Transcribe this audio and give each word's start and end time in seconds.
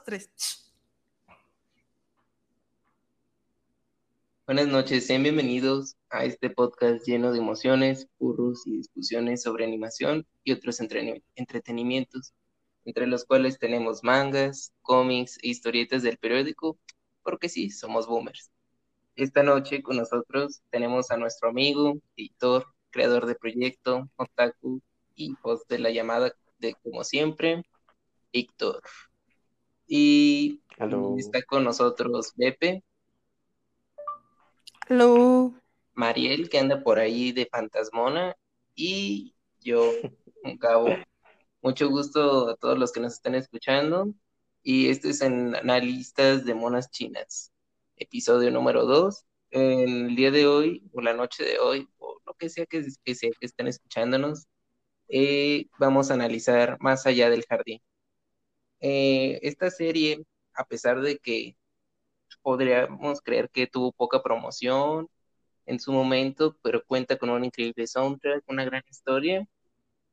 tres. 0.00 0.30
Buenas 4.46 4.66
noches, 4.66 5.06
sean 5.06 5.22
bienvenidos 5.22 5.96
a 6.10 6.24
este 6.24 6.50
podcast 6.50 7.06
lleno 7.06 7.30
de 7.32 7.38
emociones, 7.38 8.08
burros 8.18 8.66
y 8.66 8.78
discusiones 8.78 9.42
sobre 9.42 9.64
animación 9.64 10.26
y 10.44 10.52
otros 10.52 10.80
entretenimientos, 10.80 12.34
entre 12.84 13.06
los 13.06 13.24
cuales 13.24 13.58
tenemos 13.58 14.02
mangas, 14.02 14.72
cómics 14.82 15.38
e 15.42 15.48
historietas 15.48 16.02
del 16.02 16.18
periódico, 16.18 16.78
porque 17.22 17.48
sí, 17.48 17.70
somos 17.70 18.06
boomers. 18.06 18.50
Esta 19.14 19.42
noche 19.42 19.82
con 19.82 19.96
nosotros 19.96 20.62
tenemos 20.70 21.10
a 21.10 21.16
nuestro 21.16 21.50
amigo, 21.50 21.98
editor, 22.16 22.66
creador 22.90 23.26
de 23.26 23.34
proyecto, 23.34 24.08
otaku 24.16 24.82
y 25.14 25.34
host 25.42 25.68
de 25.68 25.78
la 25.78 25.90
llamada 25.90 26.34
de 26.58 26.74
como 26.82 27.04
siempre, 27.04 27.62
Víctor. 28.32 28.82
Y 29.94 30.62
está 31.18 31.42
con 31.42 31.64
nosotros 31.64 32.32
Bepe. 32.34 32.82
Hello. 34.88 35.52
Mariel, 35.92 36.48
que 36.48 36.58
anda 36.58 36.82
por 36.82 36.98
ahí 36.98 37.32
de 37.32 37.44
fantasmona. 37.44 38.34
Y 38.74 39.34
yo, 39.60 39.92
un 40.44 40.56
cabo. 40.56 40.88
Mucho 41.60 41.90
gusto 41.90 42.48
a 42.48 42.56
todos 42.56 42.78
los 42.78 42.90
que 42.90 43.00
nos 43.00 43.12
están 43.12 43.34
escuchando. 43.34 44.14
Y 44.62 44.88
este 44.88 45.10
es 45.10 45.20
en 45.20 45.54
Analistas 45.56 46.46
de 46.46 46.54
Monas 46.54 46.90
Chinas, 46.90 47.52
episodio 47.96 48.50
número 48.50 48.86
2. 48.86 49.26
El 49.50 50.16
día 50.16 50.30
de 50.30 50.46
hoy, 50.46 50.88
o 50.94 51.02
la 51.02 51.12
noche 51.12 51.44
de 51.44 51.58
hoy, 51.58 51.86
o 51.98 52.18
lo 52.24 52.32
que 52.32 52.48
sea 52.48 52.64
que, 52.64 52.82
que, 53.04 53.14
sea 53.14 53.30
que 53.38 53.44
estén 53.44 53.66
escuchándonos, 53.66 54.46
eh, 55.08 55.66
vamos 55.78 56.10
a 56.10 56.14
analizar 56.14 56.78
Más 56.80 57.04
allá 57.04 57.28
del 57.28 57.44
jardín. 57.44 57.82
Eh, 58.82 59.38
esta 59.42 59.70
serie, 59.70 60.24
a 60.54 60.64
pesar 60.66 61.00
de 61.00 61.18
que 61.18 61.56
podríamos 62.42 63.22
creer 63.22 63.50
que 63.50 63.66
tuvo 63.66 63.92
poca 63.92 64.22
promoción 64.22 65.08
en 65.66 65.80
su 65.80 65.92
momento, 65.92 66.56
pero 66.62 66.84
cuenta 66.86 67.16
con 67.18 67.30
un 67.30 67.44
increíble 67.44 67.86
soundtrack, 67.86 68.44
una 68.48 68.64
gran 68.64 68.82
historia. 68.90 69.46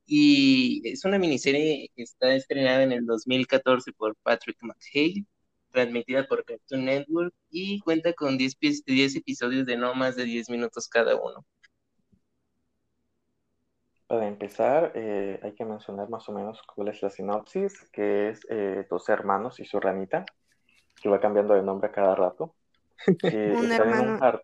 Y 0.05 0.81
es 0.85 1.05
una 1.05 1.19
miniserie 1.19 1.89
que 1.95 2.03
está 2.03 2.33
estrenada 2.35 2.83
en 2.83 2.91
el 2.93 3.05
2014 3.05 3.93
por 3.93 4.15
Patrick 4.23 4.57
McHale, 4.61 5.25
transmitida 5.71 6.27
por 6.27 6.45
Cartoon 6.45 6.85
Network 6.85 7.33
y 7.51 7.79
cuenta 7.81 8.13
con 8.13 8.37
10, 8.37 8.57
10 8.85 9.15
episodios 9.17 9.65
de 9.67 9.77
no 9.77 9.95
más 9.95 10.15
de 10.15 10.25
10 10.25 10.49
minutos 10.49 10.87
cada 10.89 11.15
uno. 11.15 11.45
Para 14.09 14.27
empezar, 14.27 14.91
eh, 14.95 15.39
hay 15.43 15.51
que 15.53 15.63
mencionar 15.65 16.09
más 16.09 16.27
o 16.29 16.31
menos 16.31 16.63
cuál 16.63 16.87
es 16.87 16.99
la 17.03 17.11
sinopsis, 17.11 17.91
que 17.91 18.29
es 18.29 18.41
eh, 18.49 18.87
dos 18.89 19.07
hermanos 19.07 19.59
y 19.59 19.65
su 19.65 19.79
ranita, 19.79 20.25
que 20.99 21.09
va 21.09 21.19
cambiando 21.19 21.53
de 21.53 21.61
nombre 21.61 21.91
cada 21.91 22.15
rato. 22.15 22.55
un 23.21 23.71
hermano. 23.71 24.17
Ah. 24.19 24.41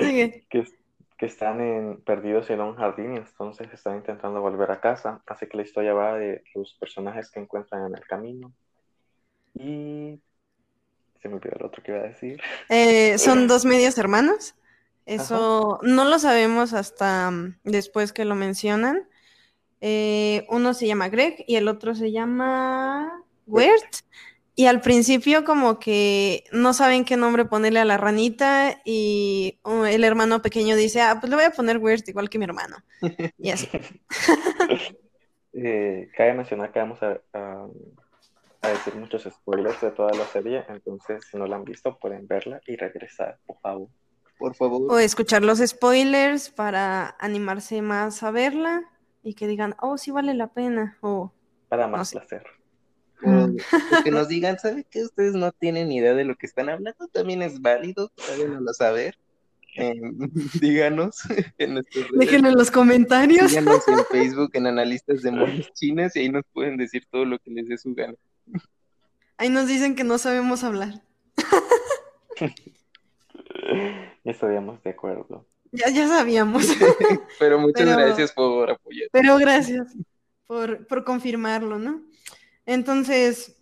Eh, 0.00 0.44
que, 0.50 0.64
que, 1.16 1.26
están 1.26 1.60
en, 1.60 2.02
perdidos 2.02 2.50
en 2.50 2.60
un 2.60 2.74
jardín 2.74 3.14
y 3.14 3.18
entonces 3.18 3.72
están 3.72 3.94
intentando 3.94 4.40
volver 4.40 4.72
a 4.72 4.80
casa. 4.80 5.22
Así 5.28 5.46
que 5.46 5.58
la 5.58 5.62
historia 5.62 5.94
va 5.94 6.14
de 6.14 6.42
los 6.56 6.74
personajes 6.74 7.30
que 7.30 7.38
encuentran 7.38 7.86
en 7.86 7.94
el 7.94 8.04
camino. 8.04 8.52
Y 9.54 10.20
se 11.22 11.28
me 11.28 11.36
olvidó 11.36 11.54
el 11.54 11.66
otro 11.66 11.84
que 11.84 11.92
iba 11.92 12.00
a 12.00 12.08
decir. 12.08 12.40
¿Son 13.16 13.46
dos 13.46 13.64
medios 13.64 13.96
hermanos? 13.96 14.56
Eso 15.06 15.78
no 15.82 16.04
lo 16.04 16.18
sabemos 16.18 16.72
hasta 16.72 17.30
mm, 17.30 17.60
después 17.62 18.12
que 18.12 18.24
lo 18.24 18.34
mencionan. 18.34 19.08
Eh, 19.80 20.44
uno 20.50 20.74
se 20.74 20.88
llama 20.88 21.08
Greg 21.08 21.44
y 21.46 21.54
el 21.54 21.68
otro 21.68 21.94
se 21.94 22.10
llama 22.10 23.22
Wirt. 23.46 24.02
Y 24.56 24.66
al 24.66 24.80
principio 24.80 25.44
como 25.44 25.78
que 25.78 26.44
no 26.50 26.72
saben 26.72 27.04
qué 27.04 27.16
nombre 27.16 27.44
ponerle 27.44 27.78
a 27.78 27.84
la 27.84 27.98
ranita 27.98 28.80
y 28.84 29.60
uh, 29.64 29.84
el 29.84 30.02
hermano 30.02 30.40
pequeño 30.42 30.74
dice, 30.74 31.02
ah, 31.02 31.18
pues 31.20 31.28
le 31.30 31.36
voy 31.36 31.44
a 31.44 31.50
poner 31.50 31.78
Wirt 31.78 32.08
igual 32.08 32.28
que 32.28 32.38
mi 32.38 32.46
hermano. 32.46 32.76
Y 33.38 33.50
así. 33.50 33.68
eh, 35.52 36.08
cabe 36.16 36.34
mencionar 36.34 36.72
que 36.72 36.78
vamos 36.78 36.98
a, 37.02 37.20
a, 37.34 38.68
decir 38.68 38.94
muchos 38.96 39.24
spoilers 39.24 39.80
de 39.82 39.90
toda 39.90 40.12
la 40.14 40.24
serie, 40.24 40.64
entonces 40.68 41.24
si 41.30 41.36
no 41.36 41.46
la 41.46 41.56
han 41.56 41.64
visto 41.64 41.96
pueden 41.98 42.26
verla 42.26 42.60
y 42.66 42.76
regresar, 42.76 43.38
por 43.46 43.60
favor 43.60 43.88
por 44.38 44.54
favor. 44.54 44.92
O 44.92 44.98
escuchar 44.98 45.42
los 45.42 45.58
spoilers 45.58 46.50
para 46.50 47.16
animarse 47.18 47.82
más 47.82 48.22
a 48.22 48.30
verla 48.30 48.84
y 49.22 49.34
que 49.34 49.46
digan, 49.46 49.74
oh, 49.80 49.98
sí 49.98 50.10
vale 50.10 50.34
la 50.34 50.52
pena. 50.52 50.98
O, 51.00 51.32
para 51.68 51.88
más 51.88 52.12
placer. 52.12 52.44
que 54.04 54.10
nos 54.10 54.28
digan, 54.28 54.58
¿sabe 54.58 54.84
que 54.84 55.02
ustedes 55.02 55.34
no 55.34 55.52
tienen 55.52 55.90
idea 55.90 56.14
de 56.14 56.24
lo 56.24 56.36
que 56.36 56.46
están 56.46 56.68
hablando? 56.68 57.08
También 57.08 57.42
es 57.42 57.60
válido, 57.60 58.12
lo 58.38 58.72
saber. 58.72 59.16
Eh, 59.76 59.94
díganos 60.60 61.18
en 61.58 61.74
nuestros 61.74 62.06
Déjenlo 62.12 62.48
en 62.48 62.56
los 62.56 62.70
comentarios. 62.70 63.50
Díganos 63.50 63.86
en 63.88 64.04
Facebook 64.10 64.50
en 64.54 64.66
Analistas 64.66 65.22
de 65.22 65.30
Monos 65.30 65.72
Chinas 65.74 66.16
y 66.16 66.20
ahí 66.20 66.28
nos 66.28 66.44
pueden 66.52 66.76
decir 66.76 67.06
todo 67.10 67.24
lo 67.24 67.38
que 67.38 67.50
les 67.50 67.68
dé 67.68 67.76
su 67.76 67.94
gana. 67.94 68.14
Ahí 69.36 69.50
nos 69.50 69.66
dicen 69.66 69.94
que 69.94 70.04
no 70.04 70.16
sabemos 70.18 70.64
hablar. 70.64 71.02
Estaríamos 74.26 74.82
de 74.82 74.90
acuerdo. 74.90 75.46
Ya, 75.72 75.88
ya 75.90 76.08
sabíamos. 76.08 76.66
pero 77.38 77.58
muchas 77.58 77.86
gracias 77.86 78.32
por 78.32 78.70
apoyar. 78.70 79.08
Pero 79.12 79.36
gracias 79.36 79.94
por, 80.46 80.86
por 80.86 81.04
confirmarlo, 81.04 81.78
¿no? 81.78 82.02
Entonces, 82.64 83.56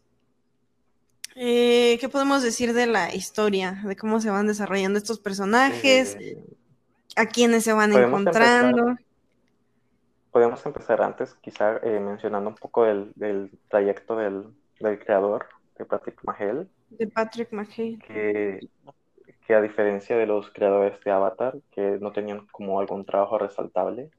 eh, 1.35 1.99
¿qué 2.01 2.09
podemos 2.09 2.43
decir 2.43 2.73
de 2.73 2.87
la 2.87 3.15
historia? 3.15 3.83
De 3.85 3.97
cómo 3.97 4.21
se 4.21 4.31
van 4.31 4.47
desarrollando 4.47 4.99
estos 4.99 5.19
personajes, 5.19 6.17
eh, 6.19 6.43
a 7.17 7.27
quiénes 7.27 7.65
se 7.65 7.73
van 7.73 7.93
encontrando. 7.93 8.97
podemos 10.31 10.65
empezar 10.65 11.03
antes, 11.03 11.35
quizá 11.43 11.77
eh, 11.83 12.01
mencionando 12.01 12.49
un 12.49 12.57
poco 12.57 12.85
del, 12.85 13.13
del 13.17 13.51
trayecto 13.69 14.17
del, 14.17 14.47
del, 14.81 14.99
creador, 14.99 15.47
de 15.77 15.85
Patrick 15.85 16.23
Mahel. 16.25 16.69
De 16.89 17.07
Patrick 17.07 17.53
Mahale. 17.53 17.99
Que 17.99 18.61
que 19.47 19.55
a 19.55 19.60
diferencia 19.60 20.16
de 20.16 20.27
los 20.27 20.50
creadores 20.50 20.99
de 21.05 21.10
Avatar, 21.10 21.55
que 21.71 21.99
no 22.00 22.12
tenían 22.12 22.47
como 22.47 22.81
algún 22.81 23.05
trabajo 23.05 23.38
resaltable, 23.38 24.10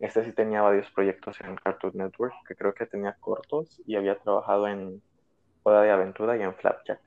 este 0.00 0.24
sí 0.24 0.32
tenía 0.32 0.62
varios 0.62 0.90
proyectos 0.90 1.40
en 1.40 1.56
Cartoon 1.56 1.92
Network, 1.94 2.34
que 2.46 2.54
creo 2.54 2.74
que 2.74 2.86
tenía 2.86 3.16
cortos 3.18 3.80
y 3.86 3.96
había 3.96 4.18
trabajado 4.18 4.68
en 4.68 5.02
Hora 5.62 5.82
de 5.82 5.90
Aventura 5.90 6.36
y 6.36 6.42
en 6.42 6.54
Flapjack. 6.54 7.00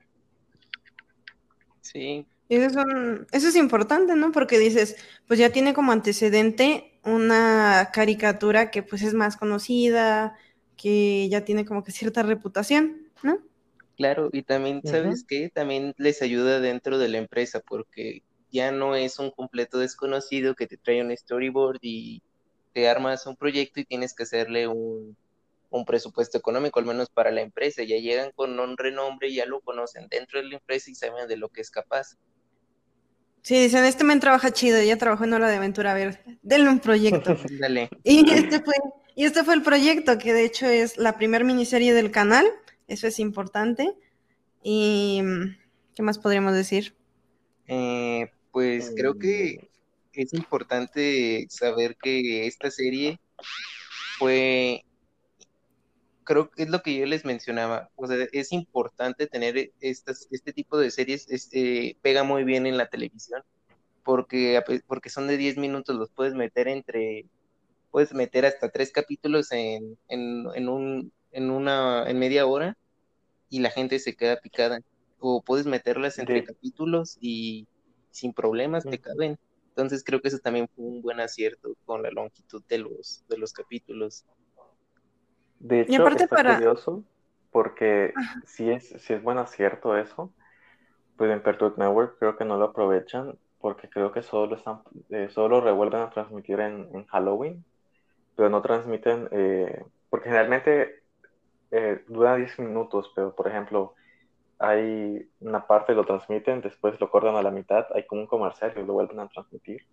Sí. 1.80 2.26
Eso 2.48 2.80
es, 2.80 3.26
eso 3.32 3.48
es 3.48 3.56
importante, 3.56 4.14
¿no? 4.14 4.30
Porque 4.30 4.58
dices, 4.58 4.96
pues 5.26 5.38
ya 5.38 5.50
tiene 5.50 5.72
como 5.72 5.92
antecedente 5.92 6.98
una 7.04 7.90
caricatura 7.92 8.70
que 8.70 8.82
pues 8.82 9.02
es 9.02 9.14
más 9.14 9.36
conocida, 9.36 10.36
que 10.76 11.28
ya 11.30 11.44
tiene 11.44 11.64
como 11.64 11.82
que 11.82 11.92
cierta 11.92 12.22
reputación, 12.22 13.08
¿no? 13.22 13.38
Claro, 14.02 14.30
y 14.32 14.42
también, 14.42 14.82
¿sabes 14.84 15.24
qué? 15.24 15.48
También 15.48 15.94
les 15.96 16.22
ayuda 16.22 16.58
dentro 16.58 16.98
de 16.98 17.06
la 17.06 17.18
empresa 17.18 17.60
porque 17.60 18.24
ya 18.50 18.72
no 18.72 18.96
es 18.96 19.20
un 19.20 19.30
completo 19.30 19.78
desconocido 19.78 20.56
que 20.56 20.66
te 20.66 20.76
trae 20.76 21.04
un 21.04 21.16
storyboard 21.16 21.78
y 21.82 22.20
te 22.72 22.88
armas 22.88 23.28
un 23.28 23.36
proyecto 23.36 23.78
y 23.78 23.84
tienes 23.84 24.12
que 24.12 24.24
hacerle 24.24 24.66
un, 24.66 25.16
presupuesto 25.86 26.36
económico, 26.36 26.80
al 26.80 26.86
menos 26.86 27.10
para 27.10 27.30
la 27.30 27.42
empresa. 27.42 27.84
Ya 27.84 27.96
llegan 27.96 28.32
con 28.34 28.58
un 28.58 28.76
renombre, 28.76 29.32
ya 29.32 29.46
lo 29.46 29.60
conocen 29.60 30.08
dentro 30.08 30.40
de 30.40 30.48
la 30.48 30.56
empresa 30.56 30.90
y 30.90 30.96
saben 30.96 31.28
de 31.28 31.36
lo 31.36 31.48
que 31.48 31.60
es 31.60 31.70
capaz. 31.70 32.16
Sí, 33.42 33.54
dicen, 33.62 33.84
este 33.84 34.02
men 34.02 34.18
trabaja 34.18 34.50
chido, 34.50 34.82
ya 34.82 34.98
trabajó 34.98 35.22
en 35.22 35.34
Hora 35.34 35.48
de 35.48 35.58
Aventura, 35.58 35.92
a 35.92 35.94
ver, 35.94 36.24
denle 36.42 36.70
un 36.70 36.80
proyecto. 36.80 37.36
Dale. 37.60 37.88
Y 38.02 38.28
este, 38.32 38.58
fue, 38.58 38.74
y 39.14 39.26
este 39.26 39.44
fue 39.44 39.54
el 39.54 39.62
proyecto, 39.62 40.18
que 40.18 40.32
de 40.32 40.44
hecho 40.44 40.66
es 40.66 40.98
la 40.98 41.16
primer 41.16 41.44
miniserie 41.44 41.94
del 41.94 42.10
canal, 42.10 42.48
eso 42.92 43.06
es 43.06 43.18
importante. 43.18 43.94
¿Y 44.62 45.22
qué 45.94 46.02
más 46.02 46.18
podríamos 46.18 46.54
decir? 46.54 46.94
Eh, 47.66 48.30
pues 48.50 48.92
creo 48.94 49.18
que 49.18 49.70
es 50.12 50.34
importante 50.34 51.46
saber 51.48 51.96
que 51.96 52.46
esta 52.46 52.70
serie 52.70 53.18
fue, 54.18 54.84
creo 56.24 56.50
que 56.50 56.64
es 56.64 56.68
lo 56.68 56.82
que 56.82 56.94
yo 56.94 57.06
les 57.06 57.24
mencionaba, 57.24 57.90
o 57.96 58.06
sea, 58.06 58.26
es 58.32 58.52
importante 58.52 59.26
tener 59.26 59.72
estas, 59.80 60.28
este 60.30 60.52
tipo 60.52 60.78
de 60.78 60.90
series, 60.90 61.30
este, 61.30 61.96
pega 62.02 62.24
muy 62.24 62.44
bien 62.44 62.66
en 62.66 62.76
la 62.76 62.88
televisión, 62.88 63.42
porque, 64.04 64.62
porque 64.86 65.08
son 65.08 65.28
de 65.28 65.38
10 65.38 65.56
minutos, 65.56 65.96
los 65.96 66.10
puedes 66.10 66.34
meter 66.34 66.68
entre, 66.68 67.24
puedes 67.90 68.12
meter 68.12 68.44
hasta 68.44 68.68
tres 68.68 68.92
capítulos 68.92 69.50
en, 69.50 69.98
en, 70.08 70.46
en, 70.54 70.68
un, 70.68 71.12
en, 71.30 71.50
una, 71.50 72.04
en 72.08 72.18
media 72.18 72.44
hora 72.46 72.76
y 73.52 73.60
la 73.60 73.70
gente 73.70 73.98
se 73.98 74.16
queda 74.16 74.40
picada. 74.40 74.80
O 75.20 75.42
puedes 75.42 75.66
meterlas 75.66 76.18
entre 76.18 76.42
capítulos 76.42 77.18
y 77.20 77.68
sin 78.10 78.32
problemas 78.32 78.82
te 78.82 78.98
caben. 78.98 79.38
Entonces 79.68 80.02
creo 80.02 80.22
que 80.22 80.28
eso 80.28 80.38
también 80.38 80.68
fue 80.74 80.86
un 80.86 81.02
buen 81.02 81.20
acierto 81.20 81.76
con 81.84 82.02
la 82.02 82.10
longitud 82.10 82.62
de 82.66 82.78
los, 82.78 83.22
de 83.28 83.36
los 83.36 83.52
capítulos. 83.52 84.24
De 85.60 85.82
hecho, 85.82 86.08
es 86.08 86.28
curioso 86.28 87.04
porque 87.50 88.14
si 88.46 88.70
es, 88.70 88.88
si 88.88 89.12
es 89.12 89.22
buen 89.22 89.36
acierto 89.36 89.98
eso, 89.98 90.32
pues 91.18 91.30
en 91.30 91.40
Cartoon 91.40 91.74
Network 91.76 92.18
creo 92.18 92.38
que 92.38 92.46
no 92.46 92.56
lo 92.56 92.64
aprovechan 92.64 93.38
porque 93.60 93.90
creo 93.90 94.12
que 94.12 94.22
solo 94.22 94.56
están, 94.56 94.80
eh, 95.10 95.28
solo 95.30 95.60
revuelven 95.60 96.00
a 96.00 96.10
transmitir 96.10 96.58
en, 96.60 97.04
Halloween, 97.08 97.64
pero 98.34 98.48
no 98.48 98.62
transmiten, 98.62 99.28
eh, 99.30 99.84
porque 100.08 100.30
generalmente 100.30 101.01
eh, 101.72 102.04
dura 102.06 102.36
10 102.36 102.58
minutos, 102.60 103.10
pero 103.14 103.34
por 103.34 103.48
ejemplo, 103.48 103.94
hay 104.58 105.28
una 105.40 105.66
parte 105.66 105.94
lo 105.94 106.04
transmiten, 106.04 106.60
después 106.60 107.00
lo 107.00 107.10
cortan 107.10 107.34
a 107.34 107.42
la 107.42 107.50
mitad, 107.50 107.86
hay 107.94 108.06
como 108.06 108.20
un 108.20 108.26
comercial 108.28 108.72
y 108.76 108.84
lo 108.84 108.92
vuelven 108.92 109.18
a 109.18 109.28
transmitir. 109.28 109.84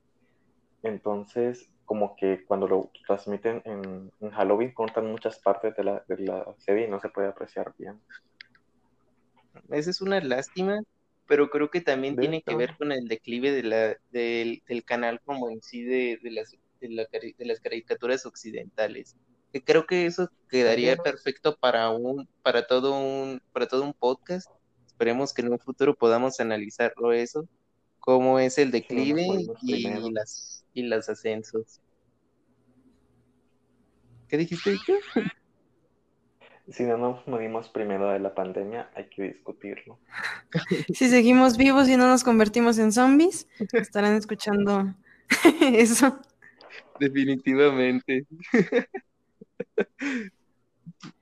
Entonces, 0.83 1.71
como 1.85 2.15
que 2.15 2.45
cuando 2.45 2.67
lo 2.67 2.91
transmiten 3.07 3.63
en, 3.65 4.29
Halloween, 4.31 4.73
cortan 4.73 5.07
muchas 5.07 5.39
partes 5.39 5.75
de 5.75 5.83
la, 5.83 6.03
de 6.07 6.17
la 6.19 6.45
serie 6.57 6.85
y 6.85 6.89
no 6.89 6.99
se 6.99 7.09
puede 7.09 7.29
apreciar 7.29 7.73
bien. 7.77 7.99
Esa 9.69 9.89
es 9.89 10.01
una 10.01 10.19
lástima, 10.19 10.81
pero 11.27 11.49
creo 11.49 11.71
que 11.71 11.81
también 11.81 12.15
tiene 12.15 12.41
que 12.41 12.55
ver 12.55 12.75
con 12.77 12.91
el 12.91 13.07
declive 13.07 13.51
de 13.51 13.63
la, 13.63 13.97
del, 14.11 14.83
canal 14.85 15.19
como 15.21 15.49
en 15.49 15.61
sí 15.61 15.83
de, 15.83 16.19
las, 16.23 16.55
de, 16.79 17.45
las 17.45 17.59
caricaturas 17.59 18.25
occidentales. 18.25 19.15
Que 19.51 19.63
creo 19.63 19.85
que 19.85 20.05
eso 20.05 20.29
quedaría 20.49 20.97
perfecto 20.97 21.57
para 21.57 21.89
un, 21.89 22.27
para 22.43 22.67
todo 22.67 22.99
un, 22.99 23.41
para 23.51 23.67
todo 23.67 23.83
un 23.83 23.93
podcast. 23.93 24.49
Esperemos 24.85 25.33
que 25.33 25.41
en 25.41 25.51
un 25.51 25.59
futuro 25.59 25.95
podamos 25.95 26.39
analizarlo 26.39 27.13
eso, 27.13 27.47
cómo 27.99 28.39
es 28.39 28.57
el 28.57 28.71
declive 28.71 29.25
y 29.61 30.11
las 30.11 30.65
y 30.73 30.83
los 30.83 31.09
ascensos. 31.09 31.81
¿Qué 34.27 34.37
dijiste? 34.37 34.77
Si 36.71 36.83
no 36.83 36.97
nos 36.97 37.27
morimos 37.27 37.67
primero 37.67 38.11
de 38.11 38.19
la 38.19 38.35
pandemia, 38.35 38.91
hay 38.93 39.09
que 39.09 39.23
discutirlo. 39.23 39.97
Si 40.93 41.09
seguimos 41.09 41.57
vivos 41.57 41.89
y 41.89 41.97
no 41.97 42.07
nos 42.07 42.23
convertimos 42.23 42.77
en 42.77 42.91
zombies, 42.91 43.47
estarán 43.73 44.13
escuchando 44.13 44.93
eso. 45.61 46.19
Definitivamente. 46.99 48.27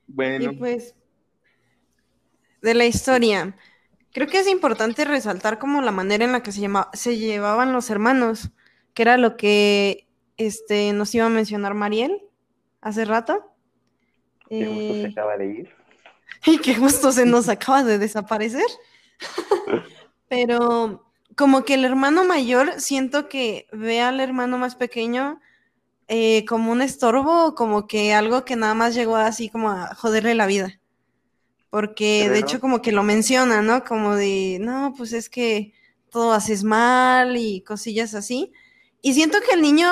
Bueno. 0.08 0.52
Y 0.52 0.56
pues, 0.56 0.96
de 2.62 2.74
la 2.74 2.86
historia, 2.86 3.56
creo 4.14 4.28
que 4.28 4.40
es 4.40 4.48
importante 4.48 5.06
resaltar 5.06 5.60
como 5.60 5.82
la 5.82 5.92
manera 5.92 6.26
en 6.26 6.32
la 6.32 6.44
que 6.44 6.52
se, 6.52 6.68
se 6.94 7.18
llevaban 7.18 7.74
los 7.74 7.90
hermanos, 7.90 8.52
que 8.94 9.04
era 9.04 9.18
lo 9.18 9.38
que 9.38 10.08
este, 10.38 10.94
nos 10.94 11.14
iba 11.14 11.26
a 11.26 11.30
mencionar 11.30 11.74
Mariel 11.74 12.22
hace 12.82 13.06
rato. 13.06 13.54
Qué 14.50 14.66
gusto 14.66 14.94
se 14.94 15.02
eh, 15.02 15.08
acaba 15.12 15.38
de 15.38 15.46
ir. 15.46 15.70
Y 16.46 16.60
qué 16.60 16.76
gusto 16.76 17.12
se 17.12 17.26
nos 17.26 17.50
acaba 17.50 17.84
de 17.84 17.98
desaparecer. 17.98 18.66
Pero 20.30 21.06
como 21.36 21.64
que 21.64 21.76
el 21.76 21.86
hermano 21.86 22.26
mayor 22.26 22.80
siento 22.80 23.28
que 23.30 23.68
ve 23.72 24.02
al 24.02 24.20
hermano 24.20 24.58
más 24.58 24.76
pequeño 24.76 25.40
eh, 26.08 26.46
como 26.46 26.72
un 26.72 26.82
estorbo, 26.82 27.56
como 27.56 27.88
que 27.88 28.14
algo 28.14 28.46
que 28.46 28.56
nada 28.56 28.74
más 28.74 28.96
llegó 28.96 29.16
así 29.16 29.50
como 29.50 29.72
a 29.72 29.94
joderle 29.96 30.36
la 30.36 30.48
vida. 30.48 30.80
Porque 31.70 32.30
de 32.30 32.40
hecho 32.40 32.62
como 32.62 32.82
que 32.82 32.92
lo 32.92 33.04
menciona, 33.04 33.62
¿no? 33.62 33.84
Como 33.84 34.16
de, 34.16 34.58
no, 34.62 34.94
pues 34.98 35.12
es 35.14 35.30
que 35.30 35.74
todo 36.10 36.32
haces 36.32 36.64
mal 36.64 37.36
y 37.36 37.62
cosillas 37.62 38.16
así. 38.16 38.54
Y 39.02 39.14
siento 39.14 39.40
que 39.42 39.56
el 39.56 39.62
niño 39.62 39.88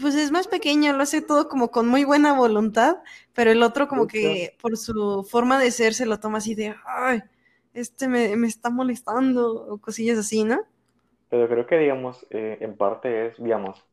pues 0.00 0.14
es 0.14 0.30
más 0.30 0.48
pequeño, 0.48 0.94
lo 0.94 1.02
hace 1.02 1.20
todo 1.20 1.48
como 1.48 1.70
con 1.70 1.86
muy 1.86 2.04
buena 2.04 2.32
voluntad, 2.32 2.98
pero 3.34 3.50
el 3.50 3.62
otro 3.62 3.86
como 3.86 4.06
que 4.06 4.56
por 4.60 4.76
su 4.78 5.26
forma 5.30 5.58
de 5.60 5.70
ser 5.70 5.92
se 5.92 6.06
lo 6.06 6.18
toma 6.18 6.38
así 6.38 6.54
de, 6.54 6.74
ay, 6.86 7.22
este 7.74 8.08
me, 8.08 8.32
está 8.46 8.70
molestando 8.70 9.52
o 9.52 9.78
cosillas 9.78 10.18
así, 10.18 10.42
¿no? 10.42 10.60
Pero 11.28 11.48
creo 11.48 11.66
que, 11.66 11.78
digamos, 11.78 12.26
eh, 12.30 12.58
en 12.60 12.76
parte 12.76 13.26
es, 13.26 13.34
digamos, 13.38 13.84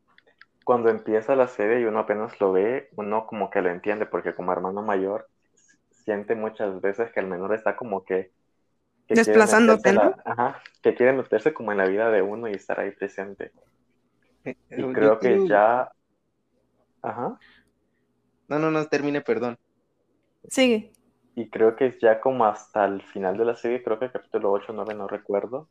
cuando 0.67 0.89
empieza 0.89 1.33
la 1.33 1.47
serie 1.47 1.79
y 1.79 1.85
uno 1.85 1.99
apenas 1.99 2.41
lo 2.41 2.51
ve, 2.51 2.89
uno 2.97 3.25
como 3.25 3.49
que 3.49 3.61
lo 3.61 3.69
entiende, 3.69 4.05
porque 4.05 4.35
como 4.35 4.51
hermano 4.51 4.81
mayor 4.81 5.29
siente 5.91 6.35
muchas 6.35 6.81
veces 6.81 7.09
que 7.13 7.21
el 7.21 7.27
menor 7.27 7.55
está 7.55 7.77
como 7.77 8.03
que... 8.03 8.33
Desplazándote, 9.07 9.93
¿no? 9.93 10.13
ajá, 10.25 10.61
que 10.81 10.93
quiere 10.93 11.13
meterse 11.13 11.53
como 11.53 11.71
en 11.71 11.77
la 11.77 11.85
vida 11.87 12.11
de 12.11 12.21
uno 12.21 12.49
y 12.49 12.51
estar 12.51 12.81
ahí 12.81 12.91
presente. 12.91 13.53
Eh, 14.43 14.57
y 14.71 14.91
creo 14.91 15.19
que 15.19 15.47
ya 15.47 15.89
Ajá. 17.01 17.39
No, 18.49 18.59
no, 18.59 18.69
no, 18.69 18.85
termine, 18.87 19.21
perdón. 19.21 19.57
Sigue. 20.49 20.91
Y 21.33 21.49
creo 21.49 21.77
que 21.77 21.85
es 21.85 21.99
ya 21.99 22.19
como 22.19 22.43
hasta 22.43 22.83
el 22.83 23.01
final 23.03 23.37
de 23.37 23.45
la 23.45 23.55
serie, 23.55 23.81
creo 23.81 23.99
que 23.99 24.05
el 24.05 24.11
capítulo 24.11 24.51
8 24.51 24.73
9, 24.73 24.95
no 24.95 25.07
recuerdo, 25.07 25.69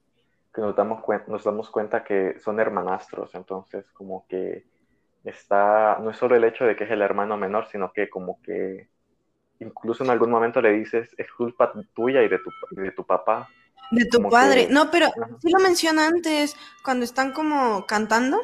que 0.55 0.63
nos 0.63 0.75
damos, 0.75 1.03
nos 1.27 1.45
damos 1.45 1.69
cuenta 1.69 2.03
que 2.03 2.41
son 2.41 2.61
hermanastros, 2.61 3.35
entonces 3.35 3.85
como 3.91 4.27
que 4.27 4.65
está, 5.31 5.99
no 6.01 6.11
es 6.11 6.17
solo 6.17 6.37
el 6.37 6.45
hecho 6.45 6.65
de 6.65 6.77
que 6.77 6.85
es 6.85 6.91
el 6.91 7.03
hermano 7.03 7.37
menor, 7.37 7.69
sino 7.71 7.93
que 7.93 8.09
como 8.09 8.41
que 8.43 8.89
incluso 9.61 10.05
en 10.05 10.11
algún 10.11 10.31
momento 10.31 10.61
le 10.61 10.73
dices, 10.73 11.15
es 11.17 11.33
culpa 11.33 11.73
tuya 11.95 12.23
y 12.23 12.29
de 12.29 12.39
tu, 12.39 12.51
de 12.71 12.91
tu 12.93 13.05
papá. 13.05 13.49
De 13.91 14.05
tu 14.07 14.29
padre. 14.29 14.69
No, 14.71 14.91
pero 14.91 15.07
sí 15.41 15.51
lo 15.51 15.63
menciona 15.63 16.07
antes, 16.07 16.57
cuando 16.85 17.05
están 17.05 17.33
como 17.33 17.87
cantando. 17.87 18.41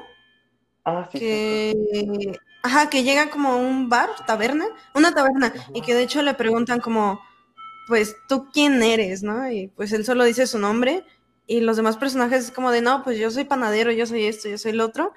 Ah, 0.85 1.09
sí. 1.11 1.19
Que... 1.19 2.33
Ajá, 2.65 2.89
que 2.89 3.03
llega 3.03 3.29
como 3.29 3.53
a 3.53 3.57
un 3.57 3.89
bar, 3.89 4.11
taberna, 4.25 4.67
una 4.95 5.13
taberna, 5.13 5.53
y 5.75 5.83
que 5.83 5.95
de 5.95 6.03
hecho 6.05 6.23
le 6.23 6.35
preguntan 6.35 6.79
como, 6.79 7.21
pues, 7.89 8.17
¿tú 8.29 8.49
quién 8.53 8.81
eres? 8.85 9.25
¿No? 9.25 9.51
Y 9.51 9.67
pues 9.67 9.93
él 9.93 10.05
solo 10.05 10.23
dice 10.23 10.47
su 10.47 10.61
nombre, 10.61 11.05
y 11.49 11.61
los 11.61 11.77
demás 11.77 11.97
personajes 11.97 12.45
es 12.45 12.51
como 12.53 12.71
de, 12.71 12.81
no, 12.81 13.03
pues 13.03 13.19
yo 13.19 13.33
soy 13.33 13.45
panadero, 13.45 13.91
yo 13.91 14.07
soy 14.07 14.27
esto, 14.27 14.49
yo 14.49 14.59
soy 14.59 14.71
el 14.71 14.81
otro, 14.81 15.13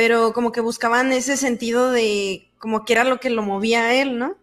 pero 0.00 0.32
como 0.32 0.50
que 0.50 0.62
buscaban 0.62 1.12
ese 1.12 1.36
sentido 1.36 1.90
de 1.90 2.48
como 2.56 2.86
que 2.86 2.94
era 2.94 3.04
lo 3.04 3.20
que 3.20 3.28
lo 3.28 3.42
movía 3.42 3.84
a 3.84 3.94
él, 3.94 4.18
¿no? 4.18 4.34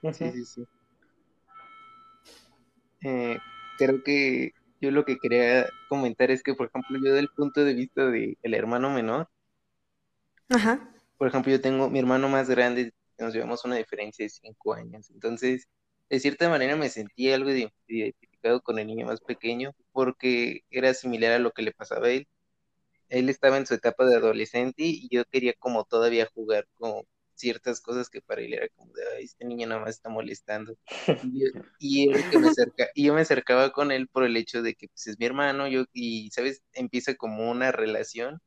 Sí, 0.00 0.30
sí, 0.32 0.44
sí. 0.46 0.66
Eh, 3.02 3.36
creo 3.76 4.02
que 4.02 4.52
yo 4.80 4.90
lo 4.90 5.04
que 5.04 5.18
quería 5.18 5.66
comentar 5.90 6.30
es 6.30 6.42
que, 6.42 6.54
por 6.54 6.68
ejemplo, 6.68 6.98
yo 7.04 7.12
del 7.12 7.28
punto 7.28 7.62
de 7.62 7.74
vista 7.74 8.06
del 8.06 8.38
el 8.40 8.54
hermano 8.54 8.88
menor, 8.88 9.28
Ajá 10.48 10.80
por 11.18 11.28
ejemplo, 11.28 11.52
yo 11.52 11.60
tengo 11.60 11.90
mi 11.90 11.98
hermano 11.98 12.30
más 12.30 12.48
grande, 12.48 12.92
nos 13.18 13.34
llevamos 13.34 13.66
una 13.66 13.76
diferencia 13.76 14.24
de 14.24 14.30
cinco 14.30 14.72
años, 14.72 15.10
entonces, 15.10 15.68
de 16.08 16.20
cierta 16.20 16.48
manera 16.48 16.74
me 16.74 16.88
sentí 16.88 17.30
algo 17.30 17.50
identificado 17.50 18.62
con 18.62 18.78
el 18.78 18.86
niño 18.86 19.04
más 19.06 19.20
pequeño 19.20 19.72
porque 19.92 20.60
era 20.70 20.94
similar 20.94 21.32
a 21.32 21.38
lo 21.38 21.50
que 21.52 21.62
le 21.62 21.72
pasaba 21.72 22.06
a 22.06 22.10
él. 22.12 22.28
Él 23.08 23.28
estaba 23.28 23.56
en 23.56 23.66
su 23.66 23.74
etapa 23.74 24.04
de 24.06 24.16
adolescente 24.16 24.82
y 24.84 25.08
yo 25.10 25.24
quería 25.26 25.54
como 25.58 25.84
todavía 25.84 26.26
jugar 26.34 26.66
con 26.74 27.02
ciertas 27.36 27.80
cosas 27.80 28.08
que 28.08 28.20
para 28.22 28.40
él 28.40 28.54
era 28.54 28.68
como 28.70 28.92
de, 28.94 29.02
Ay, 29.16 29.24
este 29.24 29.44
niño 29.44 29.66
nada 29.68 29.82
más 29.82 29.90
está 29.90 30.08
molestando. 30.08 30.76
Y, 31.22 31.44
yo, 31.44 31.52
que 32.32 32.38
me 32.38 32.48
y 32.94 33.04
yo 33.04 33.14
me 33.14 33.20
acercaba 33.20 33.70
con 33.72 33.92
él 33.92 34.08
por 34.08 34.24
el 34.24 34.36
hecho 34.36 34.62
de 34.62 34.74
que 34.74 34.88
pues, 34.88 35.06
es 35.06 35.18
mi 35.18 35.26
hermano, 35.26 35.68
yo, 35.68 35.84
y, 35.92 36.30
¿sabes? 36.30 36.62
Empieza 36.72 37.14
como 37.14 37.50
una 37.50 37.72
relación 37.72 38.40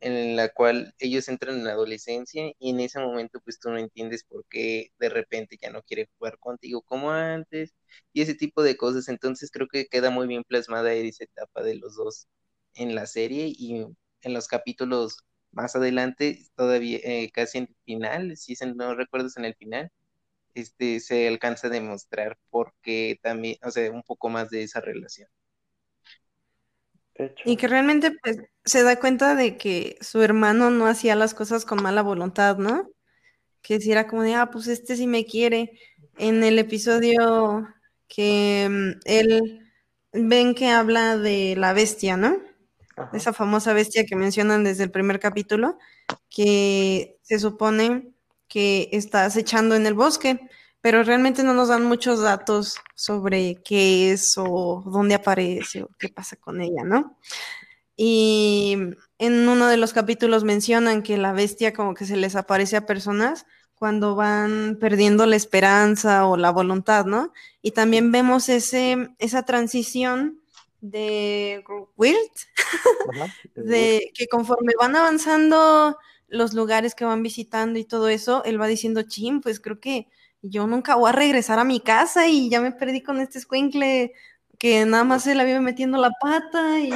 en 0.00 0.36
la 0.36 0.50
cual 0.50 0.94
ellos 0.98 1.28
entran 1.28 1.56
en 1.56 1.64
la 1.64 1.72
adolescencia 1.72 2.52
y 2.58 2.70
en 2.70 2.80
ese 2.80 3.00
momento 3.00 3.40
pues 3.40 3.58
tú 3.58 3.70
no 3.70 3.78
entiendes 3.78 4.24
por 4.24 4.44
qué 4.50 4.92
de 4.98 5.08
repente 5.08 5.56
ya 5.60 5.70
no 5.70 5.82
quiere 5.82 6.10
jugar 6.18 6.38
contigo 6.38 6.82
como 6.82 7.12
antes 7.12 7.74
y 8.12 8.22
ese 8.22 8.34
tipo 8.34 8.62
de 8.62 8.76
cosas. 8.76 9.08
Entonces 9.08 9.50
creo 9.50 9.68
que 9.68 9.86
queda 9.86 10.10
muy 10.10 10.26
bien 10.26 10.44
plasmada 10.44 10.92
esa 10.92 11.24
etapa 11.24 11.62
de 11.62 11.76
los 11.76 11.96
dos 11.96 12.28
en 12.76 12.94
la 12.94 13.06
serie 13.06 13.46
y 13.56 13.86
en 14.22 14.34
los 14.34 14.48
capítulos 14.48 15.24
más 15.52 15.74
adelante, 15.74 16.46
todavía 16.54 16.98
eh, 17.02 17.30
casi 17.32 17.58
en 17.58 17.64
el 17.64 17.76
final, 17.84 18.36
si 18.36 18.54
no 18.74 18.94
recuerdas 18.94 19.36
en 19.36 19.46
el 19.46 19.54
final, 19.54 19.90
este 20.54 21.00
se 21.00 21.28
alcanza 21.28 21.68
a 21.68 21.70
demostrar 21.70 22.38
porque 22.50 23.18
también, 23.22 23.56
o 23.62 23.70
sea, 23.70 23.90
un 23.90 24.02
poco 24.02 24.28
más 24.28 24.50
de 24.50 24.62
esa 24.62 24.80
relación. 24.80 25.28
Y 27.44 27.56
que 27.56 27.68
realmente 27.68 28.12
pues, 28.22 28.38
se 28.64 28.82
da 28.82 28.98
cuenta 29.00 29.34
de 29.34 29.56
que 29.56 29.96
su 30.00 30.22
hermano 30.22 30.70
no 30.70 30.86
hacía 30.86 31.16
las 31.16 31.32
cosas 31.32 31.64
con 31.64 31.82
mala 31.82 32.02
voluntad, 32.02 32.58
¿no? 32.58 32.90
Que 33.62 33.80
si 33.80 33.90
era 33.90 34.06
como 34.06 34.22
de, 34.22 34.34
ah, 34.34 34.50
pues 34.50 34.66
este 34.66 34.96
sí 34.96 35.06
me 35.06 35.24
quiere. 35.24 35.72
En 36.18 36.44
el 36.44 36.58
episodio 36.58 37.68
que 38.08 38.68
mm, 38.70 39.00
él 39.04 39.72
ven 40.12 40.54
que 40.54 40.68
habla 40.68 41.16
de 41.16 41.54
la 41.56 41.72
bestia, 41.72 42.16
¿no? 42.16 42.38
Esa 43.12 43.32
famosa 43.32 43.72
bestia 43.72 44.04
que 44.06 44.16
mencionan 44.16 44.64
desde 44.64 44.84
el 44.84 44.90
primer 44.90 45.20
capítulo, 45.20 45.78
que 46.30 47.18
se 47.22 47.38
supone 47.38 48.10
que 48.48 48.88
está 48.92 49.24
acechando 49.24 49.74
en 49.74 49.86
el 49.86 49.94
bosque 49.94 50.40
pero 50.86 51.02
realmente 51.02 51.42
no 51.42 51.52
nos 51.52 51.66
dan 51.66 51.84
muchos 51.84 52.20
datos 52.20 52.76
sobre 52.94 53.60
qué 53.64 54.12
es 54.12 54.34
o 54.38 54.84
dónde 54.86 55.16
aparece 55.16 55.82
o 55.82 55.90
qué 55.98 56.08
pasa 56.08 56.36
con 56.36 56.60
ella, 56.60 56.84
¿no? 56.84 57.18
Y 57.96 58.76
en 59.18 59.48
uno 59.48 59.66
de 59.66 59.78
los 59.78 59.92
capítulos 59.92 60.44
mencionan 60.44 61.02
que 61.02 61.18
la 61.18 61.32
bestia 61.32 61.72
como 61.72 61.94
que 61.94 62.06
se 62.06 62.16
les 62.16 62.36
aparece 62.36 62.76
a 62.76 62.86
personas 62.86 63.46
cuando 63.74 64.14
van 64.14 64.78
perdiendo 64.80 65.26
la 65.26 65.34
esperanza 65.34 66.24
o 66.24 66.36
la 66.36 66.50
voluntad, 66.50 67.04
¿no? 67.04 67.32
Y 67.62 67.72
también 67.72 68.12
vemos 68.12 68.48
ese, 68.48 69.08
esa 69.18 69.42
transición 69.42 70.40
de 70.90 71.64
Wirt, 71.96 72.32
de 73.54 74.10
que 74.14 74.26
conforme 74.28 74.72
van 74.78 74.96
avanzando 74.96 75.96
los 76.28 76.54
lugares 76.54 76.94
que 76.94 77.04
van 77.04 77.22
visitando 77.22 77.78
y 77.78 77.84
todo 77.84 78.08
eso, 78.08 78.44
él 78.44 78.60
va 78.60 78.66
diciendo, 78.66 79.02
chim, 79.02 79.40
pues 79.40 79.60
creo 79.60 79.80
que 79.80 80.08
yo 80.42 80.66
nunca 80.66 80.94
voy 80.96 81.10
a 81.10 81.12
regresar 81.12 81.58
a 81.58 81.64
mi 81.64 81.80
casa 81.80 82.28
y 82.28 82.48
ya 82.48 82.60
me 82.60 82.72
perdí 82.72 83.02
con 83.02 83.20
este 83.20 83.38
escuincle 83.38 84.12
que 84.58 84.86
nada 84.86 85.04
más 85.04 85.24
se 85.24 85.34
la 85.34 85.44
vive 85.44 85.60
metiendo 85.60 85.98
la 85.98 86.10
pata 86.20 86.78
y 86.80 86.90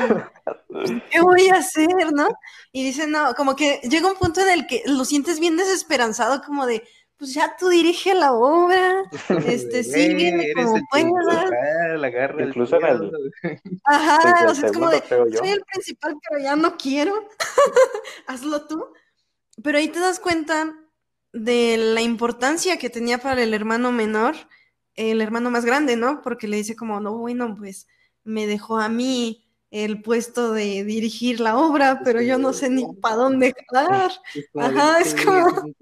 pues, 0.69 0.91
¿qué 1.11 1.21
voy 1.21 1.49
a 1.49 1.57
hacer, 1.57 2.13
no? 2.13 2.29
Y 2.73 2.85
dice, 2.85 3.07
no, 3.07 3.35
como 3.35 3.55
que 3.55 3.81
llega 3.83 4.11
un 4.11 4.17
punto 4.17 4.41
en 4.41 4.51
el 4.51 4.67
que 4.67 4.83
lo 4.87 5.05
sientes 5.05 5.41
bien 5.41 5.57
desesperanzado, 5.57 6.43
como 6.43 6.67
de, 6.67 6.83
pues 7.21 7.35
ya 7.35 7.55
tú 7.59 7.69
dirige 7.69 8.15
la 8.15 8.33
obra, 8.33 9.05
este, 9.47 9.85
sigue 9.85 10.55
como 10.55 10.81
puedas. 10.91 11.51
La 11.99 12.45
Incluso 12.47 12.77
en 12.77 12.87
el... 12.87 13.61
Ajá, 13.85 14.47
o 14.49 14.55
sea, 14.55 14.67
es 14.67 14.73
como 14.73 14.89
de, 14.89 15.03
soy 15.07 15.51
el 15.51 15.63
principal, 15.71 16.17
pero 16.27 16.43
ya 16.43 16.57
no 16.57 16.79
quiero, 16.79 17.29
hazlo 18.27 18.67
tú. 18.67 18.87
Pero 19.63 19.77
ahí 19.77 19.89
te 19.89 20.01
das 20.01 20.19
cuenta 20.19 20.75
de 21.35 21.77
la 21.77 22.01
importancia 22.01 22.79
que 22.79 22.89
tenía 22.89 23.19
para 23.19 23.43
el 23.43 23.53
hermano 23.53 23.93
menor, 23.93 24.35
el 24.95 25.21
hermano 25.21 25.51
más 25.51 25.67
grande, 25.67 25.97
¿no? 25.97 26.23
Porque 26.23 26.49
le 26.49 26.57
dice 26.57 26.75
como, 26.75 27.01
no, 27.01 27.19
bueno, 27.19 27.55
pues 27.55 27.87
me 28.25 28.47
dejó 28.47 28.79
a 28.79 28.89
mí 28.89 29.47
el 29.71 30.03
puesto 30.03 30.53
de 30.53 30.85
dirigir 30.85 31.41
la 31.41 31.57
obra, 31.57 32.01
pero 32.05 32.21
yo 32.21 32.39
no 32.39 32.53
sé 32.53 32.71
ni 32.71 32.85
para 33.01 33.17
dónde 33.17 33.55
jalar. 33.71 34.11
Ajá, 34.59 35.01
es 35.01 35.15
como... 35.15 35.73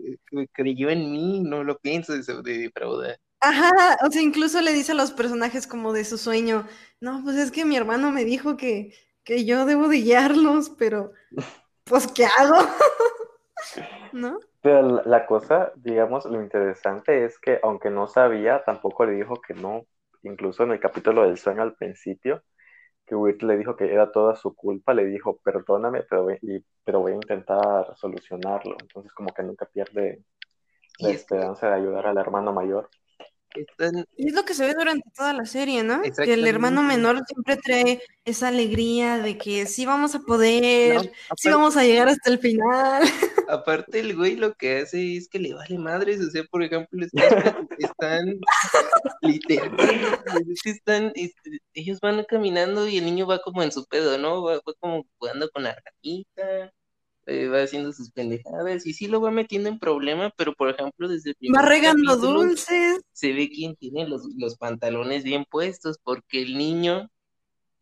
Creyó 0.52 0.90
en 0.90 1.10
mí, 1.10 1.40
no 1.40 1.64
lo 1.64 1.78
pienso 1.78 2.12
de, 2.12 2.22
de 2.42 2.58
defraudar. 2.58 3.18
Ajá, 3.40 3.70
o 4.04 4.10
sea, 4.10 4.20
incluso 4.20 4.60
le 4.60 4.72
dice 4.72 4.92
a 4.92 4.96
los 4.96 5.12
personajes 5.12 5.66
como 5.66 5.92
de 5.92 6.04
su 6.04 6.18
sueño, 6.18 6.66
no, 7.00 7.22
pues 7.22 7.36
es 7.36 7.50
que 7.52 7.64
mi 7.64 7.76
hermano 7.76 8.10
me 8.10 8.24
dijo 8.24 8.56
que, 8.56 8.92
que 9.22 9.44
yo 9.44 9.64
debo 9.64 9.88
de 9.88 9.98
guiarlos, 9.98 10.70
pero 10.70 11.12
pues 11.84 12.08
¿qué 12.08 12.26
hago? 12.26 12.56
¿No? 14.12 14.40
Pero 14.60 15.02
la 15.04 15.24
cosa, 15.26 15.72
digamos, 15.76 16.24
lo 16.24 16.42
interesante 16.42 17.24
es 17.24 17.38
que 17.38 17.60
aunque 17.62 17.90
no 17.90 18.08
sabía, 18.08 18.64
tampoco 18.64 19.06
le 19.06 19.12
dijo 19.12 19.40
que 19.40 19.54
no, 19.54 19.86
incluso 20.22 20.64
en 20.64 20.72
el 20.72 20.80
capítulo 20.80 21.22
del 21.22 21.38
sueño 21.38 21.62
al 21.62 21.74
principio, 21.74 22.42
que 23.08 23.14
Wirt 23.14 23.42
le 23.42 23.56
dijo 23.56 23.74
que 23.74 23.92
era 23.92 24.12
toda 24.12 24.36
su 24.36 24.54
culpa, 24.54 24.92
le 24.92 25.06
dijo, 25.06 25.38
perdóname, 25.38 26.02
pero, 26.02 26.26
pero 26.84 27.00
voy 27.00 27.12
a 27.12 27.16
intentar 27.16 27.96
solucionarlo. 27.96 28.76
Entonces 28.80 29.12
como 29.12 29.32
que 29.32 29.42
nunca 29.42 29.66
pierde 29.66 30.22
la 30.98 31.10
esperanza 31.10 31.68
de 31.68 31.74
ayudar 31.74 32.06
al 32.06 32.18
hermano 32.18 32.52
mayor. 32.52 32.90
Y 34.16 34.28
es 34.28 34.34
lo 34.34 34.44
que 34.44 34.54
se 34.54 34.66
ve 34.66 34.74
durante 34.74 35.08
toda 35.16 35.32
la 35.32 35.46
serie, 35.46 35.82
¿no? 35.82 36.02
Que 36.02 36.34
el 36.34 36.46
hermano 36.46 36.82
menor 36.82 37.22
siempre 37.26 37.56
trae 37.56 38.02
esa 38.24 38.48
alegría 38.48 39.18
de 39.18 39.38
que 39.38 39.66
sí 39.66 39.86
vamos 39.86 40.14
a 40.14 40.20
poder, 40.20 41.12
sí 41.36 41.48
vamos 41.48 41.76
a 41.76 41.84
llegar 41.84 42.08
hasta 42.08 42.30
el 42.30 42.38
final. 42.38 43.02
Aparte, 43.48 44.00
el 44.00 44.14
güey 44.16 44.36
lo 44.36 44.54
que 44.54 44.78
hace 44.78 45.16
es 45.16 45.28
que 45.28 45.38
le 45.38 45.54
vale 45.54 45.78
madres, 45.78 46.20
o 46.20 46.30
sea, 46.30 46.44
por 46.50 46.62
ejemplo, 46.62 47.06
están, 47.06 47.68
están 47.78 48.38
literalmente, 49.22 50.52
están, 50.64 51.12
este, 51.14 51.58
ellos 51.72 52.00
van 52.00 52.22
caminando 52.24 52.86
y 52.86 52.98
el 52.98 53.04
niño 53.04 53.26
va 53.26 53.40
como 53.40 53.62
en 53.62 53.72
su 53.72 53.86
pedo, 53.86 54.18
¿no? 54.18 54.42
Va, 54.42 54.60
como 54.80 55.04
jugando 55.18 55.48
con 55.50 55.62
la 55.62 55.76
ranita, 55.84 56.72
eh, 57.28 57.46
va 57.48 57.62
haciendo 57.62 57.92
sus 57.92 58.10
pendejadas 58.10 58.86
y 58.86 58.94
sí 58.94 59.06
lo 59.06 59.20
va 59.20 59.30
metiendo 59.30 59.68
en 59.68 59.78
problema, 59.78 60.32
pero 60.36 60.54
por 60.54 60.70
ejemplo 60.70 61.08
desde 61.08 61.30
el 61.30 61.36
primer 61.36 61.60
Va 61.60 61.68
regando 61.68 62.16
dulces. 62.16 63.02
Se 63.12 63.34
ve 63.34 63.50
quién 63.50 63.76
tiene 63.76 64.08
los, 64.08 64.22
los 64.36 64.56
pantalones 64.56 65.24
bien 65.24 65.44
puestos, 65.44 65.98
porque 66.02 66.40
el 66.40 66.56
niño 66.56 67.10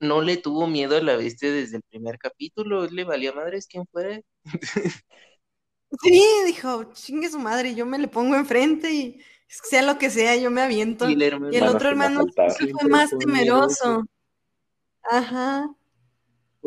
no 0.00 0.20
le 0.20 0.36
tuvo 0.36 0.66
miedo 0.66 0.96
a 0.96 1.00
la 1.00 1.16
bestia 1.16 1.52
desde 1.52 1.76
el 1.76 1.82
primer 1.88 2.18
capítulo, 2.18 2.86
le 2.86 3.04
valía 3.04 3.32
madres 3.32 3.68
quién 3.68 3.86
fuera. 3.86 4.20
Sí, 6.02 6.20
dijo, 6.44 6.92
chingue 6.92 7.30
su 7.30 7.38
madre, 7.38 7.76
yo 7.76 7.86
me 7.86 7.96
le 7.96 8.08
pongo 8.08 8.34
enfrente 8.34 8.92
y 8.92 9.20
sea 9.46 9.82
lo 9.82 9.98
que 9.98 10.10
sea, 10.10 10.34
yo 10.34 10.50
me 10.50 10.60
aviento. 10.60 11.08
Y 11.08 11.12
el, 11.12 11.62
otro 11.62 11.88
hermano 11.88 12.26
fue 12.34 12.90
más 12.90 13.16
temeroso. 13.16 14.04
Ajá 15.04 15.75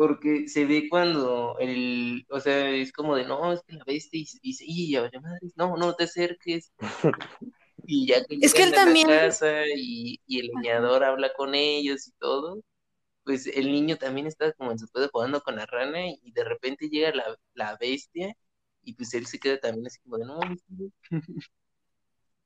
porque 0.00 0.48
se 0.48 0.64
ve 0.64 0.88
cuando 0.88 1.58
el, 1.58 2.26
o 2.30 2.40
sea, 2.40 2.70
es 2.70 2.90
como 2.90 3.16
de, 3.16 3.26
no, 3.26 3.52
es 3.52 3.60
que 3.64 3.74
la 3.74 3.84
bestia 3.84 4.18
y 4.18 4.26
dice, 4.40 4.64
y 4.66 4.92
ya 4.92 5.02
madre, 5.20 5.50
no, 5.56 5.76
no 5.76 5.94
te 5.94 6.04
acerques. 6.04 6.72
Y 7.84 8.06
ya 8.06 8.24
que 8.24 8.38
es 8.40 8.54
que 8.54 8.62
él 8.62 8.72
también... 8.72 9.08
la 9.08 9.20
casa 9.20 9.62
y, 9.76 10.20
y, 10.26 10.40
el 10.40 10.48
leñador 10.54 11.04
habla 11.04 11.32
con 11.34 11.54
ellos 11.54 12.08
y 12.08 12.12
todo, 12.12 12.62
pues 13.24 13.46
el 13.46 13.72
niño 13.72 13.96
también 13.96 14.26
está 14.26 14.52
como 14.52 14.70
en 14.70 14.78
su 14.78 14.88
pedo 14.88 15.10
jugando 15.12 15.42
con 15.42 15.56
la 15.56 15.66
rana 15.66 16.08
y 16.08 16.32
de 16.32 16.44
repente 16.44 16.88
llega 16.88 17.12
la, 17.14 17.36
la 17.54 17.76
bestia 17.78 18.34
y 18.82 18.94
pues 18.94 19.12
él 19.12 19.26
se 19.26 19.38
queda 19.38 19.58
también 19.58 19.86
así 19.86 19.98
como 20.00 20.16
de, 20.18 20.24
no, 20.24 20.40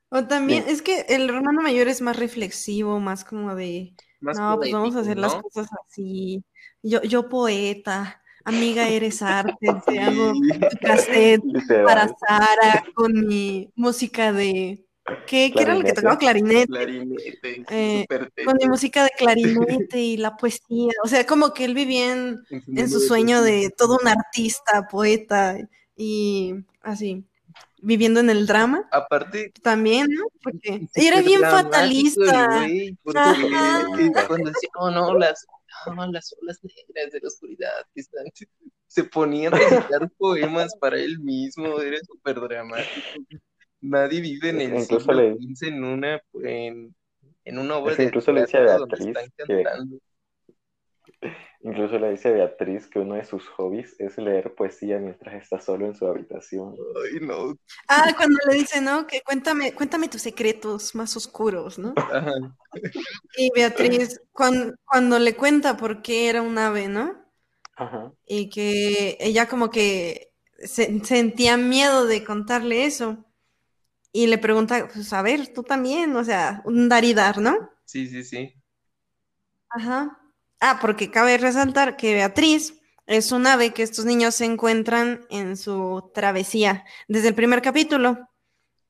O 0.10 0.26
también, 0.26 0.66
es 0.68 0.82
que 0.82 1.06
el 1.10 1.30
hermano 1.30 1.62
mayor 1.62 1.88
es 1.88 2.02
más 2.02 2.18
reflexivo, 2.18 3.00
más 3.00 3.26
como 3.26 3.56
de, 3.56 3.94
no, 4.22 4.58
pues 4.58 4.72
vamos 4.72 4.96
a 4.96 5.00
hacer 5.00 5.18
las 5.18 5.36
cosas 5.36 5.68
así. 5.88 6.44
Yo, 6.82 7.02
yo 7.02 7.28
poeta, 7.28 8.22
amiga 8.44 8.88
eres 8.88 9.22
arte, 9.22 9.56
te 9.88 10.00
hago 10.00 10.34
tu 10.72 10.78
cassette 10.78 11.42
para 11.86 12.08
Sara 12.08 12.84
con 12.94 13.14
mi 13.28 13.70
música 13.76 14.32
de 14.32 14.82
¿Qué, 15.28 15.52
¿qué 15.56 15.62
era 15.62 15.76
lo 15.76 15.84
que 15.84 15.94
tocaba? 15.94 16.18
Clarinete. 16.18 16.66
Clarinete. 16.66 17.64
Eh, 17.70 18.08
con 18.44 18.58
mi 18.60 18.68
música 18.68 19.04
de 19.04 19.12
clarinete 19.18 20.00
y 20.00 20.18
la 20.18 20.36
poesía. 20.36 20.94
O 21.04 21.08
sea, 21.08 21.28
como 21.28 21.54
que 21.54 21.66
él 21.66 21.76
vivía 21.76 22.12
en, 22.12 22.40
en 22.50 22.90
su 22.90 23.00
sueño 23.00 23.44
de 23.44 23.70
todo 23.70 24.00
un 24.02 24.08
artista, 24.08 24.88
poeta 24.88 25.58
y 25.96 26.56
así 26.82 27.24
viviendo 27.86 28.20
en 28.20 28.30
el 28.30 28.48
drama. 28.48 28.88
Aparte. 28.92 29.52
También, 29.62 30.08
¿no? 30.10 30.26
Porque 30.42 30.88
era 30.96 31.22
bien 31.22 31.42
fatalista. 31.42 32.68
cuando 34.28 34.50
decía, 34.50 34.70
oh 34.76 34.92
no, 34.92 35.18
las, 35.18 35.46
las 36.12 36.36
olas 36.42 36.60
negras 36.64 37.12
de 37.12 37.20
la 37.22 37.28
oscuridad 37.28 37.72
se 38.88 39.04
ponían 39.04 39.54
a 39.54 39.58
recitar 39.58 40.10
poemas 40.18 40.76
para 40.80 40.98
él 40.98 41.20
mismo, 41.20 41.80
era 41.80 41.98
súper 42.00 42.40
dramático. 42.40 43.20
Nadie 43.82 44.22
vive 44.22 44.50
en 44.50 44.62
el 44.62 44.76
incluso 44.80 45.00
siglo 45.00 45.38
en 45.62 45.84
una, 45.84 46.22
en, 46.44 46.96
en 47.44 47.60
una 47.60 47.76
obra 47.76 47.96
de 47.96 48.06
incluso 48.06 48.32
le 48.32 48.42
decía 48.42 48.62
a 48.62 48.78
Beatriz 48.78 49.16
que, 49.48 49.64
Incluso 51.66 51.98
le 51.98 52.12
dice 52.12 52.28
a 52.28 52.32
Beatriz 52.32 52.86
que 52.86 53.00
uno 53.00 53.16
de 53.16 53.26
sus 53.26 53.48
hobbies 53.48 53.96
es 53.98 54.20
leer 54.20 54.54
poesía 54.54 55.00
mientras 55.00 55.34
está 55.34 55.60
solo 55.60 55.88
en 55.88 55.96
su 55.96 56.06
habitación. 56.06 56.76
Ay, 57.04 57.20
no. 57.26 57.58
Ah, 57.88 58.14
cuando 58.16 58.38
le 58.48 58.54
dice, 58.54 58.82
¿no? 58.82 59.08
Que 59.08 59.22
cuéntame, 59.22 59.74
cuéntame 59.74 60.08
tus 60.08 60.22
secretos 60.22 60.94
más 60.94 61.18
oscuros, 61.18 61.80
¿no? 61.80 61.96
Ajá. 61.98 62.34
Y 63.36 63.50
Beatriz, 63.56 64.22
cuando, 64.32 64.76
cuando 64.86 65.18
le 65.18 65.36
cuenta 65.36 65.76
por 65.76 66.04
qué 66.04 66.30
era 66.30 66.44
un 66.44 66.56
ave, 66.60 66.88
¿no? 66.88 67.16
Ajá. 67.78 68.14
Y 68.28 68.52
que 68.52 69.18
ella 69.20 69.48
como 69.48 69.72
que 69.72 70.36
sentía 70.60 71.58
miedo 71.58 72.06
de 72.06 72.24
contarle 72.24 72.86
eso. 72.86 73.26
Y 74.12 74.28
le 74.28 74.38
pregunta, 74.38 74.88
pues 74.94 75.12
a 75.14 75.24
ver, 75.24 75.52
tú 75.52 75.64
también, 75.64 76.16
o 76.16 76.24
sea, 76.24 76.62
un 76.66 76.90
dar 76.90 77.04
y 77.06 77.16
dar, 77.16 77.40
¿no? 77.40 77.72
Sí, 77.86 78.08
sí, 78.08 78.24
sí. 78.24 78.54
Ajá. 79.72 80.22
Ah, 80.68 80.80
porque 80.82 81.12
cabe 81.12 81.38
resaltar 81.38 81.96
que 81.96 82.16
Beatriz 82.16 82.74
es 83.06 83.32
un 83.32 83.46
ave 83.46 83.72
que 83.72 83.84
estos 83.84 84.04
niños 84.04 84.34
se 84.34 84.46
encuentran 84.46 85.24
en 85.30 85.58
su 85.58 86.10
travesía 86.12 86.86
desde 87.08 87.28
el 87.28 87.36
primer 87.36 87.62
capítulo, 87.62 88.30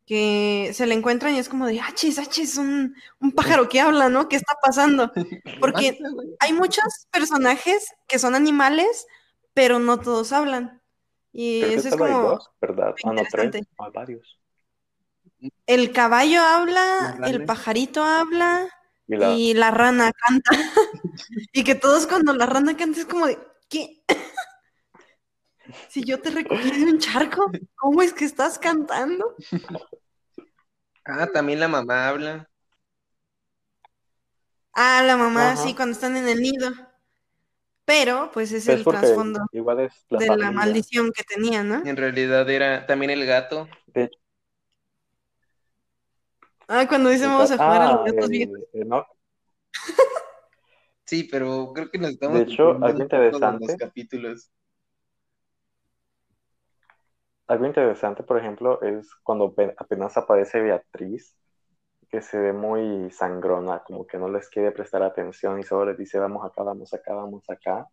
que 0.05 0.71
se 0.73 0.87
le 0.87 0.93
encuentran 0.93 1.35
y 1.35 1.39
es 1.39 1.49
como 1.49 1.65
de, 1.65 1.81
achis, 1.81 2.17
achis, 2.17 2.55
un, 2.55 2.95
un 3.19 3.33
pájaro 3.33 3.67
que 3.67 3.81
habla, 3.81 4.07
¿no? 4.07 4.29
¿Qué 4.29 4.37
está 4.37 4.55
pasando? 4.63 5.11
Porque 5.59 5.99
hay 6.39 6.53
muchos 6.53 6.85
personajes 7.11 7.93
que 8.07 8.19
son 8.19 8.35
animales, 8.35 9.05
pero 9.53 9.77
no 9.77 9.99
todos 9.99 10.31
hablan. 10.31 10.81
Y 11.33 11.61
eso 11.61 11.89
es 11.89 11.97
como... 11.97 12.39
¿verdad? 12.61 12.95
Ah, 13.03 13.11
no, 13.11 13.21
tres, 13.29 13.51
varios. 13.93 14.39
El 15.67 15.91
caballo 15.91 16.41
habla, 16.41 17.19
el 17.25 17.43
pajarito 17.43 18.01
habla, 18.01 18.69
y 19.07 19.53
la, 19.53 19.71
rana 19.71 20.11
canta. 20.11 20.51
y 21.53 21.63
que 21.63 21.75
todos 21.75 22.07
cuando 22.07 22.33
la 22.33 22.45
rana 22.45 22.75
canta 22.75 22.99
es 22.99 23.05
como 23.05 23.27
de, 23.27 23.37
¿qué? 23.69 24.03
si 25.89 26.03
yo 26.03 26.19
te 26.21 26.31
recogí 26.31 26.71
de 26.71 26.91
un 26.91 26.99
charco, 26.99 27.51
¿cómo 27.75 28.01
es 28.01 28.13
que 28.13 28.25
estás 28.25 28.59
cantando? 28.59 29.35
Ah, 31.05 31.27
también 31.31 31.59
la 31.59 31.67
mamá 31.67 32.07
habla. 32.07 32.49
Ah, 34.73 35.03
la 35.05 35.15
mamá, 35.15 35.55
sí, 35.55 35.73
cuando 35.73 35.93
están 35.93 36.17
en 36.17 36.27
el 36.27 36.41
nido. 36.41 36.71
Pero, 37.85 38.31
pues 38.33 38.51
es 38.51 38.67
el 38.67 38.83
trasfondo 38.83 39.45
de 39.51 40.37
la 40.37 40.51
maldición 40.51 41.11
que 41.15 41.23
tenía, 41.23 41.63
¿no? 41.63 41.85
En 41.85 41.95
realidad 41.95 42.49
era 42.49 42.85
también 42.87 43.11
el 43.11 43.25
gato. 43.25 43.69
Ah, 46.67 46.85
cuando 46.87 47.09
dice 47.09 47.27
vamos 47.27 47.51
a 47.51 47.57
jugar 47.57 47.81
a 47.81 47.93
los 47.93 48.05
gatos 48.05 48.29
viejos. 48.29 48.59
sí, 51.05 51.27
pero 51.31 51.71
creo 51.73 51.89
que 51.91 51.97
nos 51.97 52.11
estamos. 52.11 52.37
De 52.37 52.43
hecho, 52.43 52.71
algo 52.83 53.01
interesante. 53.01 53.67
Los 53.67 53.75
capítulos. 53.77 54.51
Algo 57.47 57.65
interesante, 57.67 58.23
por 58.23 58.39
ejemplo, 58.39 58.81
es 58.81 59.13
cuando 59.21 59.53
apenas 59.77 60.17
aparece 60.17 60.61
Beatriz, 60.61 61.37
que 62.09 62.21
se 62.21 62.39
ve 62.39 62.53
muy 62.53 63.11
sangrona, 63.11 63.83
como 63.83 64.07
que 64.07 64.17
no 64.17 64.27
les 64.29 64.49
quiere 64.49 64.71
prestar 64.71 65.03
atención 65.03 65.59
y 65.59 65.63
solo 65.63 65.85
les 65.85 65.97
dice 65.97 66.17
vamos 66.17 66.43
acá, 66.43 66.63
vamos 66.63 66.91
acá, 66.93 67.13
vamos 67.13 67.47
acá. 67.49 67.87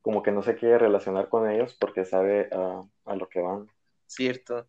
Como 0.00 0.22
que 0.22 0.32
no 0.32 0.42
se 0.42 0.56
quiere 0.56 0.78
relacionar 0.78 1.28
con 1.28 1.48
ellos 1.48 1.76
porque 1.78 2.04
sabe 2.04 2.48
a 2.50 3.14
lo 3.14 3.28
que 3.28 3.40
van. 3.40 3.68
Cierto. 4.06 4.66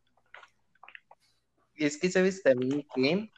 Es 1.76 1.98
que 1.98 2.12
sabes 2.12 2.44
también 2.44 2.86
que 2.94 3.32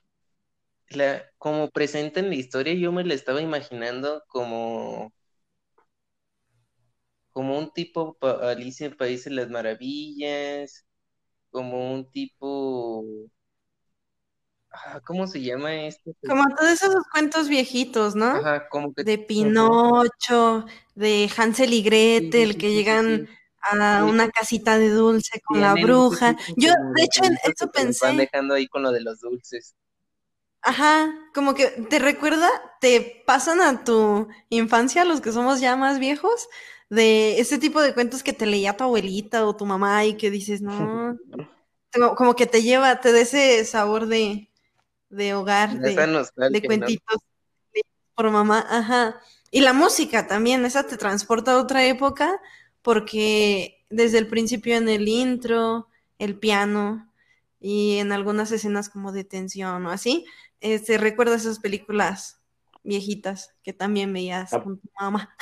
la, 0.95 1.23
como 1.37 1.69
presentan 1.71 2.29
la 2.29 2.35
historia, 2.35 2.73
yo 2.73 2.91
me 2.91 3.03
la 3.03 3.13
estaba 3.13 3.41
imaginando 3.41 4.23
como 4.27 5.11
como 7.31 7.57
un 7.57 7.71
tipo 7.71 8.17
Alicia 8.21 8.87
en 8.87 8.97
País 8.97 9.23
de 9.23 9.31
las 9.31 9.49
Maravillas, 9.49 10.85
como 11.49 11.93
un 11.93 12.09
tipo 12.11 13.05
¿cómo 15.05 15.27
se 15.27 15.41
llama 15.41 15.85
este? 15.85 16.13
Como 16.27 16.43
todos 16.55 16.81
esos 16.81 17.03
cuentos 17.11 17.47
viejitos, 17.47 18.15
¿no? 18.15 18.27
Ajá, 18.27 18.69
como 18.69 18.93
que... 18.93 19.03
De 19.03 19.17
Pinocho, 19.17 20.65
de 20.95 21.29
Hansel 21.35 21.73
y 21.73 21.81
Gretel, 21.81 22.57
que 22.57 22.73
llegan 22.73 23.27
a 23.61 24.05
una 24.05 24.29
casita 24.29 24.77
de 24.77 24.89
dulce 24.89 25.41
con 25.43 25.61
la 25.61 25.73
bruja. 25.73 26.35
Yo, 26.57 26.71
de 26.95 27.03
hecho, 27.03 27.23
en 27.25 27.37
eso 27.43 27.71
pensé. 27.71 28.05
Van 28.05 28.17
dejando 28.17 28.55
ahí 28.55 28.67
con 28.67 28.83
lo 28.83 28.91
de 28.91 29.01
los 29.01 29.19
dulces. 29.19 29.75
Ajá, 30.61 31.13
como 31.33 31.55
que 31.55 31.67
te 31.67 31.99
recuerda, 31.99 32.47
te 32.79 33.23
pasan 33.25 33.61
a 33.61 33.83
tu 33.83 34.27
infancia, 34.49 35.05
los 35.05 35.21
que 35.21 35.31
somos 35.31 35.59
ya 35.59 35.75
más 35.75 35.97
viejos, 35.97 36.47
de 36.89 37.39
ese 37.39 37.57
tipo 37.57 37.81
de 37.81 37.93
cuentos 37.93 38.21
que 38.21 38.33
te 38.33 38.45
leía 38.45 38.77
tu 38.77 38.83
abuelita 38.83 39.45
o 39.45 39.55
tu 39.55 39.65
mamá 39.65 40.05
y 40.05 40.17
que 40.17 40.29
dices, 40.29 40.61
no, 40.61 41.17
como 42.15 42.35
que 42.35 42.45
te 42.45 42.61
lleva, 42.61 43.01
te 43.01 43.11
da 43.11 43.21
ese 43.21 43.65
sabor 43.65 44.07
de, 44.07 44.49
de 45.09 45.33
hogar, 45.33 45.79
de, 45.79 45.95
de, 46.49 46.61
cuentitos 46.63 47.21
por 48.13 48.29
mamá, 48.29 48.65
ajá. 48.69 49.19
Y 49.49 49.61
la 49.61 49.73
música 49.73 50.27
también, 50.27 50.63
esa 50.65 50.85
te 50.85 50.97
transporta 50.97 51.53
a 51.53 51.61
otra 51.61 51.85
época 51.85 52.39
porque 52.81 53.85
desde 53.89 54.17
el 54.17 54.27
principio 54.27 54.75
en 54.75 54.89
el 54.89 55.07
intro, 55.07 55.87
el 56.19 56.37
piano 56.37 57.11
y 57.59 57.97
en 57.97 58.11
algunas 58.11 58.51
escenas 58.51 58.89
como 58.89 59.11
de 59.11 59.23
tensión 59.23 59.85
o 59.85 59.91
así, 59.91 60.25
este, 60.61 60.97
recuerda 60.97 61.35
esas 61.35 61.59
películas 61.59 62.41
viejitas 62.83 63.55
que 63.63 63.73
también 63.73 64.11
veías 64.13 64.53
ah. 64.53 64.61
con 64.61 64.79
tu 64.79 64.89
mamá. 64.99 65.35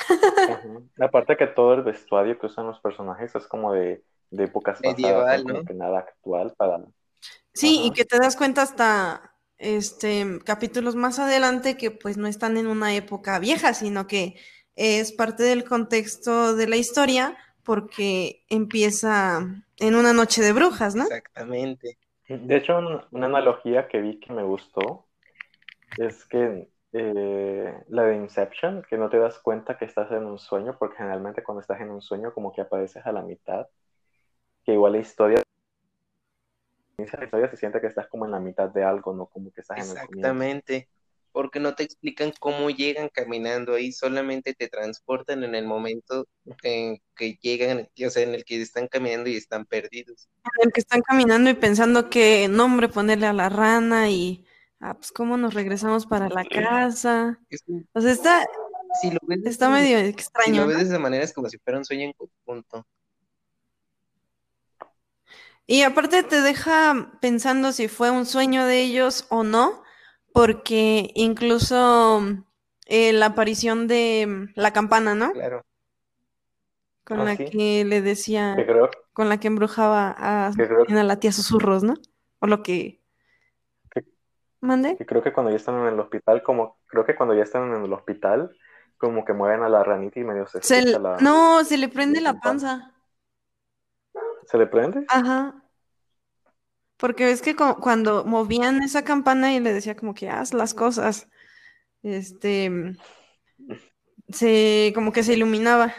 Aparte 1.00 1.36
que 1.36 1.46
todo 1.46 1.74
el 1.74 1.82
vestuario 1.82 2.38
que 2.38 2.46
usan 2.46 2.66
los 2.66 2.80
personajes 2.80 3.34
es 3.34 3.46
como 3.46 3.72
de, 3.72 4.02
de 4.30 4.44
épocas 4.44 4.80
pasadas, 4.80 5.44
¿no? 5.44 5.64
que 5.64 5.74
nada 5.74 6.00
actual 6.00 6.54
para... 6.56 6.80
Sí, 7.52 7.82
y 7.84 7.92
que 7.92 8.04
te 8.04 8.18
das 8.18 8.36
cuenta 8.36 8.62
hasta 8.62 9.34
este 9.58 10.38
capítulos 10.44 10.96
más 10.96 11.18
adelante 11.18 11.76
que 11.76 11.90
pues 11.90 12.16
no 12.16 12.26
están 12.26 12.56
en 12.56 12.66
una 12.66 12.94
época 12.94 13.38
vieja, 13.38 13.74
sino 13.74 14.06
que 14.06 14.36
es 14.74 15.12
parte 15.12 15.42
del 15.42 15.64
contexto 15.64 16.54
de 16.56 16.66
la 16.66 16.76
historia 16.76 17.36
porque 17.62 18.44
empieza 18.48 19.40
en 19.76 19.94
una 19.94 20.14
noche 20.14 20.40
de 20.40 20.52
brujas, 20.52 20.94
¿no? 20.94 21.02
Exactamente. 21.02 21.98
De 22.26 22.56
hecho, 22.56 22.78
una 23.10 23.26
analogía 23.26 23.88
que 23.88 24.00
vi 24.00 24.20
que 24.20 24.32
me 24.32 24.44
gustó 24.44 25.09
es 25.96 26.24
que 26.26 26.68
eh, 26.92 27.84
la 27.88 28.04
de 28.04 28.16
Inception, 28.16 28.82
que 28.88 28.98
no 28.98 29.08
te 29.08 29.18
das 29.18 29.38
cuenta 29.38 29.78
que 29.78 29.84
estás 29.84 30.10
en 30.10 30.24
un 30.24 30.38
sueño, 30.38 30.76
porque 30.78 30.96
generalmente 30.96 31.42
cuando 31.42 31.60
estás 31.60 31.80
en 31.80 31.90
un 31.90 32.02
sueño 32.02 32.34
como 32.34 32.52
que 32.52 32.62
apareces 32.62 33.04
a 33.06 33.12
la 33.12 33.22
mitad, 33.22 33.66
que 34.64 34.72
igual 34.72 34.92
la 34.92 34.98
historia, 34.98 35.42
la 36.98 37.04
historia 37.04 37.50
se 37.50 37.56
siente 37.56 37.80
que 37.80 37.86
estás 37.86 38.08
como 38.08 38.24
en 38.24 38.32
la 38.32 38.40
mitad 38.40 38.68
de 38.68 38.82
algo, 38.82 39.14
no 39.14 39.26
como 39.26 39.52
que 39.52 39.60
estás 39.60 39.78
en 39.78 39.84
el 39.84 39.90
Exactamente, 39.90 40.88
porque 41.32 41.60
no 41.60 41.76
te 41.76 41.84
explican 41.84 42.32
cómo 42.40 42.70
llegan 42.70 43.08
caminando 43.08 43.74
ahí, 43.74 43.92
solamente 43.92 44.52
te 44.52 44.68
transportan 44.68 45.44
en 45.44 45.54
el 45.54 45.64
momento 45.64 46.26
en 46.64 47.00
que 47.14 47.38
llegan, 47.40 47.88
o 48.04 48.10
sea, 48.10 48.24
en 48.24 48.34
el 48.34 48.44
que 48.44 48.60
están 48.60 48.88
caminando 48.88 49.30
y 49.30 49.36
están 49.36 49.64
perdidos. 49.64 50.28
En 50.44 50.66
el 50.66 50.72
que 50.72 50.80
están 50.80 51.02
caminando 51.02 51.50
y 51.50 51.54
pensando 51.54 52.10
qué 52.10 52.48
nombre 52.48 52.88
ponerle 52.88 53.26
a 53.26 53.32
la 53.32 53.48
rana 53.48 54.10
y 54.10 54.44
ah, 54.80 54.94
pues 54.94 55.12
cómo 55.12 55.36
nos 55.36 55.54
regresamos 55.54 56.06
para 56.06 56.28
la 56.28 56.44
casa. 56.44 57.38
o 57.92 58.00
sea, 58.00 58.12
está, 58.12 58.46
si 59.00 59.10
lo 59.10 59.18
ves 59.22 59.40
está 59.44 59.68
medio 59.68 59.98
extraño. 59.98 60.54
Si 60.54 60.60
lo 60.60 60.66
ves 60.66 60.78
de 60.78 60.84
esa 60.84 60.98
manera 60.98 61.24
es 61.24 61.32
como 61.32 61.48
si 61.48 61.58
fuera 61.58 61.78
un 61.78 61.84
sueño 61.84 62.04
en 62.04 62.12
conjunto. 62.12 62.86
Y 65.66 65.82
aparte 65.82 66.24
te 66.24 66.40
deja 66.42 67.12
pensando 67.20 67.70
si 67.70 67.86
fue 67.86 68.10
un 68.10 68.26
sueño 68.26 68.66
de 68.66 68.80
ellos 68.80 69.26
o 69.28 69.44
no, 69.44 69.84
porque 70.32 71.12
incluso 71.14 72.22
eh, 72.86 73.12
la 73.12 73.26
aparición 73.26 73.86
de 73.86 74.48
la 74.56 74.72
campana, 74.72 75.14
¿no? 75.14 75.30
Claro. 75.30 75.64
Con 77.04 77.20
ah, 77.20 77.24
la 77.24 77.36
que 77.36 77.84
le 77.84 78.02
decía, 78.02 78.56
con 79.12 79.28
la 79.28 79.38
que 79.38 79.46
embrujaba 79.46 80.14
a, 80.18 80.48
a 80.48 81.04
la 81.04 81.20
tía 81.20 81.30
susurros, 81.30 81.84
¿no? 81.84 81.94
O 82.40 82.48
lo 82.48 82.64
que 82.64 82.99
¿Mande? 84.60 84.96
creo 85.06 85.22
que 85.22 85.32
cuando 85.32 85.50
ya 85.50 85.56
están 85.56 85.80
en 85.80 85.94
el 85.94 86.00
hospital, 86.00 86.42
como, 86.42 86.76
creo 86.86 87.06
que 87.06 87.16
cuando 87.16 87.34
ya 87.34 87.42
están 87.42 87.72
en 87.72 87.84
el 87.84 87.92
hospital, 87.92 88.54
como 88.98 89.24
que 89.24 89.32
mueven 89.32 89.62
a 89.62 89.68
la 89.70 89.82
ranita 89.82 90.20
y 90.20 90.24
medio 90.24 90.46
se, 90.46 90.82
la... 90.98 91.16
No, 91.20 91.64
se 91.64 91.78
le 91.78 91.88
prende 91.88 92.20
la 92.20 92.38
panza. 92.38 92.94
¿Se 94.44 94.58
le 94.58 94.66
prende? 94.66 95.06
Ajá. 95.08 95.54
Porque 96.98 97.24
ves 97.24 97.40
que 97.40 97.56
cuando 97.56 98.26
movían 98.26 98.82
esa 98.82 99.02
campana 99.02 99.54
y 99.54 99.60
le 99.60 99.72
decía 99.72 99.96
como 99.96 100.12
que 100.12 100.28
haz 100.28 100.52
las 100.52 100.74
cosas, 100.74 101.30
este, 102.02 102.94
se, 104.28 104.92
como 104.94 105.12
que 105.12 105.22
se 105.22 105.32
iluminaba. 105.32 105.94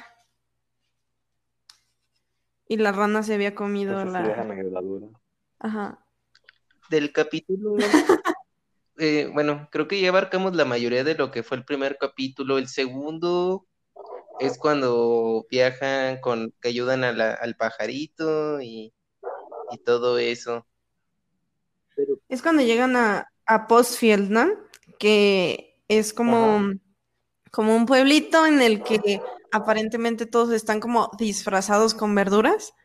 Y 2.68 2.78
la 2.78 2.92
rana 2.92 3.24
se 3.24 3.34
había 3.34 3.56
comido 3.56 4.06
la... 4.06 4.46
Ajá. 5.60 6.06
Del 6.92 7.12
capítulo 7.12 7.78
Eh, 9.04 9.32
bueno, 9.34 9.68
creo 9.72 9.88
que 9.88 10.00
ya 10.00 10.10
abarcamos 10.10 10.56
la 10.56 10.64
mayoría 10.64 11.04
de 11.04 11.16
lo 11.16 11.32
que 11.32 11.42
fue 11.42 11.58
el 11.58 11.66
primer 11.66 11.98
capítulo. 11.98 12.60
El 12.60 12.68
segundo 12.68 13.66
es 14.40 14.60
cuando 14.60 15.48
viajan 15.50 16.22
con, 16.22 16.54
que 16.62 16.68
ayudan 16.68 17.04
al 17.04 17.56
pajarito 17.58 18.62
y, 18.62 18.94
todo 19.86 20.20
eso. 20.20 20.68
Es 22.30 22.44
cuando 22.44 22.62
llegan 22.62 22.96
a, 22.96 23.32
a 23.48 23.66
Postfield, 23.66 24.30
¿no? 24.30 24.48
Que 25.00 25.80
es 25.88 26.14
como, 26.14 26.62
como 27.50 27.76
un 27.76 27.88
pueblito 27.88 28.46
en 28.46 28.62
el 28.62 28.84
que 28.84 29.20
aparentemente 29.52 30.28
todos 30.28 30.52
están 30.52 30.80
como 30.80 31.10
disfrazados 31.18 31.96
con 31.96 32.14
verduras 32.14 32.76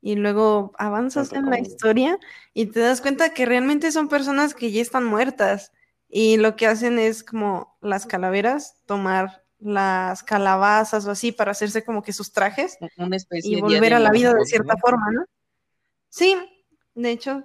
y 0.00 0.14
luego 0.14 0.72
avanzas 0.78 1.32
en 1.32 1.50
la 1.50 1.58
historia 1.58 2.18
y 2.54 2.66
te 2.66 2.80
das 2.80 3.00
cuenta 3.00 3.34
que 3.34 3.46
realmente 3.46 3.90
son 3.90 4.08
personas 4.08 4.54
que 4.54 4.70
ya 4.70 4.80
están 4.80 5.04
muertas 5.04 5.72
y 6.08 6.36
lo 6.36 6.56
que 6.56 6.66
hacen 6.66 6.98
es 6.98 7.24
como 7.24 7.76
las 7.80 8.06
calaveras, 8.06 8.76
tomar 8.86 9.44
las 9.58 10.22
calabazas 10.22 11.06
o 11.06 11.10
así 11.10 11.32
para 11.32 11.50
hacerse 11.50 11.84
como 11.84 12.02
que 12.02 12.12
sus 12.12 12.32
trajes 12.32 12.78
y 13.42 13.60
volver 13.60 13.94
a 13.94 13.98
la 13.98 14.10
vida 14.10 14.32
de 14.32 14.44
cierta 14.44 14.76
forma, 14.76 15.10
¿no? 15.10 15.24
Sí, 16.08 16.36
de 16.94 17.10
hecho. 17.10 17.42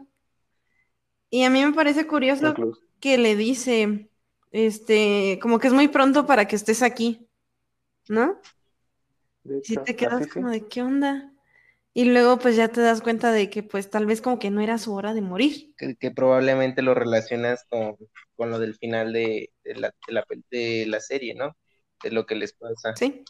Y 1.29 1.43
a 1.43 1.49
mí 1.49 1.65
me 1.65 1.73
parece 1.73 2.05
curioso 2.05 2.53
que 2.99 3.17
le 3.17 3.35
dice, 3.35 4.11
este, 4.51 5.39
como 5.41 5.57
que 5.57 5.67
es 5.67 5.73
muy 5.73 5.87
pronto 5.87 6.27
para 6.27 6.47
que 6.47 6.55
estés 6.55 6.83
aquí, 6.83 7.27
¿no? 8.07 8.39
si 9.63 9.75
te 9.75 9.95
quedas 9.95 10.27
como 10.27 10.49
de 10.49 10.65
qué 10.67 10.81
onda. 10.81 11.33
Y 11.95 12.06
luego 12.06 12.39
pues 12.39 12.56
ya 12.56 12.69
te 12.69 12.82
das 12.82 13.01
cuenta 13.01 13.32
de 13.32 13.51
que 13.51 13.62
pues 13.62 13.89
tal 13.89 14.08
vez 14.08 14.19
como 14.19 14.39
que 14.39 14.49
no 14.49 14.62
era 14.62 14.79
su 14.79 14.93
hora 14.95 15.13
de 15.13 15.21
morir. 15.21 15.73
Que, 15.77 16.12
probablemente 16.12 16.82
lo 16.82 16.95
relacionas 16.95 17.65
con, 17.69 17.95
lo 18.38 18.60
del 18.60 18.75
final 18.75 19.13
de, 19.13 19.51
la, 19.63 19.93
de, 20.49 20.86
la, 20.88 20.99
serie, 20.99 21.36
¿no? 21.36 21.56
De 22.03 22.10
lo 22.10 22.25
que 22.25 22.36
les 22.36 22.53
pasa. 22.53 22.95
Sí. 22.95 23.23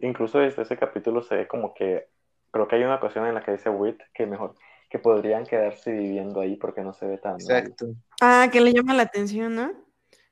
Incluso 0.00 0.38
desde 0.38 0.62
ese 0.62 0.76
capítulo 0.76 1.22
se 1.22 1.34
ve 1.34 1.48
como 1.48 1.72
que, 1.72 2.08
creo 2.50 2.68
que 2.68 2.76
hay 2.76 2.82
una 2.82 2.96
ocasión 2.96 3.26
en 3.26 3.34
la 3.34 3.42
que 3.42 3.52
dice 3.52 3.70
Witt 3.70 3.98
que 4.12 4.26
mejor, 4.26 4.54
que 4.90 4.98
podrían 4.98 5.44
quedarse 5.44 5.92
viviendo 5.92 6.40
ahí 6.40 6.56
porque 6.56 6.82
no 6.82 6.92
se 6.92 7.06
ve 7.06 7.18
tan 7.18 7.34
Exacto. 7.34 7.86
Ah, 8.20 8.50
que 8.52 8.60
le 8.60 8.74
llama 8.74 8.94
la 8.94 9.04
atención, 9.04 9.54
¿no? 9.54 9.72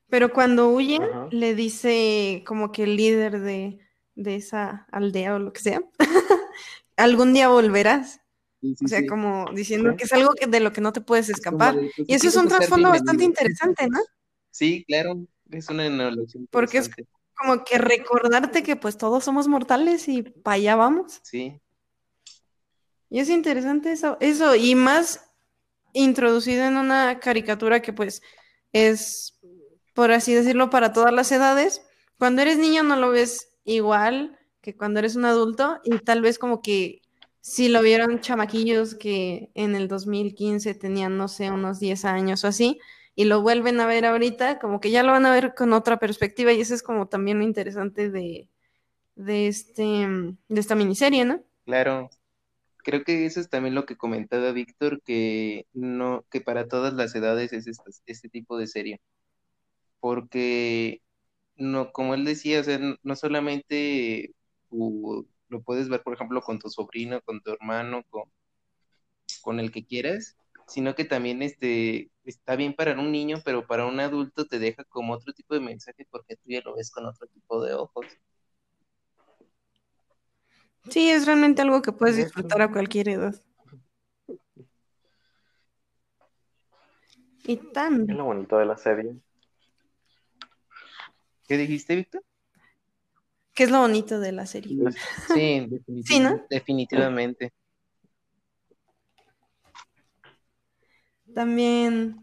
Pero 0.09 0.31
cuando 0.31 0.69
huye, 0.69 0.99
le 1.31 1.55
dice 1.55 2.43
como 2.45 2.71
que 2.71 2.83
el 2.83 2.95
líder 2.95 3.41
de, 3.41 3.79
esa 4.25 4.87
aldea 4.91 5.35
o 5.35 5.39
lo 5.39 5.53
que 5.53 5.61
sea, 5.61 5.81
algún 6.97 7.33
día 7.33 7.49
volverás. 7.49 8.19
o 8.61 8.87
sea, 8.87 9.05
como 9.07 9.45
diciendo 9.53 9.95
que 9.95 10.05
es 10.05 10.13
algo 10.13 10.31
que, 10.33 10.47
de 10.47 10.59
lo 10.59 10.73
que 10.73 10.81
no 10.81 10.93
te 10.93 11.01
puedes 11.01 11.29
escapar. 11.29 11.75
Pues, 11.75 11.91
y 12.09 12.13
eso 12.13 12.27
es 12.27 12.35
un 12.35 12.47
trasfondo 12.47 12.89
bastante 12.89 13.23
interesante, 13.23 13.87
¿no? 13.87 13.99
Sí, 14.51 14.83
claro, 14.87 15.25
es 15.51 15.69
una 15.69 15.85
analogía. 15.85 16.41
Porque 16.49 16.79
es 16.79 16.89
como 17.35 17.63
que 17.63 17.77
recordarte 17.77 18.63
que 18.63 18.75
pues 18.75 18.97
todos 18.97 19.23
somos 19.23 19.47
mortales 19.47 20.07
y 20.07 20.23
para 20.23 20.55
allá 20.55 20.75
vamos. 20.75 21.19
Sí. 21.23 21.61
Y 23.09 23.19
es 23.19 23.29
interesante 23.29 23.91
eso, 23.91 24.17
eso, 24.19 24.55
y 24.55 24.75
más 24.75 25.23
introducido 25.93 26.65
en 26.65 26.77
una 26.77 27.19
caricatura 27.19 27.81
que 27.81 27.93
pues 27.93 28.21
es, 28.73 29.39
por 29.93 30.11
así 30.11 30.33
decirlo, 30.33 30.69
para 30.69 30.93
todas 30.93 31.13
las 31.13 31.31
edades. 31.31 31.81
Cuando 32.17 32.41
eres 32.41 32.57
niño 32.57 32.83
no 32.83 32.95
lo 32.95 33.09
ves 33.09 33.47
igual 33.73 34.39
que 34.61 34.75
cuando 34.75 34.99
eres 34.99 35.15
un 35.15 35.25
adulto 35.25 35.79
y 35.83 35.99
tal 35.99 36.21
vez 36.21 36.39
como 36.39 36.61
que 36.61 37.01
si 37.41 37.69
lo 37.69 37.81
vieron 37.81 38.19
chamaquillos 38.19 38.95
que 38.95 39.51
en 39.53 39.75
el 39.75 39.87
2015 39.87 40.73
tenían, 40.73 41.17
no 41.17 41.27
sé, 41.27 41.51
unos 41.51 41.79
10 41.79 42.05
años 42.05 42.43
o 42.43 42.47
así, 42.47 42.79
y 43.15 43.25
lo 43.25 43.41
vuelven 43.41 43.79
a 43.79 43.85
ver 43.85 44.05
ahorita, 44.05 44.59
como 44.59 44.79
que 44.79 44.91
ya 44.91 45.03
lo 45.03 45.11
van 45.11 45.25
a 45.25 45.31
ver 45.31 45.53
con 45.55 45.73
otra 45.73 45.97
perspectiva 45.97 46.51
y 46.51 46.61
eso 46.61 46.73
es 46.73 46.83
como 46.83 47.07
también 47.07 47.39
lo 47.39 47.45
interesante 47.45 48.09
de, 48.09 48.49
de, 49.15 49.47
este, 49.47 49.83
de 49.83 50.59
esta 50.59 50.75
miniserie, 50.75 51.25
¿no? 51.25 51.41
Claro, 51.65 52.09
creo 52.77 53.03
que 53.03 53.25
eso 53.25 53.39
es 53.39 53.49
también 53.49 53.75
lo 53.75 53.85
que 53.85 53.97
comentaba 53.97 54.51
Víctor, 54.51 55.01
que 55.01 55.67
no, 55.73 56.25
que 56.29 56.41
para 56.41 56.67
todas 56.67 56.93
las 56.93 57.15
edades 57.15 57.53
es 57.53 57.67
este, 57.67 57.91
este 58.05 58.29
tipo 58.29 58.57
de 58.57 58.67
serie. 58.67 59.01
Porque 59.99 61.01
no, 61.57 61.91
como 61.91 62.13
él 62.13 62.25
decía, 62.25 62.61
o 62.61 62.63
sea, 62.63 62.79
no 62.79 63.15
solamente 63.15 64.33
lo 64.69 65.61
puedes 65.63 65.89
ver, 65.89 66.03
por 66.03 66.13
ejemplo, 66.13 66.41
con 66.41 66.59
tu 66.59 66.69
sobrino, 66.69 67.21
con 67.21 67.41
tu 67.41 67.51
hermano, 67.51 68.03
con, 68.09 68.23
con 69.41 69.59
el 69.59 69.71
que 69.71 69.85
quieras, 69.85 70.37
sino 70.67 70.95
que 70.95 71.05
también 71.05 71.41
este, 71.41 72.11
está 72.25 72.55
bien 72.55 72.73
para 72.73 72.99
un 72.99 73.11
niño, 73.11 73.37
pero 73.45 73.65
para 73.65 73.85
un 73.85 73.99
adulto 73.99 74.45
te 74.45 74.59
deja 74.59 74.83
como 74.85 75.13
otro 75.13 75.33
tipo 75.33 75.53
de 75.53 75.61
mensaje 75.61 76.05
porque 76.09 76.35
tú 76.35 76.43
ya 76.49 76.61
lo 76.61 76.75
ves 76.75 76.91
con 76.91 77.05
otro 77.05 77.27
tipo 77.27 77.63
de 77.63 77.73
ojos. 77.73 78.05
Sí, 80.89 81.09
es 81.09 81.25
realmente 81.25 81.61
algo 81.61 81.81
que 81.81 81.91
puedes 81.91 82.17
disfrutar 82.17 82.61
a 82.61 82.71
cualquier 82.71 83.09
edad. 83.09 83.35
Y 87.43 87.57
tan. 87.57 88.09
Es 88.09 88.15
lo 88.15 88.25
bonito 88.25 88.57
de 88.57 88.65
la 88.65 88.77
serie. 88.77 89.15
¿Qué 91.47 91.57
dijiste, 91.57 91.95
Víctor? 91.95 92.23
¿Qué 93.53 93.63
es 93.63 93.71
lo 93.71 93.79
bonito 93.79 94.19
de 94.19 94.31
la 94.31 94.45
serie? 94.45 94.77
Sí, 95.33 95.67
definitivamente. 96.49 97.53
También. 101.33 102.17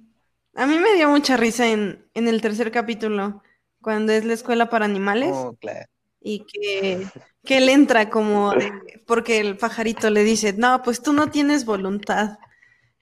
A 0.54 0.66
mí 0.66 0.78
me 0.78 0.94
dio 0.94 1.08
mucha 1.08 1.36
risa 1.36 1.68
en, 1.68 2.06
en 2.14 2.28
el 2.28 2.40
tercer 2.40 2.70
capítulo, 2.70 3.42
cuando 3.80 4.12
es 4.12 4.24
la 4.24 4.34
escuela 4.34 4.70
para 4.70 4.84
animales. 4.84 5.32
Oh, 5.32 5.56
claro 5.60 5.88
y 6.24 6.46
que, 6.46 7.06
que 7.44 7.58
él 7.58 7.68
entra 7.68 8.08
como 8.08 8.54
porque 9.06 9.40
el 9.40 9.58
pajarito 9.58 10.08
le 10.08 10.24
dice, 10.24 10.54
no, 10.54 10.82
pues 10.82 11.02
tú 11.02 11.12
no 11.12 11.30
tienes 11.30 11.66
voluntad, 11.66 12.38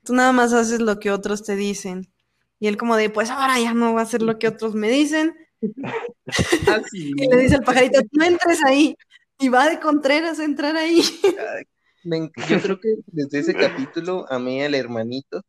tú 0.05 0.13
nada 0.13 0.33
más 0.33 0.53
haces 0.53 0.81
lo 0.81 0.99
que 0.99 1.13
otros 1.13 1.45
te 1.45 1.55
dicen. 1.55 2.13
Y 2.59 2.67
él 2.67 2.77
como 2.77 2.97
de, 2.97 3.11
pues 3.11 3.31
ahora 3.31 3.59
ya 3.61 3.75
no 3.75 3.93
voy 3.93 4.01
a 4.01 4.03
hacer 4.03 4.23
lo 4.23 4.39
que 4.39 4.49
otros 4.49 4.75
me 4.75 4.91
dicen. 4.91 5.37
Y 6.93 7.29
le 7.29 7.37
dice 7.43 7.57
al 7.57 7.63
pajarito, 7.63 8.01
no 8.13 8.25
entres 8.25 8.65
ahí. 8.65 8.97
Y 9.39 9.49
va 9.49 9.69
de 9.69 9.81
Contreras 9.81 10.39
a 10.41 10.45
entrar 10.45 10.77
ahí. 10.77 11.03
yo 12.05 12.61
creo 12.61 12.81
que 12.81 12.97
desde 13.07 13.39
ese 13.39 13.55
capítulo 13.55 14.27
amé 14.29 14.65
al 14.65 14.75
hermanito 14.75 15.43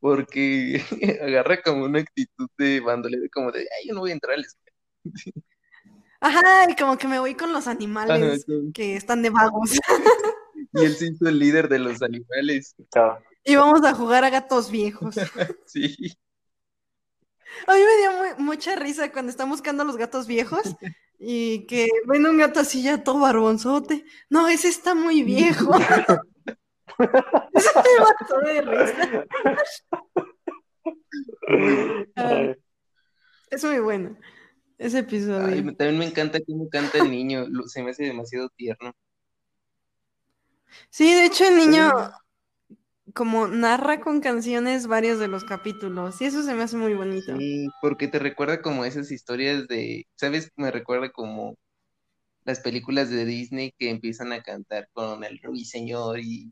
porque 0.00 0.82
agarra 1.22 1.62
como 1.62 1.84
una 1.84 2.00
actitud 2.00 2.48
de 2.58 2.80
bandolero, 2.80 3.24
como 3.32 3.50
de, 3.50 3.60
ay, 3.60 3.88
yo 3.88 3.94
no 3.94 4.00
voy 4.00 4.10
a 4.10 4.14
entrar 4.14 4.34
a 4.34 4.36
la 4.36 4.46
escuela. 4.46 5.44
Ajá, 6.20 6.70
y 6.70 6.76
como 6.76 6.96
que 6.98 7.08
me 7.08 7.18
voy 7.18 7.34
con 7.34 7.52
los 7.52 7.66
animales 7.66 8.44
que 8.72 8.96
están 8.96 9.22
de 9.22 9.30
vagos. 9.30 9.78
Y 10.72 10.84
él 10.84 10.94
se 10.94 11.06
hizo 11.06 11.28
el 11.28 11.38
líder 11.38 11.68
de 11.68 11.78
los 11.78 12.02
animales. 12.02 12.74
Y 13.44 13.56
vamos 13.56 13.84
a 13.84 13.94
jugar 13.94 14.24
a 14.24 14.30
gatos 14.30 14.70
viejos. 14.70 15.14
sí. 15.66 15.94
A 17.66 17.74
mí 17.74 17.80
me 17.80 17.96
dio 17.98 18.36
mucha 18.38 18.76
risa 18.76 19.10
cuando 19.12 19.30
están 19.30 19.48
buscando 19.48 19.82
a 19.82 19.86
los 19.86 19.96
gatos 19.96 20.26
viejos 20.26 20.76
y 21.18 21.66
que 21.66 21.88
ven 22.06 22.26
un 22.26 22.38
gato 22.38 22.60
así 22.60 22.82
ya 22.82 23.02
todo 23.02 23.20
barbonzote. 23.20 24.04
No, 24.28 24.48
ese 24.48 24.68
está 24.68 24.94
muy 24.94 25.22
viejo. 25.22 25.74
Eso 27.54 27.70
me 27.82 28.04
mató 28.04 28.40
de 28.40 28.62
risa. 28.62 29.24
es 33.50 33.64
muy 33.64 33.78
bueno. 33.80 34.16
Ese 34.76 34.98
episodio. 35.00 35.74
también 35.76 35.98
me 35.98 36.06
encanta 36.06 36.40
cómo 36.46 36.68
canta 36.68 36.98
el 36.98 37.10
niño, 37.10 37.46
se 37.66 37.82
me 37.82 37.90
hace 37.90 38.04
demasiado 38.04 38.48
tierno. 38.50 38.92
Sí, 40.90 41.14
de 41.14 41.26
hecho 41.26 41.46
el 41.46 41.56
niño 41.56 41.92
como 43.14 43.48
narra 43.48 44.00
con 44.00 44.20
canciones 44.20 44.86
varios 44.86 45.18
de 45.18 45.28
los 45.28 45.44
capítulos 45.44 46.20
y 46.20 46.26
eso 46.26 46.42
se 46.42 46.54
me 46.54 46.64
hace 46.64 46.76
muy 46.76 46.94
bonito. 46.94 47.32
Sí, 47.36 47.68
porque 47.80 48.08
te 48.08 48.18
recuerda 48.18 48.60
como 48.62 48.84
esas 48.84 49.10
historias 49.10 49.66
de, 49.68 50.06
¿sabes? 50.16 50.50
Me 50.56 50.70
recuerda 50.70 51.10
como 51.10 51.56
las 52.44 52.60
películas 52.60 53.10
de 53.10 53.24
Disney 53.24 53.72
que 53.78 53.90
empiezan 53.90 54.32
a 54.32 54.42
cantar 54.42 54.88
con 54.92 55.24
el 55.24 55.38
ruiseñor 55.42 56.20
y, 56.20 56.50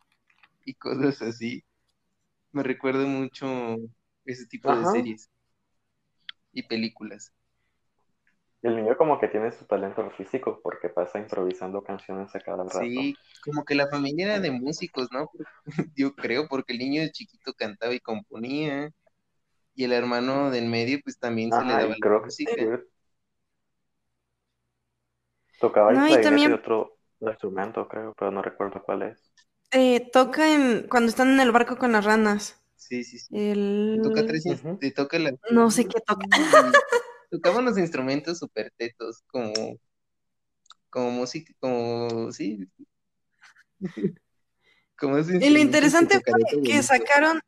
y 0.64 0.74
cosas 0.74 1.22
así. 1.22 1.64
Me 2.52 2.62
recuerda 2.62 3.06
mucho 3.06 3.76
ese 4.26 4.46
tipo 4.46 4.76
de 4.76 4.86
series 4.86 5.30
y 6.52 6.62
películas 6.62 7.32
el 8.62 8.76
niño 8.76 8.96
como 8.96 9.18
que 9.18 9.26
tiene 9.28 9.50
su 9.50 9.64
talento 9.64 10.08
físico 10.12 10.60
porque 10.62 10.88
pasa 10.88 11.18
improvisando 11.18 11.82
canciones 11.82 12.34
a 12.34 12.40
cada 12.40 12.62
rato. 12.62 12.80
Sí, 12.80 13.16
como 13.44 13.64
que 13.64 13.74
la 13.74 13.88
familia 13.88 14.26
era 14.26 14.40
de 14.40 14.52
músicos, 14.52 15.08
¿no? 15.10 15.30
Yo 15.96 16.14
creo, 16.14 16.46
porque 16.48 16.72
el 16.72 16.78
niño 16.78 17.02
de 17.02 17.10
chiquito 17.10 17.52
cantaba 17.54 17.92
y 17.92 18.00
componía. 18.00 18.90
Y 19.74 19.84
el 19.84 19.92
hermano 19.92 20.50
del 20.50 20.66
medio, 20.66 21.00
pues 21.02 21.18
también 21.18 21.50
se 21.50 21.64
le 21.64 21.72
daba 21.72 21.94
creo 21.98 22.18
la 22.18 22.24
música. 22.26 22.54
Que 22.54 22.60
sí. 22.60 22.68
Tocaba 25.58 25.92
no, 25.92 26.06
el 26.06 26.20
también... 26.20 26.52
otro 26.52 26.98
instrumento, 27.20 27.88
creo, 27.88 28.14
pero 28.18 28.30
no 28.30 28.42
recuerdo 28.42 28.82
cuál 28.82 29.02
es. 29.02 29.32
Eh, 29.70 30.10
toca 30.12 30.54
en, 30.54 30.86
cuando 30.88 31.08
están 31.08 31.32
en 31.32 31.40
el 31.40 31.52
barco 31.52 31.76
con 31.76 31.92
las 31.92 32.04
ranas. 32.04 32.62
Sí, 32.76 33.02
sí, 33.02 33.18
sí. 33.18 33.28
El... 33.34 34.00
Toca 34.02 34.26
tres, 34.26 34.44
te 34.78 34.90
toca 34.90 35.18
la... 35.18 35.32
No 35.50 35.70
sé 35.70 35.86
qué 35.86 36.00
toca. 36.00 36.26
tocaban 37.32 37.64
los 37.64 37.78
instrumentos 37.78 38.38
súper 38.38 38.70
tetos, 38.76 39.22
como, 39.26 39.54
como 40.90 41.10
música, 41.10 41.52
como, 41.58 42.30
sí. 42.30 42.68
como 44.98 45.18
y 45.18 45.50
lo 45.50 45.58
interesante 45.58 46.20
fue 46.20 46.62
que 46.62 46.82
sacaron, 46.82 47.40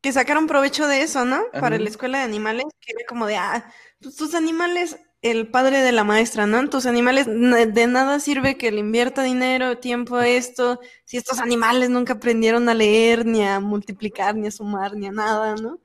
que 0.00 0.12
sacaron 0.12 0.48
provecho 0.48 0.88
de 0.88 1.02
eso, 1.02 1.24
¿no? 1.24 1.44
Para 1.52 1.78
la 1.78 1.88
escuela 1.88 2.18
de 2.18 2.24
animales, 2.24 2.64
que 2.80 2.92
era 2.96 3.06
como 3.08 3.26
de, 3.26 3.36
ah, 3.36 3.72
pues 4.00 4.16
tus 4.16 4.34
animales, 4.34 4.98
el 5.22 5.48
padre 5.52 5.82
de 5.82 5.92
la 5.92 6.02
maestra, 6.02 6.46
¿no? 6.48 6.68
Tus 6.68 6.84
animales, 6.86 7.26
de 7.26 7.86
nada 7.86 8.18
sirve 8.18 8.58
que 8.58 8.72
le 8.72 8.80
invierta 8.80 9.22
dinero, 9.22 9.78
tiempo 9.78 10.16
a 10.16 10.26
esto, 10.26 10.80
si 11.04 11.16
estos 11.16 11.38
animales 11.38 11.90
nunca 11.90 12.14
aprendieron 12.14 12.68
a 12.68 12.74
leer, 12.74 13.24
ni 13.24 13.44
a 13.44 13.60
multiplicar, 13.60 14.34
ni 14.34 14.48
a 14.48 14.50
sumar, 14.50 14.94
ni 14.96 15.06
a 15.06 15.12
nada, 15.12 15.54
¿no? 15.54 15.80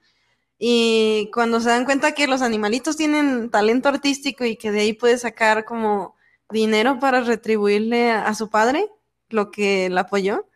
Y 0.64 1.32
cuando 1.34 1.60
se 1.60 1.70
dan 1.70 1.86
cuenta 1.86 2.12
que 2.12 2.28
los 2.28 2.44
animalitos 2.44 2.96
tienen 2.96 3.50
talento 3.50 3.90
artístico 3.90 4.46
y 4.46 4.58
que 4.58 4.72
de 4.72 4.82
ahí 4.82 4.94
puede 4.94 5.18
sacar 5.18 5.66
como 5.66 6.16
dinero 6.52 7.00
para 7.00 7.22
retribuirle 7.22 8.12
a, 8.12 8.32
su 8.36 8.52
padre 8.52 8.88
lo 9.30 9.50
que 9.50 9.90
le 9.90 10.00
apoyó, 10.00 10.48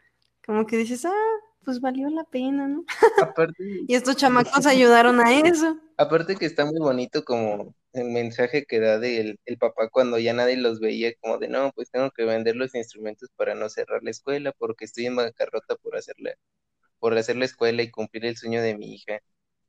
como 0.45 0.67
que 0.67 0.77
dices, 0.77 1.05
ah, 1.05 1.39
pues 1.63 1.81
valió 1.81 2.07
la 2.09 2.23
pena, 2.23 2.67
¿no? 2.67 2.85
y 3.87 3.95
estos 3.95 4.15
chamacos 4.15 4.67
ayudaron 4.67 5.19
a 5.21 5.39
eso. 5.39 5.79
Aparte 5.97 6.35
que 6.35 6.45
está 6.45 6.65
muy 6.65 6.77
bonito 6.77 7.25
como 7.25 7.73
el 7.93 8.05
mensaje 8.11 8.65
que 8.65 8.79
da 8.79 8.99
del 8.99 9.39
el 9.45 9.57
papá 9.57 9.89
cuando 9.89 10.19
ya 10.19 10.33
nadie 10.33 10.57
los 10.57 10.79
veía, 10.79 11.15
como 11.19 11.39
de 11.39 11.47
no, 11.47 11.71
pues 11.73 11.89
tengo 11.89 12.11
que 12.11 12.25
vender 12.25 12.55
los 12.55 12.75
instrumentos 12.75 13.29
para 13.35 13.55
no 13.55 13.69
cerrar 13.69 14.03
la 14.03 14.11
escuela, 14.11 14.51
porque 14.55 14.85
estoy 14.85 15.07
en 15.07 15.15
bancarrota 15.15 15.75
por 15.77 15.97
hacerle, 15.97 16.35
por 16.99 17.17
hacer 17.17 17.37
la 17.37 17.45
escuela 17.45 17.81
y 17.81 17.89
cumplir 17.89 18.27
el 18.27 18.37
sueño 18.37 18.61
de 18.61 18.77
mi 18.77 18.93
hija. 18.93 19.19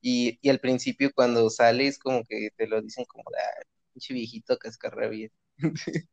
Y, 0.09 0.39
y 0.41 0.51
al 0.51 0.61
principio 0.61 1.11
cuando 1.15 1.51
sales 1.51 1.99
como 1.99 2.25
que 2.25 2.51
te 2.57 2.69
lo 2.69 2.81
dicen 2.81 3.05
como, 3.07 3.25
ah, 3.31 3.63
pinche 3.93 4.15
viejito 4.15 4.57
cascarrabia. 4.59 5.31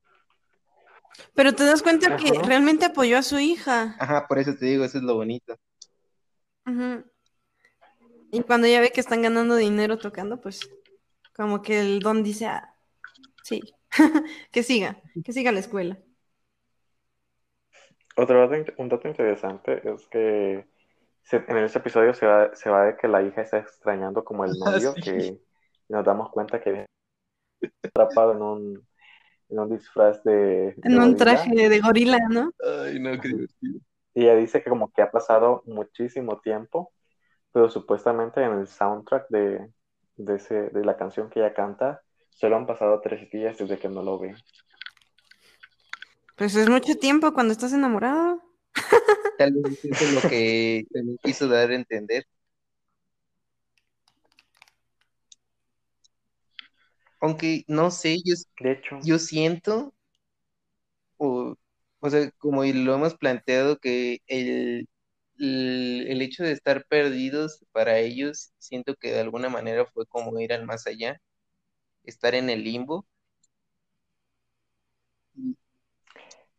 Pero 1.36 1.54
te 1.54 1.64
das 1.64 1.84
cuenta 1.84 2.16
que 2.18 2.32
realmente 2.44 2.86
apoyó 2.86 3.18
a 3.18 3.24
su 3.24 3.40
hija. 3.40 3.96
Ajá, 4.00 4.28
por 4.28 4.40
eso 4.40 4.56
te 4.56 4.66
digo, 4.66 4.84
eso 4.86 4.98
es 4.98 5.04
lo 5.04 5.16
bonito. 5.16 5.56
Y 8.32 8.42
cuando 8.44 8.68
ya 8.68 8.82
ve 8.82 8.92
que 8.92 9.02
están 9.02 9.22
ganando 9.22 9.56
dinero 9.56 9.98
tocando, 9.98 10.42
pues 10.42 10.70
Como 11.36 11.62
que 11.62 11.82
el 11.82 12.00
don 12.02 12.24
dice, 12.24 12.48
ah, 12.48 12.76
sí, 13.44 13.62
que 14.52 14.64
siga, 14.64 15.02
que 15.26 15.34
siga 15.34 15.52
la 15.54 15.60
escuela. 15.62 16.00
Otro 18.16 18.48
dato, 18.48 18.74
un 18.78 18.90
dato 18.90 19.08
interesante 19.08 19.82
es 19.90 20.08
que 20.08 20.68
en 21.32 21.58
ese 21.58 21.80
episodio 21.80 22.14
se 22.14 22.26
va, 22.26 22.56
se 22.56 22.70
va 22.70 22.86
de 22.86 22.98
que 22.98 23.08
la 23.08 23.22
hija 23.22 23.42
está 23.42 23.60
extrañando 23.60 24.24
como 24.24 24.46
el 24.46 24.52
ah, 24.66 24.72
novio, 24.72 24.94
que 24.94 25.40
nos 25.90 26.06
damos 26.06 26.30
cuenta 26.30 26.62
que 26.62 26.86
está 27.62 27.90
atrapado 27.90 28.34
en 28.34 28.42
un, 28.42 28.88
en 29.50 29.60
un 29.60 29.70
disfraz 29.70 30.24
de... 30.24 30.76
En 30.84 31.00
un 31.00 31.16
traje 31.16 31.70
de 31.70 31.80
gorila, 31.80 32.20
¿no? 32.30 32.52
Ay, 32.84 33.00
no, 33.00 33.20
qué 33.20 33.30
divertido. 33.30 33.80
Y 34.16 34.24
ella 34.24 34.36
dice 34.36 34.62
que 34.62 34.70
como 34.70 34.92
que 34.92 35.02
ha 35.02 35.10
pasado 35.10 35.64
muchísimo 35.66 36.40
tiempo, 36.40 36.92
pero 37.52 37.70
supuestamente 37.70 38.44
en 38.44 38.60
el 38.60 38.68
soundtrack 38.68 39.28
de, 39.30 39.72
de, 40.18 40.36
ese, 40.36 40.70
de 40.70 40.86
la 40.86 40.98
canción 40.98 41.30
que 41.30 41.40
ella 41.40 41.54
canta, 41.54 42.02
solo 42.30 42.58
han 42.58 42.68
pasado 42.68 43.00
tres 43.02 43.30
días 43.32 43.58
desde 43.58 43.80
que 43.80 43.90
no 43.90 44.04
lo 44.04 44.20
ve. 44.20 44.36
Pues 46.36 46.56
es 46.56 46.70
mucho 46.70 46.96
tiempo 46.96 47.34
cuando 47.34 47.54
estás 47.54 47.74
enamorado. 47.74 48.42
Tal 49.44 49.52
vez 49.52 49.84
eso 49.84 50.06
es 50.06 50.14
lo 50.14 50.30
que 50.30 50.86
me 50.92 51.18
quiso 51.18 51.50
dar 51.50 51.70
a 51.70 51.76
entender. 51.76 52.26
Aunque 57.20 57.66
no 57.68 57.92
sé, 57.92 58.20
yo, 58.24 58.36
yo 59.04 59.20
siento, 59.20 59.94
o, 61.18 61.56
o 62.00 62.10
sea, 62.10 62.32
como 62.38 62.64
lo 62.64 62.96
hemos 62.96 63.16
planteado, 63.16 63.80
que 63.80 64.20
el, 64.28 64.88
el, 65.40 66.22
hecho 66.22 66.44
de 66.44 66.54
estar 66.54 66.86
perdidos 66.88 67.66
para 67.74 68.00
ellos, 68.00 68.54
siento 68.60 68.96
que 68.96 69.12
de 69.12 69.20
alguna 69.20 69.50
manera 69.50 69.86
fue 69.88 70.06
como 70.06 70.40
ir 70.40 70.54
al 70.54 70.66
más 70.66 70.88
allá, 70.88 71.20
estar 72.06 72.34
en 72.34 72.50
el 72.50 72.64
limbo. 72.64 73.06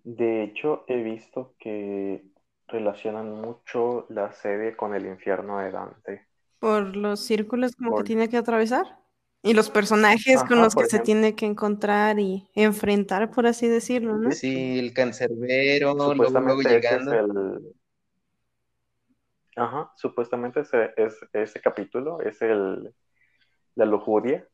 De 0.05 0.44
hecho, 0.44 0.85
he 0.87 1.03
visto 1.03 1.55
que 1.59 2.34
relacionan 2.68 3.31
mucho 3.40 4.07
la 4.09 4.33
serie 4.33 4.77
con 4.77 4.94
el 4.94 5.07
infierno 5.07 5.59
de 5.59 5.70
Dante. 5.70 6.27
Por 6.59 6.96
los 6.96 7.20
círculos 7.20 7.77
como 7.77 7.96
que 7.96 8.05
tiene 8.05 8.29
que 8.29 8.37
atravesar. 8.37 8.98
Y 9.42 9.53
los 9.53 9.68
personajes 9.68 10.42
con 10.44 10.59
los 10.62 10.74
que 10.74 10.87
se 10.87 11.00
tiene 11.00 11.35
que 11.35 11.44
encontrar 11.44 12.18
y 12.18 12.48
enfrentar, 12.55 13.31
por 13.31 13.46
así 13.46 13.68
decirlo, 13.68 14.16
¿no? 14.16 14.33
Sí, 14.33 14.79
el 14.79 14.94
cancerbero, 14.94 15.94
luego 16.14 16.62
llegando. 16.62 17.61
Ajá, 19.57 19.92
supuestamente 19.96 20.61
ese, 20.61 20.92
es, 20.96 21.20
ese 21.33 21.61
capítulo 21.61 22.20
es 22.22 22.40
el, 22.42 22.92
la 23.74 23.85
lujuria 23.85 24.48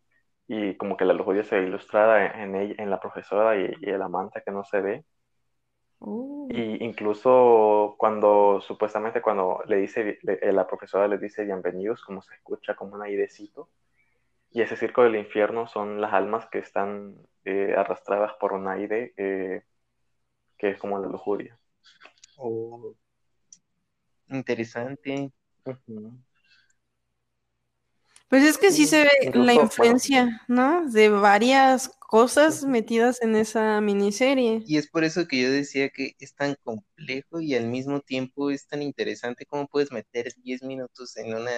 y 0.46 0.76
como 0.76 0.96
que 0.96 1.04
la 1.04 1.14
lujuria 1.14 1.44
se 1.44 1.58
ve 1.58 1.68
ilustrada 1.68 2.26
en, 2.42 2.54
en 2.54 2.90
la 2.90 3.00
profesora 3.00 3.56
y, 3.56 3.72
el 3.82 4.02
amante 4.02 4.42
que 4.44 4.50
no 4.50 4.64
se 4.64 4.80
ve. 4.80 5.04
Oh. 6.00 6.48
Y 6.50 6.82
incluso 6.84 7.94
cuando, 7.98 8.60
supuestamente 8.60 9.20
cuando 9.22 9.62
le 9.66 9.76
dice, 9.76 10.18
eh, 10.22 10.52
la 10.52 10.66
profesora 10.66 11.06
le 11.06 11.18
dice 11.18 11.44
bienvenidos, 11.44 12.02
como 12.02 12.22
se 12.22 12.34
escucha 12.34 12.74
como 12.74 12.94
un 12.94 13.02
airecito. 13.02 13.68
Y 14.50 14.62
ese 14.62 14.76
circo 14.76 15.02
del 15.02 15.16
infierno 15.16 15.68
son 15.68 16.00
las 16.00 16.12
almas 16.12 16.46
que 16.50 16.58
están 16.58 17.16
eh, 17.44 17.74
arrastradas 17.76 18.32
por 18.40 18.52
un 18.52 18.66
aire 18.66 19.12
eh, 19.16 19.62
que 20.58 20.70
es 20.70 20.78
como 20.78 20.98
la 20.98 21.06
lujuria. 21.06 21.58
Oh. 22.36 22.94
Interesante. 24.28 25.30
Pues 28.30 28.44
es 28.44 28.58
que 28.58 28.70
sí 28.70 28.86
se 28.86 29.02
ve 29.02 29.32
la 29.34 29.54
influencia, 29.54 30.40
¿no? 30.46 30.88
De 30.88 31.08
varias 31.08 31.88
cosas 31.98 32.64
metidas 32.64 33.20
en 33.22 33.34
esa 33.34 33.80
miniserie. 33.80 34.62
Y 34.66 34.76
es 34.78 34.88
por 34.88 35.02
eso 35.02 35.26
que 35.26 35.42
yo 35.42 35.50
decía 35.50 35.90
que 35.90 36.14
es 36.20 36.36
tan 36.36 36.54
complejo 36.62 37.40
y 37.40 37.56
al 37.56 37.66
mismo 37.66 38.00
tiempo 38.00 38.52
es 38.52 38.68
tan 38.68 38.82
interesante 38.82 39.46
cómo 39.46 39.66
puedes 39.66 39.90
meter 39.90 40.32
10 40.44 40.62
minutos 40.62 41.16
en 41.16 41.34
una 41.34 41.50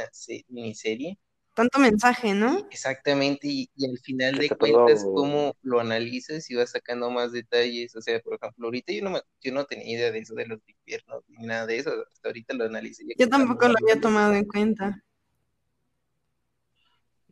miniserie 0.49 1.19
tanto 1.55 1.79
mensaje, 1.79 2.33
¿no? 2.33 2.67
Exactamente, 2.71 3.47
y, 3.47 3.71
al 3.87 3.99
final 3.99 4.37
de 4.37 4.49
cuentas, 4.49 5.05
cómo 5.05 5.55
lo 5.63 5.81
analizas 5.81 6.51
y 6.51 6.55
vas 6.55 6.71
sacando 6.71 7.11
más 7.11 7.33
detalles. 7.33 7.95
O 7.95 8.01
sea, 8.01 8.19
por 8.21 8.37
ejemplo, 8.37 8.67
ahorita 8.67 8.93
yo 8.93 9.03
no, 9.03 9.21
yo 9.43 9.53
no 9.53 9.65
tenía 9.67 9.95
idea 9.95 10.11
de 10.11 10.21
eso 10.21 10.35
de 10.35 10.47
los 10.47 10.61
infiernos 10.67 11.23
ni 11.29 11.47
nada 11.47 11.67
de 11.67 11.79
eso, 11.79 11.91
hasta 12.11 12.29
ahorita 12.29 12.55
lo 12.55 12.65
analicé. 12.65 13.05
Yo 13.19 13.29
tampoco 13.29 13.69
lo 13.69 13.75
había 13.83 14.01
tomado 14.01 14.35
en 14.35 14.47
cuenta. 14.47 15.05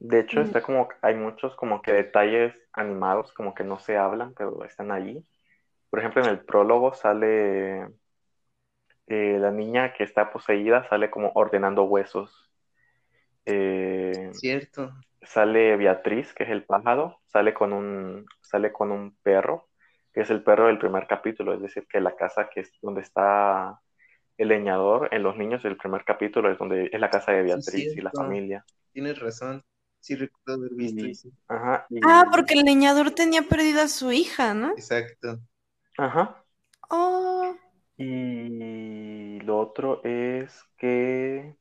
De 0.01 0.21
hecho, 0.21 0.41
está 0.41 0.63
como, 0.63 0.89
hay 1.03 1.15
muchos 1.15 1.55
como 1.57 1.83
que 1.83 1.93
detalles 1.93 2.55
animados, 2.73 3.33
como 3.33 3.55
que 3.55 3.65
no 3.65 3.79
se 3.79 3.97
hablan, 3.97 4.35
pero 4.35 4.65
están 4.65 4.91
allí. 4.91 5.25
Por 5.91 6.01
ejemplo, 6.01 6.23
en 6.23 6.31
el 6.31 6.41
prólogo 6.41 6.95
sale 6.95 7.83
eh, 9.07 9.39
la 9.39 9.51
niña 9.51 9.93
que 9.93 10.05
está 10.05 10.33
poseída, 10.33 10.89
sale 10.89 11.11
como 11.11 11.33
ordenando 11.35 11.85
huesos 11.85 12.51
eh, 13.45 14.31
Cierto. 14.33 14.93
Sale 15.23 15.77
Beatriz, 15.77 16.33
que 16.33 16.45
es 16.45 16.51
el 16.51 16.65
pájaro, 16.65 17.21
sale 17.27 17.53
con 17.53 17.73
un, 17.73 18.27
sale 18.41 18.73
con 18.73 18.91
un 18.91 19.17
perro, 19.23 19.69
que 20.13 20.23
es 20.23 20.31
el 20.31 20.43
perro 20.43 20.67
del 20.67 20.79
primer 20.79 21.07
capítulo, 21.07 21.53
es 21.55 21.61
decir, 21.61 21.87
que 21.87 22.01
la 22.01 22.17
casa 22.17 22.49
que 22.49 22.61
es 22.61 22.73
donde 22.81 23.03
está 23.03 23.81
el 24.39 24.49
leñador 24.49 25.09
en 25.13 25.23
los 25.23 25.37
niños 25.37 25.63
del 25.63 25.77
primer 25.77 26.05
capítulo 26.05 26.51
es 26.51 26.59
donde 26.59 26.89
es 26.91 27.01
la 27.01 27.11
casa 27.11 27.33
de 27.33 27.43
Beatriz 27.43 27.95
y 27.95 28.01
la 28.01 28.11
familia. 28.11 28.65
Tienes 28.93 29.19
razón. 29.19 29.63
Sí 30.01 30.17
recuerdo 30.17 30.61
haber 30.61 30.75
visto 30.75 31.29
Ajá, 31.49 31.87
Ah, 32.03 32.25
porque 32.31 32.55
el 32.55 32.65
leñador 32.65 33.11
tenía 33.11 33.43
perdida 33.43 33.85
a 33.85 33.89
su 33.89 34.11
hija, 34.13 34.55
¿no? 34.55 34.71
Exacto. 34.71 35.39
Ajá. 35.99 36.43
Oh. 36.89 37.55
Y 37.97 39.41
lo 39.41 39.59
otro 39.59 40.03
es 40.05 40.65
que 40.79 41.55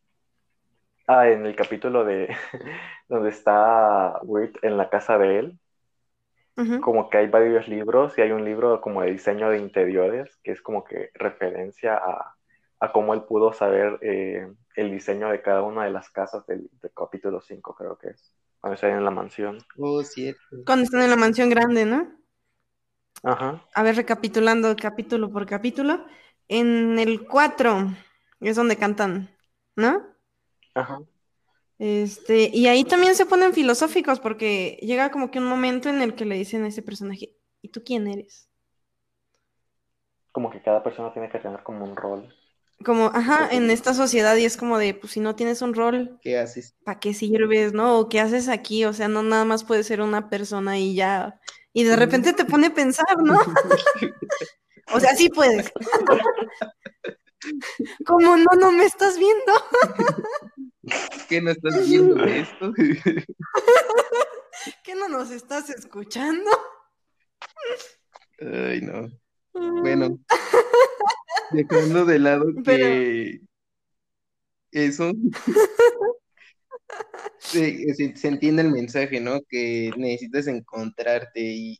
Ah, 1.12 1.28
en 1.28 1.44
el 1.44 1.56
capítulo 1.56 2.06
de 2.06 2.28
donde 3.10 3.32
está 3.32 4.20
Wirt 4.22 4.64
en 4.64 4.78
la 4.78 4.92
casa 4.92 5.18
de 5.18 5.40
él, 5.40 5.60
como 6.82 7.10
que 7.10 7.18
hay 7.18 7.28
varios 7.28 7.68
libros 7.68 8.16
y 8.16 8.22
hay 8.22 8.32
un 8.32 8.46
libro 8.46 8.80
como 8.80 9.02
de 9.02 9.10
diseño 9.10 9.50
de 9.50 9.58
interiores 9.58 10.38
que 10.44 10.52
es 10.52 10.62
como 10.62 10.84
que 10.84 11.10
referencia 11.16 11.96
a, 11.96 12.92
cómo 12.92 13.16
él 13.16 13.24
pudo 13.24 13.54
saber 13.54 13.98
eh, 14.04 14.48
el 14.80 14.92
diseño 14.92 15.30
de 15.30 15.42
cada 15.42 15.62
una 15.64 15.84
de 15.84 15.92
las 15.92 16.10
casas 16.10 16.46
del, 16.48 16.70
capítulo 16.96 17.42
5, 17.42 17.76
creo 17.76 17.98
que 17.98 18.10
es, 18.10 18.34
cuando 18.60 18.76
están 18.76 18.92
en 18.92 19.04
la 19.04 19.12
mansión. 19.12 19.58
Oh, 19.78 20.02
cierto. 20.04 20.42
Cuando 20.66 20.86
están 20.86 21.02
en 21.02 21.10
la 21.10 21.16
mansión 21.16 21.50
grande, 21.50 21.86
¿no? 21.86 22.10
Ajá. 23.24 23.66
A 23.74 23.84
ver, 23.84 23.96
recapitulando 23.96 24.74
capítulo 24.76 25.30
por 25.32 25.46
capítulo, 25.46 26.06
en 26.48 26.98
el 26.98 27.28
4 27.28 27.88
es 28.40 28.56
donde 28.56 28.78
cantan, 28.78 29.30
¿no? 29.76 30.02
Ajá. 30.74 31.02
Este, 31.78 32.50
y 32.54 32.68
ahí 32.68 32.84
también 32.84 33.16
se 33.16 33.26
ponen 33.26 33.54
filosóficos 33.54 34.20
porque 34.20 34.78
llega 34.82 35.12
como 35.12 35.32
que 35.32 35.40
un 35.40 35.46
momento 35.46 35.90
en 35.90 36.02
el 36.02 36.16
que 36.16 36.26
le 36.26 36.36
dicen 36.36 36.64
a 36.64 36.68
ese 36.68 36.82
personaje, 36.82 37.36
¿y 37.62 37.70
tú 37.70 37.84
quién 37.84 38.08
eres? 38.08 38.50
Como 40.32 40.50
que 40.50 40.62
cada 40.62 40.84
persona 40.84 41.12
tiene 41.12 41.30
que 41.30 41.40
tener 41.40 41.64
como 41.64 41.84
un 41.84 41.96
rol. 41.96 42.34
Como, 42.86 43.12
ajá, 43.14 43.50
en 43.52 43.70
esta 43.72 43.94
sociedad 43.94 44.38
y 44.38 44.46
es 44.46 44.56
como 44.56 44.78
de, 44.78 44.94
pues 44.94 45.14
si 45.14 45.20
no 45.20 45.36
tienes 45.36 45.62
un 45.62 45.74
rol, 45.74 46.18
¿qué 46.22 46.38
haces? 46.38 46.76
¿Para 46.86 47.00
qué 47.00 47.14
sirves, 47.14 47.74
no? 47.74 48.00
¿O 48.00 48.08
qué 48.08 48.22
haces 48.22 48.48
aquí? 48.48 48.86
O 48.86 48.94
sea, 48.94 49.10
no 49.10 49.22
nada 49.22 49.44
más 49.44 49.66
puede 49.66 49.84
ser 49.84 50.02
una 50.02 50.30
persona 50.30 50.80
y 50.80 50.96
ya. 50.96 51.40
Y 51.74 51.84
de 51.84 51.96
repente 51.96 52.34
te 52.34 52.46
pone 52.46 52.68
a 52.68 52.74
pensar, 52.74 53.18
¿no? 53.22 53.38
o 54.94 55.00
sea, 55.00 55.16
sí 55.16 55.30
puedes. 55.30 55.72
Como 58.06 58.38
no, 58.38 58.52
no 58.60 58.72
me 58.72 58.86
estás 58.86 59.18
viendo. 59.18 59.54
¿Qué 61.30 61.42
no 61.42 61.52
estás 61.52 61.88
viendo 61.88 62.24
esto? 62.24 62.74
¿Qué 64.84 64.96
no 64.96 65.08
nos 65.08 65.32
estás 65.32 65.70
escuchando? 65.70 66.50
Ay, 68.40 68.82
no. 68.82 69.10
Bueno, 69.54 70.20
dejando 71.52 72.06
de 72.06 72.20
lado 72.20 72.46
que 72.66 73.42
eso 74.72 75.12
se, 77.40 77.94
se, 77.96 78.28
entiende 78.28 78.62
el 78.62 78.72
mensaje, 78.72 79.20
¿no? 79.20 79.42
Que 79.48 79.92
necesitas 79.98 80.48
encontrarte 80.48 81.42
y 81.42 81.80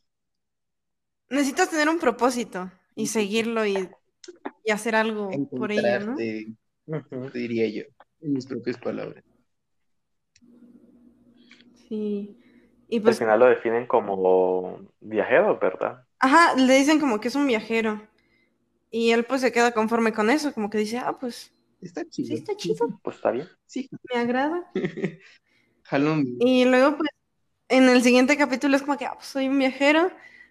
necesitas 1.28 1.70
tener 1.70 1.88
un 1.88 1.98
propósito 1.98 2.70
y 2.96 3.06
seguirlo 3.06 3.64
y 3.64 3.88
y 4.64 4.70
hacer 4.70 4.94
algo 4.94 5.30
por 5.50 5.72
ella, 5.72 6.00
¿no? 6.00 6.16
Diría 7.32 7.68
yo, 7.68 7.84
en 8.20 8.32
mis 8.32 8.46
propias 8.46 8.78
palabras. 8.78 9.24
Sí. 11.88 12.36
Y 12.88 13.00
pues, 13.00 13.16
Al 13.16 13.26
final 13.26 13.40
lo 13.40 13.46
definen 13.46 13.86
como 13.86 14.80
viajero, 15.00 15.58
¿verdad? 15.58 16.04
Ajá, 16.18 16.54
le 16.56 16.74
dicen 16.74 17.00
como 17.00 17.20
que 17.20 17.28
es 17.28 17.34
un 17.34 17.46
viajero. 17.46 18.02
Y 18.90 19.12
él 19.12 19.24
pues 19.24 19.40
se 19.40 19.52
queda 19.52 19.72
conforme 19.72 20.12
con 20.12 20.30
eso, 20.30 20.52
como 20.52 20.68
que 20.68 20.78
dice, 20.78 20.98
ah, 20.98 21.16
pues... 21.18 21.52
Está 21.80 22.04
chido. 22.08 22.28
Sí, 22.28 22.34
está 22.34 22.56
chido. 22.56 23.00
Pues 23.02 23.16
está 23.16 23.30
bien. 23.30 23.48
Sí. 23.66 23.88
Me 24.12 24.20
agrada. 24.20 24.70
Jalón. 25.84 26.36
Y 26.40 26.64
luego 26.66 26.98
pues 26.98 27.10
en 27.70 27.88
el 27.88 28.02
siguiente 28.02 28.36
capítulo 28.36 28.76
es 28.76 28.82
como 28.82 28.98
que, 28.98 29.06
ah, 29.06 29.14
pues 29.14 29.26
soy 29.26 29.48
un 29.48 29.58
viajero, 29.58 30.10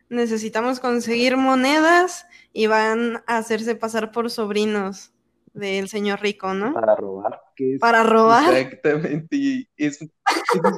necesitamos 0.10 0.80
conseguir 0.80 1.38
monedas 1.38 2.26
y 2.54 2.68
van 2.68 3.18
a 3.28 3.38
hacerse 3.38 3.76
pasar 3.76 4.12
por 4.12 4.32
sobrinos 4.32 5.14
del 5.54 5.90
señor 5.90 6.22
rico, 6.22 6.54
¿no? 6.54 6.74
Para 6.74 6.96
robar. 6.96 7.42
Para 7.80 8.04
robar. 8.04 8.54
Exactamente. 8.54 9.36
Y 9.36 9.70
eso, 9.76 10.06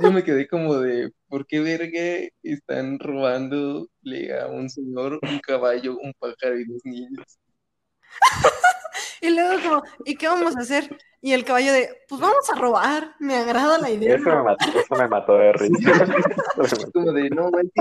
yo 0.01 0.11
me 0.11 0.23
quedé 0.23 0.47
como 0.47 0.77
de, 0.77 1.11
¿por 1.27 1.45
qué 1.45 1.59
verga 1.59 2.27
están 2.41 2.99
robándole 2.99 4.39
a 4.39 4.47
un 4.47 4.69
señor 4.69 5.19
un 5.21 5.39
caballo, 5.39 5.97
un 5.99 6.13
pájaro 6.17 6.59
y 6.59 6.65
dos 6.65 6.81
niños? 6.83 7.39
y 9.21 9.29
luego 9.29 9.61
como, 9.61 9.83
¿y 10.05 10.15
qué 10.15 10.27
vamos 10.27 10.55
a 10.55 10.61
hacer? 10.61 10.97
Y 11.23 11.33
el 11.33 11.45
caballo 11.45 11.71
de, 11.71 11.87
pues 12.09 12.19
vamos 12.19 12.49
a 12.49 12.59
robar, 12.59 13.15
me 13.19 13.35
agrada 13.35 13.77
la 13.77 13.91
idea. 13.91 14.15
Eso 14.15 14.29
me 14.29 14.41
mató, 14.43 14.65
eso 14.79 14.95
me 14.95 15.07
mató 15.07 15.37
de 15.37 15.53
risa. 15.53 16.05
como 16.93 17.11
de, 17.13 17.29
no, 17.29 17.51
güey, 17.51 17.71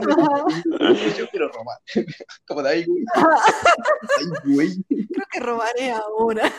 yo 1.16 1.26
quiero 1.30 1.48
robar. 1.50 1.78
Como 2.46 2.62
de, 2.62 2.68
ay, 2.68 2.84
güey. 2.84 3.04
Ay, 3.14 4.52
güey. 4.52 4.84
Creo 4.86 5.26
que 5.32 5.40
robaré 5.40 5.90
ahora. 5.90 6.52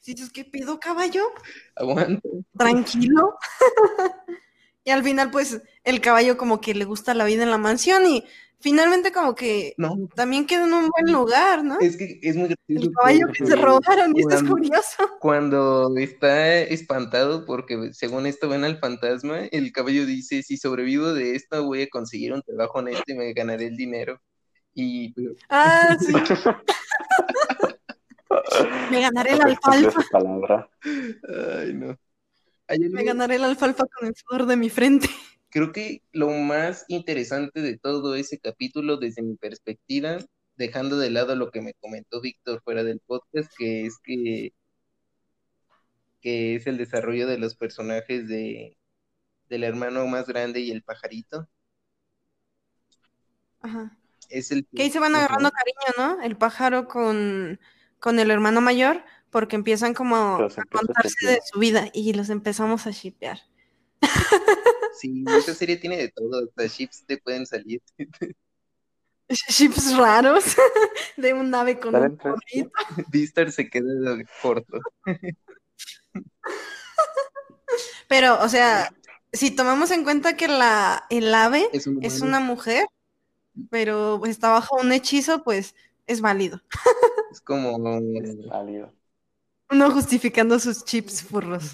Si 0.00 0.12
dices, 0.12 0.30
¿qué 0.30 0.44
pido, 0.44 0.78
caballo? 0.78 1.30
Aguanta. 1.74 2.28
Tranquilo. 2.58 3.38
y 4.84 4.90
al 4.90 5.02
final, 5.02 5.30
pues, 5.30 5.62
el 5.82 6.02
caballo 6.02 6.36
como 6.36 6.60
que 6.60 6.74
le 6.74 6.84
gusta 6.84 7.14
la 7.14 7.24
vida 7.24 7.42
en 7.42 7.50
la 7.50 7.58
mansión 7.58 8.04
y 8.04 8.22
finalmente 8.60 9.12
como 9.12 9.34
que 9.34 9.74
también 10.14 10.46
queda 10.46 10.64
en 10.66 10.72
un 10.72 10.88
buen 10.88 11.12
lugar, 11.12 11.64
¿no? 11.64 11.78
Es 11.80 11.96
que 11.96 12.18
es 12.22 12.36
muy 12.36 12.48
gracioso. 12.48 12.86
El 12.86 12.92
caballo 12.92 13.26
que 13.32 13.46
se 13.46 13.56
robaron, 13.56 14.16
y 14.16 14.20
esto 14.20 14.34
es 14.36 14.42
curioso. 14.42 15.10
Cuando 15.20 15.96
está 15.96 16.58
espantado 16.58 17.44
porque 17.44 17.92
según 17.92 18.26
esto 18.26 18.48
ven 18.48 18.64
al 18.64 18.78
fantasma, 18.78 19.40
el 19.50 19.72
caballo 19.72 20.06
dice, 20.06 20.42
si 20.42 20.56
sobrevivo 20.56 21.12
de 21.12 21.34
esto 21.34 21.64
voy 21.64 21.82
a 21.82 21.88
conseguir 21.88 22.32
un 22.32 22.42
trabajo 22.42 22.78
honesto 22.78 23.04
y 23.06 23.14
me 23.14 23.32
ganaré 23.32 23.66
el 23.66 23.76
dinero. 23.76 24.20
Y... 24.74 25.12
Pues, 25.12 25.36
ah, 25.48 25.96
sí. 26.00 26.12
me 28.90 29.00
ganaré 29.00 29.36
la 29.36 29.44
alfalfa. 29.44 30.68
Ay, 31.58 31.72
no. 31.72 31.96
me 32.90 33.04
ganaré 33.04 33.38
la 33.38 33.46
alfalfa 33.46 33.84
con 33.86 34.08
el 34.08 34.14
sudor 34.14 34.46
de 34.46 34.56
mi 34.56 34.70
frente 34.70 35.08
creo 35.50 35.72
que 35.72 36.02
lo 36.12 36.30
más 36.30 36.84
interesante 36.88 37.60
de 37.62 37.78
todo 37.78 38.14
ese 38.14 38.38
capítulo, 38.38 38.96
desde 38.96 39.22
mi 39.22 39.36
perspectiva, 39.36 40.18
dejando 40.56 40.98
de 40.98 41.10
lado 41.10 41.36
lo 41.36 41.50
que 41.50 41.62
me 41.62 41.74
comentó 41.74 42.20
Víctor 42.20 42.62
fuera 42.62 42.84
del 42.84 43.00
podcast, 43.00 43.52
que 43.56 43.86
es 43.86 43.98
que, 44.02 44.52
que 46.20 46.56
es 46.56 46.66
el 46.66 46.78
desarrollo 46.78 47.26
de 47.26 47.38
los 47.38 47.56
personajes 47.56 48.28
de 48.28 48.76
del 49.48 49.64
hermano 49.64 50.06
más 50.06 50.26
grande 50.26 50.60
y 50.60 50.70
el 50.70 50.82
pajarito. 50.82 51.48
Ajá. 53.60 53.96
Es 54.28 54.50
el 54.50 54.66
que 54.66 54.82
ahí 54.82 54.90
se 54.90 54.98
van 54.98 55.14
agarrando 55.14 55.50
cariño, 55.50 56.16
¿no? 56.16 56.22
El 56.22 56.36
pájaro 56.36 56.88
con, 56.88 57.60
con 58.00 58.18
el 58.18 58.30
hermano 58.30 58.60
mayor, 58.60 59.04
porque 59.30 59.56
empiezan 59.56 59.94
como 59.94 60.16
a 60.16 60.48
contarse 60.70 61.26
de 61.26 61.40
su 61.44 61.60
vida 61.60 61.90
y 61.92 62.12
los 62.12 62.28
empezamos 62.30 62.86
a 62.86 62.90
shipear. 62.90 63.38
Sí, 64.98 65.24
esta 65.28 65.54
serie 65.54 65.76
tiene 65.76 65.96
de 65.96 66.08
todo, 66.08 66.44
hasta 66.44 66.68
chips 66.68 67.04
te 67.06 67.18
pueden 67.18 67.46
salir. 67.46 67.82
Chips 69.28 69.96
raros 69.96 70.44
de 71.16 71.34
un 71.34 71.52
ave 71.54 71.80
con 71.80 71.94
un 71.94 72.16
gorrito. 72.16 72.34
Vistar 73.10 73.50
se 73.50 73.68
queda 73.68 74.16
corto. 74.40 74.78
Pero, 78.08 78.40
o 78.40 78.48
sea, 78.48 78.94
si 79.32 79.50
tomamos 79.50 79.90
en 79.90 80.04
cuenta 80.04 80.36
que 80.36 80.46
la, 80.46 81.04
el 81.10 81.34
ave 81.34 81.68
es, 81.72 82.20
una 82.20 82.38
mujer, 82.38 82.86
pero 83.68 84.24
está 84.26 84.50
bajo 84.50 84.76
un 84.80 84.92
hechizo, 84.92 85.42
pues 85.42 85.74
es 86.06 86.20
válido. 86.20 86.62
Es 87.32 87.40
como 87.40 87.78
válido. 88.48 88.92
Uno 89.68 89.90
justificando 89.90 90.60
sus 90.60 90.84
chips 90.84 91.24
furros, 91.24 91.72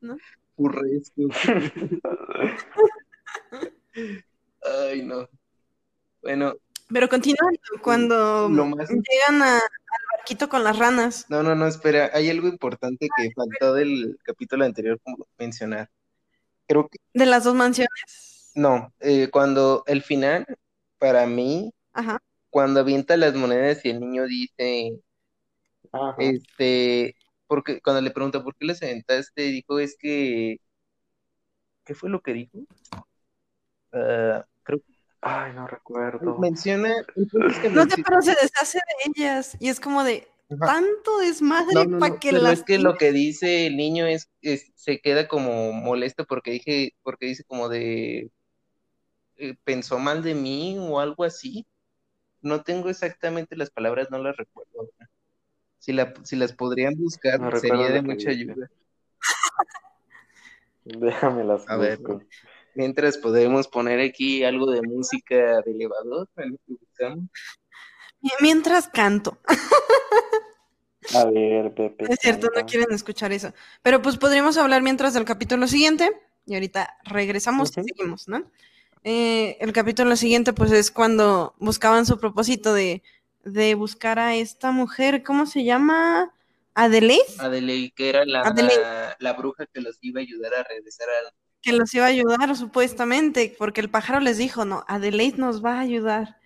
¿no? 0.00 0.16
Ay, 4.62 5.02
no. 5.02 5.28
Bueno. 6.22 6.54
Pero 6.90 7.08
continuando, 7.08 7.60
cuando 7.82 8.48
llegan 8.48 9.42
al 9.42 9.60
barquito 10.16 10.48
con 10.48 10.64
las 10.64 10.78
ranas. 10.78 11.26
No, 11.28 11.42
no, 11.42 11.54
no, 11.54 11.66
espera. 11.66 12.10
Hay 12.14 12.30
algo 12.30 12.48
importante 12.48 13.08
que 13.16 13.30
faltó 13.32 13.74
del 13.74 14.18
capítulo 14.22 14.64
anterior 14.64 14.98
mencionar. 15.38 15.90
Creo 16.66 16.88
que. 16.88 16.98
¿De 17.12 17.26
las 17.26 17.44
dos 17.44 17.54
mansiones? 17.54 18.52
No, 18.54 18.92
eh, 19.00 19.28
cuando 19.30 19.84
el 19.86 20.02
final, 20.02 20.46
para 20.98 21.26
mí, 21.26 21.72
cuando 22.50 22.80
avienta 22.80 23.16
las 23.16 23.34
monedas 23.34 23.84
y 23.84 23.90
el 23.90 24.00
niño 24.00 24.26
dice, 24.26 24.98
este, 26.18 27.14
porque 27.48 27.80
cuando 27.80 28.00
le 28.00 28.12
pregunta 28.12 28.44
por 28.44 28.54
qué 28.54 28.66
les 28.66 28.82
aventaste, 28.82 29.42
dijo 29.42 29.80
es 29.80 29.96
que 29.98 30.58
¿qué 31.84 31.94
fue 31.94 32.10
lo 32.10 32.20
que 32.20 32.34
dijo? 32.34 32.58
Uh, 33.92 34.44
creo 34.62 34.80
Ay, 35.20 35.52
no 35.52 35.66
recuerdo. 35.66 36.38
Menciona. 36.38 36.94
no 37.72 37.86
te, 37.88 38.02
pero 38.02 38.22
se 38.22 38.36
deshace 38.40 38.78
de 38.78 39.12
ellas. 39.22 39.56
Y 39.58 39.68
es 39.68 39.80
como 39.80 40.04
de 40.04 40.28
tanto 40.60 41.18
desmadre 41.18 41.88
para 41.98 42.18
que 42.18 42.30
pero 42.30 42.46
es 42.46 42.62
que 42.62 42.78
lo 42.78 42.96
que 42.96 43.12
dice 43.12 43.66
el 43.66 43.76
niño 43.76 44.06
es, 44.06 44.30
es, 44.40 44.70
se 44.76 45.00
queda 45.00 45.28
como 45.28 45.72
molesto 45.72 46.24
porque 46.24 46.52
dije, 46.52 46.94
porque 47.02 47.26
dice 47.26 47.44
como 47.44 47.68
de 47.68 48.30
eh, 49.36 49.56
pensó 49.64 49.98
mal 49.98 50.22
de 50.22 50.34
mí 50.34 50.76
o 50.78 51.00
algo 51.00 51.24
así. 51.24 51.66
No 52.40 52.62
tengo 52.62 52.88
exactamente 52.88 53.56
las 53.56 53.70
palabras, 53.70 54.08
no 54.10 54.18
las 54.18 54.36
recuerdo. 54.36 54.90
Si, 55.78 55.92
la, 55.92 56.12
si 56.24 56.36
las 56.36 56.52
podrían 56.52 56.94
buscar, 56.96 57.58
sería 57.60 57.90
de 57.90 58.02
mucha 58.02 58.30
ayuda. 58.30 58.70
Déjame 60.84 61.44
las 61.44 61.68
A 61.68 61.76
ver, 61.76 62.00
mientras 62.74 63.18
podemos 63.18 63.68
poner 63.68 64.00
aquí 64.00 64.44
algo 64.44 64.70
de 64.70 64.82
música 64.82 65.60
de 65.62 65.70
elevador, 65.70 66.28
Mientras 68.40 68.88
canto. 68.88 69.38
A 71.14 71.24
ver, 71.24 71.72
Pepe. 71.72 72.12
Es 72.12 72.18
cierto, 72.20 72.48
no 72.54 72.66
quieren 72.66 72.92
escuchar 72.92 73.32
eso. 73.32 73.54
Pero 73.82 74.02
pues 74.02 74.16
podríamos 74.16 74.58
hablar 74.58 74.82
mientras 74.82 75.14
del 75.14 75.24
capítulo 75.24 75.66
siguiente. 75.66 76.10
Y 76.44 76.54
ahorita 76.54 76.98
regresamos 77.04 77.70
y 77.70 77.82
seguimos, 77.82 78.28
¿no? 78.28 78.50
Eh, 79.04 79.56
el 79.60 79.72
capítulo 79.72 80.16
siguiente, 80.16 80.52
pues 80.52 80.72
es 80.72 80.90
cuando 80.90 81.54
buscaban 81.58 82.04
su 82.04 82.18
propósito 82.18 82.74
de, 82.74 83.02
de 83.44 83.74
buscar 83.74 84.18
a 84.18 84.34
esta 84.34 84.70
mujer, 84.72 85.22
¿cómo 85.22 85.46
se 85.46 85.64
llama? 85.64 86.32
Adelaide. 86.74 87.24
Adelaide, 87.38 87.92
que 87.94 88.08
era 88.08 88.24
la, 88.24 89.16
la, 89.18 89.32
bruja 89.32 89.66
que 89.66 89.80
los 89.80 89.98
iba 90.00 90.20
a 90.20 90.22
ayudar 90.22 90.54
a 90.54 90.62
regresar 90.62 91.08
al... 91.08 91.32
Que 91.60 91.72
los 91.72 91.92
iba 91.92 92.04
a 92.04 92.08
ayudar 92.08 92.54
supuestamente, 92.56 93.54
porque 93.58 93.80
el 93.80 93.90
pájaro 93.90 94.20
les 94.20 94.38
dijo, 94.38 94.64
no, 94.64 94.84
Adelaide 94.86 95.38
nos 95.38 95.64
va 95.64 95.74
a 95.74 95.80
ayudar. 95.80 96.38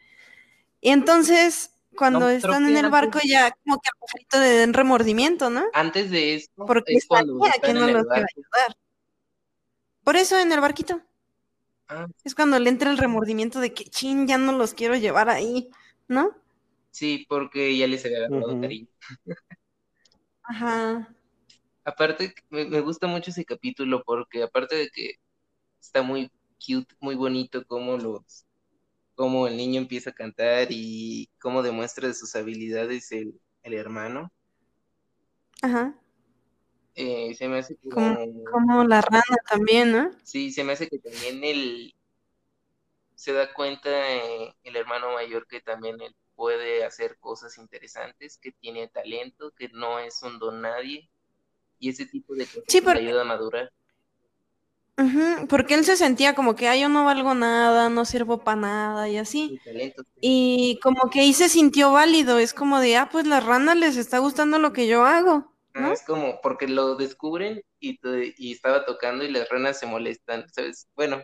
Y 0.81 0.91
entonces, 0.91 1.71
cuando 1.97 2.29
están 2.29 2.67
en 2.67 2.77
el 2.77 2.91
barco, 2.91 3.19
ya 3.23 3.51
como 3.65 3.79
que 3.79 3.89
al 3.89 3.99
pajarito 4.01 4.39
le 4.41 4.47
den 4.47 4.73
remordimiento, 4.73 5.51
¿no? 5.51 5.65
Antes 5.75 6.11
de 6.11 6.37
eso, 6.37 6.51
porque 6.67 6.95
es 6.95 7.07
cuando 7.07 7.39
que 7.63 7.75
no 7.75 7.87
los 7.87 8.05
va 8.07 8.17
a 8.17 8.19
ayudar. 8.19 8.77
Por 10.03 10.17
eso 10.17 10.39
en 10.39 10.51
el 10.51 10.61
barquito. 10.61 11.01
Ah. 11.89 12.07
Es 12.25 12.35
cuando 12.35 12.59
le 12.59 12.71
entra 12.71 12.91
el 12.91 12.99
remordimiento 12.99 13.61
de 13.61 13.75
que, 13.75 13.85
chin, 13.85 14.27
ya 14.27 14.39
no 14.39 14.53
los 14.53 14.75
quiero 14.75 14.97
llevar 14.97 15.29
ahí, 15.29 15.69
¿no? 16.09 16.42
Sí, 16.93 17.25
porque 17.27 17.77
ya 17.77 17.87
les 17.87 18.05
había 18.05 18.19
agarrado 18.19 18.61
cariño. 18.61 18.87
Ajá. 20.43 21.09
Aparte, 21.85 22.35
me, 22.51 22.81
gusta 22.81 23.07
mucho 23.07 23.31
ese 23.31 23.47
capítulo 23.47 24.03
porque 24.05 24.43
aparte 24.43 24.77
de 24.77 24.91
que 24.91 25.15
está 25.81 26.03
muy 26.03 26.31
cute, 26.65 26.95
muy 27.01 27.15
bonito 27.15 27.67
como 27.67 27.97
los, 27.97 28.47
como 29.15 29.49
el 29.49 29.57
niño 29.57 29.81
empieza 29.81 30.11
a 30.11 30.15
cantar 30.15 30.69
y 30.71 31.31
cómo 31.41 31.63
demuestra 31.63 32.13
sus 32.13 32.37
habilidades 32.37 33.11
el, 33.11 33.41
hermano. 33.65 34.31
Ajá. 35.63 35.99
Eh, 36.95 37.35
se 37.35 37.49
me 37.49 37.61
hace 37.61 37.79
como... 37.91 38.19
como... 38.45 38.85
la 38.85 39.01
rana 39.01 39.25
también, 39.49 39.93
¿no? 39.93 40.11
Sí, 40.25 40.53
se 40.53 40.63
me 40.63 40.75
hace 40.75 40.89
que 40.89 40.99
también 40.99 41.43
él 41.43 41.95
se 43.15 43.33
da 43.33 43.55
cuenta 43.55 43.89
eh, 44.15 44.55
el 44.63 44.77
hermano 44.77 45.13
mayor 45.15 45.47
que 45.47 45.63
también 45.63 45.99
él 46.03 46.15
puede 46.43 46.85
hacer 46.85 47.19
cosas 47.21 47.57
interesantes, 47.57 48.37
que 48.37 48.51
tiene 48.51 48.89
talento, 48.89 49.53
que 49.53 49.69
no 49.69 50.01
es 50.01 50.25
un 50.25 50.41
don 50.41 50.61
nadie, 50.61 51.09
y 51.79 51.91
ese 51.91 52.05
tipo 52.05 52.35
de 52.35 52.47
cosas 52.47 52.65
le 52.85 52.91
ayuda 52.91 53.23
a 53.23 53.25
madurar. 53.25 53.73
porque 55.49 55.75
él 55.75 55.85
se 55.85 55.97
sentía 55.97 56.35
como 56.35 56.57
que, 56.57 56.67
ay, 56.67 56.81
yo 56.81 56.89
no 56.89 57.05
valgo 57.05 57.37
nada, 57.37 57.91
no 57.91 58.05
sirvo 58.05 58.43
para 58.43 58.61
nada 58.61 59.09
y 59.09 59.19
así. 59.19 59.61
Y 60.21 60.81
como 60.83 61.11
que 61.11 61.21
ahí 61.21 61.33
se 61.33 61.49
sintió 61.49 61.93
válido, 61.93 62.41
es 62.41 62.55
como 62.55 62.81
de, 62.81 62.97
ah, 62.97 63.09
pues 63.13 63.25
las 63.25 63.47
ranas 63.47 63.77
les 63.77 63.97
está 63.97 64.19
gustando 64.19 64.59
lo 64.59 64.73
que 64.73 64.89
yo 64.89 65.05
hago. 65.05 65.55
¿no? 65.75 65.93
es 65.93 66.03
como, 66.03 66.41
porque 66.43 66.67
lo 66.67 66.97
descubren 66.97 67.63
y, 67.79 68.01
y 68.37 68.51
estaba 68.51 68.85
tocando 68.85 69.23
y 69.23 69.31
las 69.31 69.49
ranas 69.49 69.79
se 69.79 69.87
molestan, 69.87 70.49
¿sabes? 70.53 70.89
Bueno, 70.97 71.23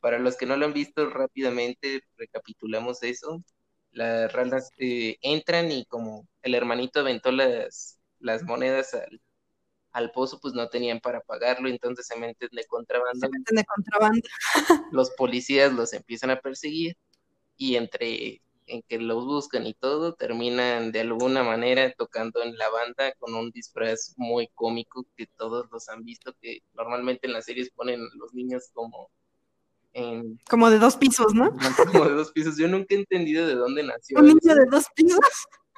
para 0.00 0.18
los 0.18 0.34
que 0.38 0.46
no 0.46 0.56
lo 0.56 0.64
han 0.64 0.72
visto 0.72 1.10
rápidamente, 1.10 2.00
recapitulamos 2.16 3.02
eso. 3.02 3.44
Las 3.96 4.30
ranas 4.30 4.70
eh, 4.76 5.16
entran 5.22 5.72
y 5.72 5.86
como 5.86 6.28
el 6.42 6.54
hermanito 6.54 7.00
aventó 7.00 7.32
las, 7.32 7.98
las 8.20 8.42
monedas 8.42 8.92
al, 8.92 9.22
al 9.92 10.12
pozo, 10.12 10.38
pues 10.38 10.52
no 10.52 10.68
tenían 10.68 11.00
para 11.00 11.22
pagarlo, 11.22 11.70
entonces 11.70 12.06
se 12.06 12.14
meten 12.18 12.50
de 12.52 12.66
contrabando. 12.66 13.18
Se 13.18 13.32
meten 13.32 13.56
de 13.56 13.64
contrabando. 13.64 14.28
Los 14.92 15.10
policías 15.12 15.72
los 15.72 15.94
empiezan 15.94 16.28
a 16.30 16.40
perseguir 16.40 16.94
y 17.56 17.76
entre 17.76 18.42
en 18.66 18.82
que 18.82 18.98
los 18.98 19.24
buscan 19.24 19.66
y 19.66 19.72
todo, 19.72 20.14
terminan 20.14 20.92
de 20.92 21.00
alguna 21.00 21.42
manera 21.42 21.90
tocando 21.96 22.42
en 22.42 22.58
la 22.58 22.68
banda 22.68 23.12
con 23.18 23.34
un 23.34 23.50
disfraz 23.50 24.12
muy 24.16 24.48
cómico 24.48 25.06
que 25.16 25.26
todos 25.26 25.66
los 25.70 25.88
han 25.88 26.04
visto, 26.04 26.34
que 26.42 26.60
normalmente 26.74 27.26
en 27.26 27.32
las 27.32 27.46
series 27.46 27.70
ponen 27.70 28.00
los 28.16 28.34
niños 28.34 28.68
como 28.74 29.10
en... 29.96 30.38
Como 30.48 30.68
de 30.70 30.78
dos 30.78 30.96
pisos, 30.96 31.34
¿no? 31.34 31.50
Como 31.92 32.04
de 32.04 32.14
dos 32.14 32.30
pisos. 32.32 32.56
Yo 32.58 32.68
nunca 32.68 32.94
he 32.94 32.98
entendido 32.98 33.46
de 33.46 33.54
dónde 33.54 33.82
nació. 33.82 34.18
Un 34.18 34.26
niño 34.26 34.54
de 34.54 34.66
dos 34.70 34.84
pisos. 34.94 35.20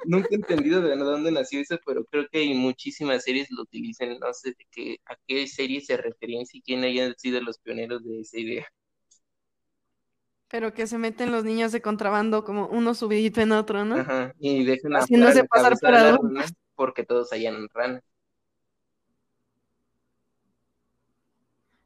Nunca 0.05 0.27
he 0.31 0.35
entendido 0.35 0.81
de 0.81 0.95
dónde 0.95 1.31
nació 1.31 1.61
eso, 1.61 1.77
pero 1.85 2.05
creo 2.05 2.27
que 2.29 2.39
hay 2.39 2.53
muchísimas 2.53 3.23
series 3.23 3.49
lo 3.51 3.63
utilizan, 3.63 4.17
no 4.19 4.33
sé 4.33 4.49
de 4.49 4.67
qué, 4.71 4.97
a 5.05 5.15
qué 5.27 5.47
serie 5.47 5.81
se 5.81 5.97
referencia 5.97 6.57
y 6.57 6.61
quién 6.61 6.83
hayan 6.83 7.15
sido 7.17 7.41
los 7.41 7.59
pioneros 7.59 8.03
de 8.03 8.21
esa 8.21 8.39
idea. 8.39 8.67
Pero 10.47 10.73
que 10.73 10.87
se 10.87 10.97
meten 10.97 11.31
los 11.31 11.43
niños 11.43 11.71
de 11.71 11.81
contrabando 11.81 12.43
como 12.43 12.67
uno 12.67 12.93
subidito 12.93 13.41
en 13.41 13.51
otro, 13.51 13.85
¿no? 13.85 13.97
Ajá, 13.97 14.33
y 14.39 14.63
dejan 14.63 14.93
Haciéndose 14.93 15.43
pasar 15.45 15.77
por 15.79 15.93
adultos. 15.93 16.53
Porque 16.75 17.03
todos 17.03 17.31
hayan 17.33 17.67
ranas. 17.73 18.01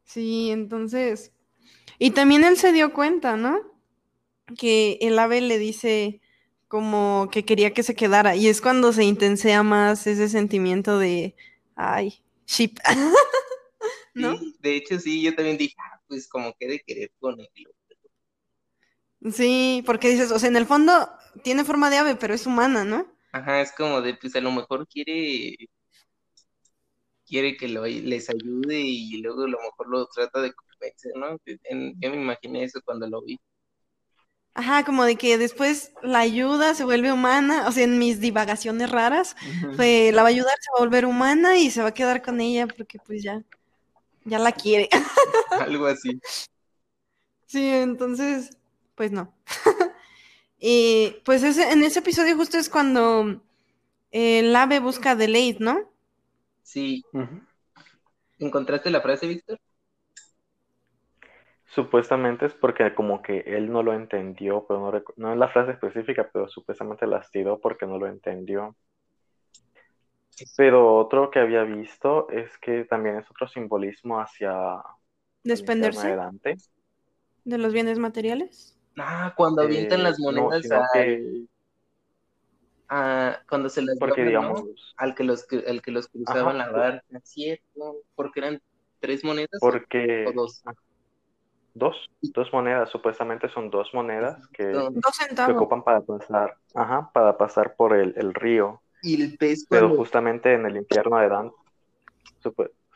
Sí, 0.04 0.50
entonces. 0.50 1.33
Y 1.98 2.10
también 2.10 2.44
él 2.44 2.56
se 2.56 2.72
dio 2.72 2.92
cuenta, 2.92 3.36
¿no? 3.36 3.60
Que 4.58 4.98
el 5.00 5.18
ave 5.18 5.40
le 5.40 5.58
dice 5.58 6.20
como 6.68 7.28
que 7.30 7.44
quería 7.44 7.72
que 7.72 7.82
se 7.82 7.94
quedara. 7.94 8.36
Y 8.36 8.48
es 8.48 8.60
cuando 8.60 8.92
se 8.92 9.04
intensea 9.04 9.62
más 9.62 10.06
ese 10.06 10.28
sentimiento 10.28 10.98
de. 10.98 11.36
Ay, 11.76 12.22
ship. 12.46 12.78
¿No? 14.14 14.38
de 14.60 14.76
hecho, 14.76 14.98
sí, 15.00 15.22
yo 15.22 15.34
también 15.34 15.58
dije, 15.58 15.74
ah, 15.78 16.00
pues 16.06 16.28
como 16.28 16.54
que 16.54 16.68
de 16.68 16.80
querer 16.80 17.10
con 17.18 17.40
él. 17.40 17.48
Sí, 19.32 19.82
porque 19.86 20.10
dices, 20.10 20.30
o 20.30 20.38
sea, 20.38 20.48
en 20.48 20.56
el 20.56 20.66
fondo 20.66 21.08
tiene 21.42 21.64
forma 21.64 21.90
de 21.90 21.98
ave, 21.98 22.14
pero 22.14 22.34
es 22.34 22.46
humana, 22.46 22.84
¿no? 22.84 23.06
Ajá, 23.32 23.60
es 23.60 23.72
como 23.72 24.00
de, 24.02 24.14
pues 24.14 24.36
a 24.36 24.40
lo 24.40 24.52
mejor 24.52 24.86
quiere, 24.86 25.56
quiere 27.26 27.56
que 27.56 27.68
lo, 27.68 27.86
les 27.86 28.28
ayude 28.30 28.80
y 28.80 29.16
luego 29.22 29.44
a 29.44 29.48
lo 29.48 29.58
mejor 29.60 29.88
lo 29.88 30.06
trata 30.06 30.40
de 30.42 30.52
convencer, 30.84 31.12
¿no? 31.16 31.38
yo 32.00 32.10
me 32.10 32.16
imaginé 32.16 32.64
eso 32.64 32.80
cuando 32.84 33.08
lo 33.08 33.22
vi. 33.22 33.38
Ajá, 34.56 34.84
como 34.84 35.04
de 35.04 35.16
que 35.16 35.36
después 35.36 35.92
la 36.02 36.20
ayuda, 36.20 36.74
se 36.74 36.84
vuelve 36.84 37.10
humana, 37.10 37.66
o 37.66 37.72
sea, 37.72 37.84
en 37.84 37.98
mis 37.98 38.20
divagaciones 38.20 38.88
raras, 38.88 39.34
la 39.76 40.22
va 40.22 40.28
a 40.28 40.30
ayudar, 40.30 40.54
se 40.60 40.70
va 40.72 40.78
a 40.78 40.84
volver 40.84 41.06
humana 41.06 41.58
y 41.58 41.72
se 41.72 41.82
va 41.82 41.88
a 41.88 41.94
quedar 41.94 42.22
con 42.22 42.40
ella 42.40 42.68
porque 42.68 42.98
pues 43.04 43.22
ya, 43.22 43.42
ya 44.24 44.38
la 44.38 44.52
quiere. 44.52 44.88
Algo 45.60 45.86
así. 45.86 46.20
Sí, 47.46 47.68
entonces, 47.68 48.56
pues 48.94 49.10
no. 49.10 49.34
y 50.60 51.16
pues 51.24 51.42
ese, 51.42 51.72
en 51.72 51.82
ese 51.82 51.98
episodio 51.98 52.36
justo 52.36 52.56
es 52.56 52.68
cuando 52.68 53.42
el 54.12 54.54
ave 54.54 54.78
busca 54.78 55.12
a 55.12 55.16
Deleid, 55.16 55.58
¿no? 55.58 55.90
Sí. 56.62 57.02
¿Encontraste 58.38 58.88
la 58.90 59.00
frase, 59.00 59.26
Víctor? 59.26 59.58
Supuestamente 61.74 62.46
es 62.46 62.54
porque 62.54 62.94
como 62.94 63.20
que 63.20 63.40
él 63.40 63.72
no 63.72 63.82
lo 63.82 63.94
entendió, 63.94 64.64
pero 64.68 64.92
no, 64.92 65.02
no 65.16 65.32
es 65.32 65.38
la 65.38 65.48
frase 65.48 65.72
específica, 65.72 66.30
pero 66.32 66.48
supuestamente 66.48 67.06
la 67.06 67.20
tiró 67.32 67.58
porque 67.58 67.84
no 67.84 67.98
lo 67.98 68.06
entendió. 68.06 68.76
Pero 70.56 70.96
otro 70.96 71.30
que 71.30 71.40
había 71.40 71.64
visto 71.64 72.28
es 72.30 72.56
que 72.58 72.84
también 72.84 73.16
es 73.16 73.28
otro 73.30 73.48
simbolismo 73.48 74.20
hacia 74.20 74.82
despenderse 75.42 76.16
de 77.44 77.58
los 77.58 77.72
bienes 77.72 77.98
materiales. 77.98 78.78
Ah, 78.96 79.34
cuando 79.36 79.62
avientan 79.62 80.04
las 80.04 80.18
eh, 80.18 80.22
monedas 80.22 80.66
cuando 83.48 83.68
se 83.68 83.82
las 83.82 83.98
porque, 83.98 84.24
digamos, 84.24 84.62
al 84.96 85.14
que 85.14 85.24
los 85.24 85.46
al 85.66 85.82
que 85.82 85.90
los 85.90 86.06
cruzaban 86.06 86.58
la 86.58 86.70
barca, 86.70 87.20
¿cierto? 87.24 88.02
Porque 88.14 88.40
eran 88.40 88.62
tres 89.00 89.24
monedas 89.24 89.58
porque 89.60 90.24
o 90.28 90.32
dos. 90.32 90.62
Dos, 91.74 92.08
dos 92.20 92.52
monedas, 92.52 92.88
supuestamente 92.90 93.48
son 93.48 93.68
dos 93.68 93.92
monedas 93.92 94.46
que 94.48 94.72
se 94.72 95.52
ocupan 95.52 95.82
para 95.82 96.00
pasar, 96.00 96.56
ajá, 96.72 97.10
para 97.12 97.36
pasar 97.36 97.74
por 97.74 97.96
el, 97.96 98.14
el 98.16 98.32
río. 98.32 98.80
Y 99.02 99.20
el 99.20 99.36
pez 99.36 99.66
Pero 99.68 99.94
justamente 99.96 100.54
en 100.54 100.66
el 100.66 100.76
infierno 100.76 101.18
de 101.18 101.28
Dante, 101.28 101.56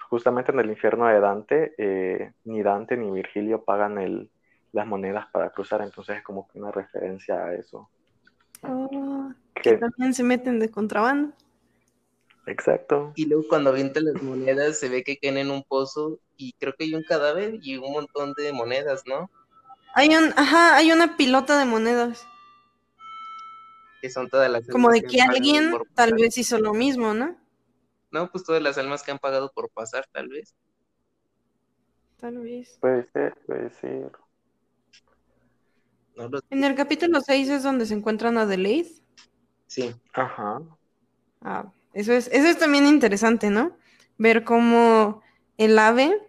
justamente 0.09 0.53
en 0.53 0.61
el 0.61 0.71
infierno 0.71 1.07
de 1.09 1.21
Dante, 1.21 1.75
eh, 1.77 2.33
ni 2.45 2.63
Dante 2.63 2.97
ni 2.97 3.11
Virgilio 3.11 3.65
pagan 3.65 3.99
el, 3.99 4.31
las 4.73 4.87
monedas 4.87 5.27
para 5.33 5.51
cruzar, 5.51 5.83
entonces 5.83 6.19
es 6.19 6.23
como 6.23 6.49
que 6.49 6.59
una 6.59 6.71
referencia 6.71 7.45
a 7.45 7.55
eso. 7.55 7.91
Oh, 8.63 9.33
que, 9.55 9.77
también 9.77 10.15
se 10.15 10.23
meten 10.23 10.59
de 10.59 10.71
contrabando. 10.71 11.35
Exacto. 12.47 13.13
Y 13.17 13.27
luego 13.27 13.45
cuando 13.49 13.71
avientan 13.71 14.05
las 14.07 14.23
monedas 14.23 14.79
se 14.79 14.89
ve 14.89 15.05
que 15.05 15.19
caen 15.19 15.37
en 15.37 15.51
un 15.51 15.63
pozo 15.63 16.19
y 16.39 16.53
creo 16.55 16.73
que 16.75 16.85
hay 16.85 16.95
un 16.95 17.03
cadáver 17.03 17.59
y 17.61 17.77
un 17.77 17.93
montón 17.93 18.33
de 18.35 18.53
monedas, 18.53 19.03
¿no? 19.07 19.31
Hay 19.95 20.15
un, 20.15 20.33
ajá, 20.37 20.77
hay 20.77 20.93
una 20.93 21.17
pilota 21.17 21.59
de 21.59 21.65
monedas. 21.65 22.27
Que 24.01 24.09
son 24.09 24.31
todas 24.31 24.49
las 24.51 24.67
Como 24.69 24.91
de 24.91 25.03
que, 25.03 25.21
alguien 25.21 25.73
tal 25.95 26.15
vez 26.15 26.39
hizo 26.39 26.59
lo 26.59 26.73
mismo, 26.73 27.13
¿no? 27.13 27.37
No, 28.13 28.31
pues 28.31 28.45
todas 28.45 28.63
las 28.63 28.79
almas 28.79 29.03
que 29.03 29.11
han 29.11 29.19
pagado 29.19 29.51
por 29.53 29.69
pasar, 29.71 30.07
tal 30.13 30.29
vez. 30.29 30.55
Tal 32.19 32.39
vez. 32.39 32.79
Puede 32.81 33.09
ser, 33.13 33.35
puede 33.45 33.71
ser. 33.71 34.13
En 36.51 36.65
el 36.65 36.75
capítulo 36.75 37.21
6 37.21 37.49
es 37.49 37.63
donde 37.65 37.87
se 37.87 37.95
encuentran 37.95 38.39
a 38.39 38.43
Adelaide. 38.43 38.91
Sí. 39.67 39.95
Ajá. 40.13 40.63
Ah, 41.41 41.73
eso 41.93 42.13
es, 42.13 42.29
eso 42.29 42.47
es 42.47 42.59
también 42.59 42.87
interesante, 42.87 43.51
¿no? 43.51 43.77
Ver 44.17 44.45
cómo 44.45 45.23
el 45.59 45.79
ave, 45.79 46.28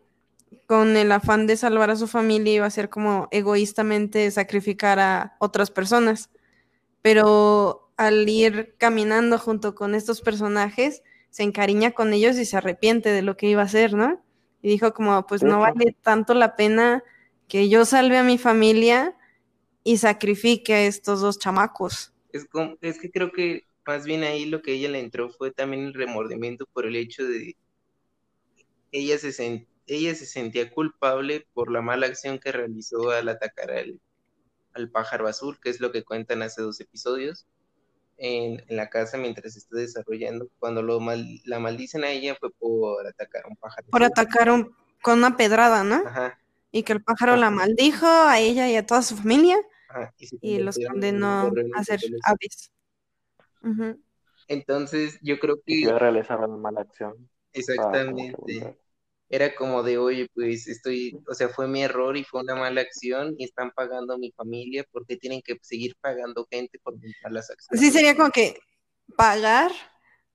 con 0.70 0.96
el 0.98 1.12
afán 1.12 1.48
de 1.48 1.58
salvar 1.58 1.90
a 1.90 1.96
su 1.96 2.06
familia, 2.06 2.54
iba 2.54 2.66
a 2.68 2.70
ser 2.70 2.92
como 2.92 3.28
egoístamente 3.32 4.30
sacrificar 4.30 5.00
a 5.00 5.36
otras 5.40 5.72
personas. 5.72 6.30
Pero 7.02 7.92
al 7.98 8.30
ir 8.30 8.76
caminando 8.78 9.40
junto 9.40 9.74
con 9.74 9.96
estos 9.96 10.22
personajes, 10.22 11.02
se 11.32 11.42
encariña 11.42 11.94
con 11.94 12.14
ellos 12.14 12.38
y 12.38 12.46
se 12.46 12.56
arrepiente 12.56 13.10
de 13.10 13.24
lo 13.24 13.36
que 13.36 13.48
iba 13.48 13.64
a 13.64 13.66
hacer, 13.66 13.96
¿no? 13.96 14.24
Y 14.62 14.70
dijo 14.70 14.94
como, 14.94 15.26
pues 15.26 15.42
no 15.42 15.60
vale 15.60 15.96
tanto 16.04 16.36
la 16.36 16.56
pena 16.56 17.04
que 17.48 17.68
yo 17.68 17.84
salve 17.84 18.20
a 18.20 18.24
mi 18.24 18.38
familia 18.38 19.18
y 19.84 19.98
sacrifique 19.98 20.76
a 20.76 20.86
estos 20.86 21.20
dos 21.22 21.40
chamacos. 21.40 22.14
Es, 22.32 22.48
es 22.82 23.00
que 23.00 23.10
creo 23.10 23.32
que 23.32 23.66
más 23.88 24.06
bien 24.06 24.22
ahí 24.22 24.46
lo 24.46 24.62
que 24.62 24.74
ella 24.74 24.90
le 24.90 25.00
entró 25.00 25.32
fue 25.32 25.50
también 25.50 25.86
el 25.86 25.96
remordimiento 25.96 26.68
por 26.72 26.86
el 26.86 26.96
hecho 26.96 27.24
de 27.28 27.56
ella 28.92 29.18
se, 29.18 29.68
ella 29.96 30.16
se 30.16 30.26
sentía 30.26 30.72
culpable 30.72 31.48
por 31.54 31.72
la 31.72 31.82
mala 31.82 32.08
acción 32.08 32.40
que 32.40 32.52
realizó 32.52 33.12
al 33.12 33.30
atacar 33.30 33.72
al, 33.72 34.00
al 34.74 34.90
pájaro 34.90 35.28
azul, 35.28 35.60
que 35.62 35.70
es 35.70 35.80
lo 35.80 35.92
que 35.92 36.04
cuentan 36.04 36.42
hace 36.42 36.62
dos 36.62 36.80
episodios, 36.80 37.48
en, 38.18 38.64
la 38.68 38.90
casa 38.90 39.18
mientras 39.18 39.54
se 39.54 39.60
está 39.60 39.78
desarrollando. 39.78 40.50
Cuando 40.60 40.82
lo 40.82 41.00
la 41.46 41.60
maldicen 41.60 42.04
a 42.04 42.12
ella 42.12 42.36
fue 42.36 42.52
por 42.52 43.08
atacar 43.08 43.46
a 43.46 43.48
un 43.48 43.56
pájaro. 43.56 43.88
Por 43.90 44.04
atacar 44.04 44.52
un, 44.52 44.76
con 45.02 45.20
una 45.20 45.38
pedrada, 45.38 45.84
¿no? 45.84 46.04
Ajá 46.06 46.38
y 46.72 46.84
que 46.84 46.94
el 46.94 47.04
pájaro 47.04 47.36
la 47.36 47.50
maldijo 47.50 48.06
a 48.06 48.40
ella 48.40 48.70
y 48.70 48.76
a 48.76 48.86
toda 48.86 49.02
su 49.02 49.16
familia 49.16 49.58
y, 50.42 50.60
los 50.60 50.78
condenó 50.88 51.52
a 51.76 51.84
ser 51.84 52.00
aves. 52.24 52.72
Entonces, 54.48 55.20
yo 55.22 55.40
creo 55.40 55.62
que... 55.66 55.82
Yo 55.82 55.98
realizar 55.98 56.40
una 56.40 56.58
mala 56.58 56.82
acción. 56.82 57.30
Exactamente. 57.54 58.78
Era 59.30 59.54
como 59.54 59.84
de, 59.84 59.98
oye, 59.98 60.28
pues 60.34 60.68
estoy, 60.68 61.20
o 61.28 61.34
sea, 61.34 61.50
fue 61.50 61.68
mi 61.68 61.84
error 61.84 62.18
y 62.18 62.24
fue 62.24 62.42
una 62.42 62.56
mala 62.56 62.82
acción 62.82 63.36
y 63.38 63.44
están 63.44 63.72
pagando 63.72 64.16
a 64.16 64.18
mi 64.18 64.32
familia 64.32 64.84
porque 64.92 65.18
tienen 65.18 65.42
que 65.44 65.58
seguir 65.62 65.96
pagando 66.02 66.48
gente 66.50 66.80
por 66.80 66.98
mis 66.98 67.16
malas 67.24 67.50
acciones. 67.52 67.80
Sí, 67.80 67.92
sería 67.92 68.16
como 68.16 68.32
que 68.32 68.60
pagar 69.16 69.72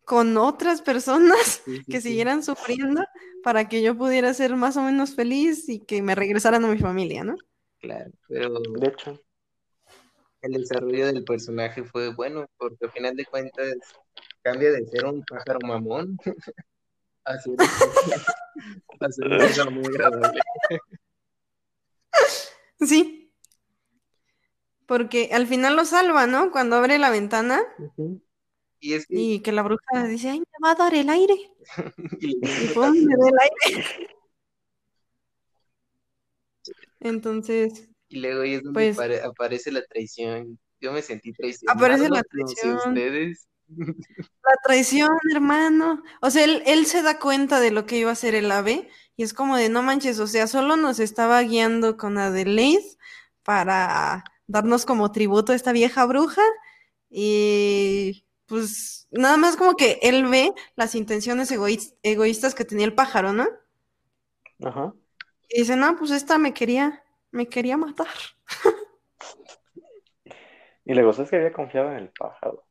con 0.05 0.37
otras 0.37 0.83
personas 0.83 1.63
que 1.89 2.01
siguieran 2.01 2.43
sufriendo 2.43 3.03
para 3.43 3.69
que 3.69 3.83
yo 3.83 3.97
pudiera 3.97 4.33
ser 4.35 4.55
más 4.55 4.77
o 4.77 4.83
menos 4.83 5.15
feliz 5.15 5.69
y 5.69 5.81
que 5.81 6.03
me 6.03 6.15
regresaran 6.15 6.65
a 6.65 6.69
mi 6.69 6.79
familia, 6.79 7.25
¿no? 7.25 7.37
Claro, 7.81 8.11
pero 8.29 8.61
de 8.61 8.89
hecho 8.89 9.21
el 10.45 10.53
desarrollo 10.53 11.07
del 11.07 11.25
personaje 11.25 11.85
fue 11.85 12.15
bueno 12.15 12.47
porque 12.59 12.85
al 12.85 12.93
final 12.93 13.17
de 13.17 13.25
cuentas 13.25 13.77
cambia 14.43 14.73
de 14.73 14.87
ser 14.87 15.07
un 15.07 15.25
pájaro 15.25 15.59
mamón 15.63 16.19
a 17.25 17.39
ser, 17.39 17.53
un 17.53 17.57
pájaro 18.99 19.71
muy 19.71 19.87
agradable. 19.87 20.41
Sí. 22.81 23.33
Porque 24.87 25.31
al 25.33 25.47
final 25.47 25.77
lo 25.77 25.85
salva, 25.85 26.27
¿no? 26.27 26.51
Cuando 26.51 26.77
abre 26.77 26.99
la 26.99 27.11
ventana. 27.11 27.63
y, 28.81 29.41
que... 29.41 29.53
la 29.53 29.63
bruja 29.63 30.07
dice, 30.07 30.31
ay, 30.31 30.41
me 30.41 30.47
va 30.63 30.73
a 30.73 30.75
dar 30.75 30.95
el 30.95 31.09
aire. 31.09 31.35
y, 32.21 32.37
me 32.41 33.17
da 33.17 33.29
el 33.29 33.39
aire. 33.41 33.85
Entonces. 37.01 37.89
Y 38.09 38.21
luego 38.21 38.43
ahí 38.43 38.55
es 38.55 38.63
donde 38.63 38.95
pues 38.95 39.25
aparece 39.25 39.73
la 39.73 39.83
traición. 39.85 40.59
Yo 40.81 40.93
me 40.93 41.03
sentí 41.03 41.33
traicionado. 41.33 41.79
Aparece 41.79 42.09
la 42.11 42.23
traición. 42.23 42.77
ustedes. 42.77 43.49
La 43.69 44.57
traición, 44.63 45.17
hermano. 45.33 46.03
O 46.21 46.31
sea, 46.31 46.45
él, 46.45 46.63
él, 46.67 46.87
se 46.87 47.03
da 47.03 47.19
cuenta 47.19 47.61
de 47.61 47.71
lo 47.71 47.87
que 47.87 47.97
iba 47.97 48.11
a 48.11 48.13
hacer 48.13 48.35
el 48.35 48.51
ave 48.51 48.89
y 49.17 49.23
es 49.23 49.33
como 49.33 49.57
de 49.57 49.69
no 49.69 49.83
manches, 49.83 50.19
o 50.19 50.27
sea, 50.27 50.47
solo 50.47 50.77
nos 50.77 50.99
estaba 50.99 51.41
guiando 51.43 51.97
con 51.97 52.19
Adelaide 52.19 52.97
para 53.43 54.25
darnos 54.47 54.85
como 54.85 55.13
tributo 55.13 55.53
a 55.53 55.55
esta 55.55 55.73
vieja 55.73 56.05
bruja 56.05 56.43
y 57.11 58.27
pues 58.47 59.09
nada 59.11 59.37
más 59.37 59.57
como 59.57 59.77
que 59.77 59.99
él 60.03 60.27
ve 60.27 60.53
las 60.77 60.95
intenciones 60.95 61.53
egoístas 62.03 62.55
que 62.55 62.65
tenía 62.65 62.87
el 62.87 62.95
pájaro, 62.95 63.33
¿no? 63.33 63.47
Ajá. 64.63 64.93
Y 65.49 65.61
dice, 65.61 65.77
no, 65.77 65.97
pues 65.97 66.11
esta 66.11 66.39
me 66.39 66.53
quería, 66.53 67.05
me 67.31 67.47
quería 67.49 67.77
matar. 67.77 68.09
y 70.85 70.95
le 70.95 71.05
gustó 71.05 71.27
que 71.27 71.37
había 71.37 71.53
confiado 71.53 71.91
en 71.93 71.99
el 71.99 72.09
pájaro. 72.11 72.65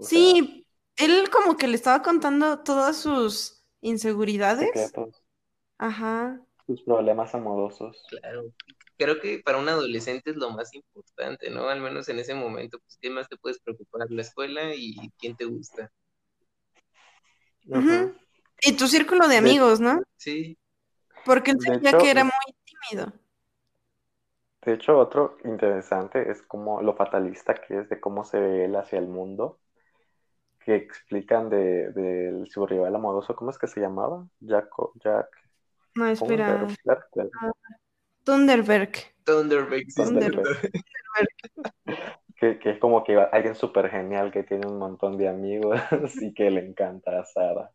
Sí, 0.00 0.66
él 0.96 1.30
como 1.30 1.56
que 1.56 1.68
le 1.68 1.76
estaba 1.76 2.02
contando 2.02 2.60
todas 2.60 2.96
sus 2.96 3.64
inseguridades. 3.80 4.92
Ajá. 5.78 6.40
Sus 6.66 6.82
problemas 6.82 7.34
amorosos. 7.34 8.04
Claro. 8.08 8.52
Creo 8.98 9.20
que 9.20 9.40
para 9.42 9.58
un 9.58 9.68
adolescente 9.68 10.30
es 10.30 10.36
lo 10.36 10.50
más 10.50 10.74
importante, 10.74 11.48
¿no? 11.48 11.68
Al 11.68 11.80
menos 11.80 12.08
en 12.08 12.18
ese 12.18 12.34
momento, 12.34 12.78
pues, 12.80 12.98
¿qué 13.00 13.08
más 13.08 13.28
te 13.28 13.36
puedes 13.38 13.58
preocupar? 13.60 14.10
La 14.10 14.22
escuela 14.22 14.74
y 14.74 15.10
quién 15.18 15.36
te 15.36 15.46
gusta. 15.46 15.90
Y 18.62 18.72
tu 18.72 18.86
círculo 18.88 19.26
de 19.26 19.38
amigos, 19.38 19.80
¿no? 19.80 20.02
Sí. 20.16 20.58
Porque 21.24 21.52
él 21.52 21.60
sabía 21.60 21.96
que 21.96 22.10
era 22.10 22.24
muy 22.24 22.32
tímido. 22.64 23.12
De 24.62 24.74
hecho, 24.74 24.98
otro 24.98 25.38
interesante 25.44 26.30
es 26.30 26.42
como 26.42 26.82
lo 26.82 26.94
fatalista 26.94 27.54
que 27.54 27.78
es 27.78 27.88
de 27.88 27.98
cómo 27.98 28.24
se 28.24 28.38
ve 28.38 28.66
él 28.66 28.76
hacia 28.76 28.98
el 28.98 29.08
mundo 29.08 29.58
que 30.70 30.76
explican 30.76 31.50
de, 31.50 31.90
de 31.90 32.46
su 32.46 32.64
rival 32.64 32.94
amoroso, 32.94 33.34
¿cómo 33.34 33.50
es 33.50 33.58
que 33.58 33.66
se 33.66 33.80
llamaba? 33.80 34.24
Jack, 34.38 34.68
Jack 35.02 35.26
no, 35.96 36.06
espera. 36.06 36.68
Thunderberg. 38.24 38.92
Thunderberg. 39.24 39.86
Que, 42.36 42.58
que, 42.58 42.70
es 42.70 42.78
como 42.78 43.04
que 43.04 43.18
alguien 43.18 43.54
súper 43.54 43.90
genial 43.90 44.32
que 44.32 44.44
tiene 44.44 44.66
un 44.66 44.78
montón 44.78 45.18
de 45.18 45.28
amigos 45.28 45.78
y 46.22 46.32
que 46.32 46.50
le 46.50 46.64
encanta 46.64 47.20
a 47.20 47.24
Sara. 47.26 47.70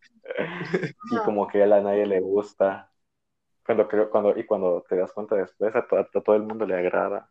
Y 1.11 1.17
como 1.23 1.47
que 1.47 1.61
a 1.61 1.67
nadie 1.67 2.07
le 2.07 2.19
gusta. 2.19 2.91
Cuando, 3.63 3.87
cuando, 4.09 4.35
y 4.35 4.43
cuando 4.43 4.83
te 4.89 4.95
das 4.95 5.13
cuenta 5.13 5.35
después, 5.35 5.75
a, 5.75 5.85
todo 5.85 6.35
el 6.35 6.41
mundo 6.41 6.65
le 6.65 6.73
agrada. 6.73 7.29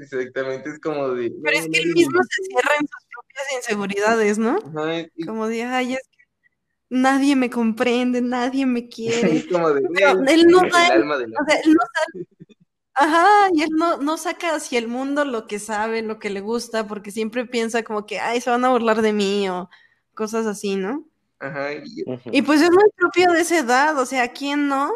Exactamente, 0.00 0.70
es 0.70 0.80
como 0.80 1.10
de... 1.10 1.32
Pero 1.42 1.58
es 1.58 1.68
que 1.68 1.78
él 1.78 1.92
mismo 1.94 2.20
se 2.22 2.42
cierra 2.44 2.72
en 2.80 2.86
sus 2.86 3.06
propias 3.12 3.52
inseguridades, 3.56 4.38
¿no? 4.38 4.58
Como 5.26 5.48
de, 5.48 5.62
ay, 5.64 5.94
es 5.94 6.10
nadie 6.90 7.36
me 7.36 7.48
comprende, 7.48 8.20
nadie 8.20 8.66
me 8.66 8.88
quiere. 8.90 9.46
Como 9.48 9.70
de, 9.70 9.80
él, 9.80 10.46
no 10.48 10.60
da, 10.60 10.66
o 10.66 10.72
sea, 10.72 10.88
él 10.94 11.06
no 11.06 11.80
sabe, 11.94 12.26
Ajá, 12.92 13.48
y 13.54 13.62
él 13.62 13.70
no, 13.72 13.96
no 13.96 14.18
saca 14.18 14.56
hacia 14.56 14.78
el 14.78 14.86
mundo 14.86 15.24
lo 15.24 15.46
que 15.46 15.58
sabe, 15.58 16.02
lo 16.02 16.18
que 16.18 16.28
le 16.28 16.42
gusta, 16.42 16.86
porque 16.86 17.10
siempre 17.10 17.46
piensa 17.46 17.82
como 17.82 18.04
que, 18.04 18.18
ay, 18.18 18.42
se 18.42 18.50
van 18.50 18.64
a 18.64 18.68
burlar 18.68 19.00
de 19.00 19.14
mí 19.14 19.48
o 19.48 19.70
cosas 20.12 20.44
así, 20.44 20.76
¿no? 20.76 21.06
Ajá. 21.38 21.68
Y, 21.72 22.42
pues 22.42 22.60
es 22.60 22.70
muy 22.70 22.84
propio 22.96 23.32
de 23.32 23.40
esa 23.40 23.58
edad, 23.58 23.98
o 23.98 24.04
sea, 24.04 24.28
¿quién 24.32 24.68
no? 24.68 24.90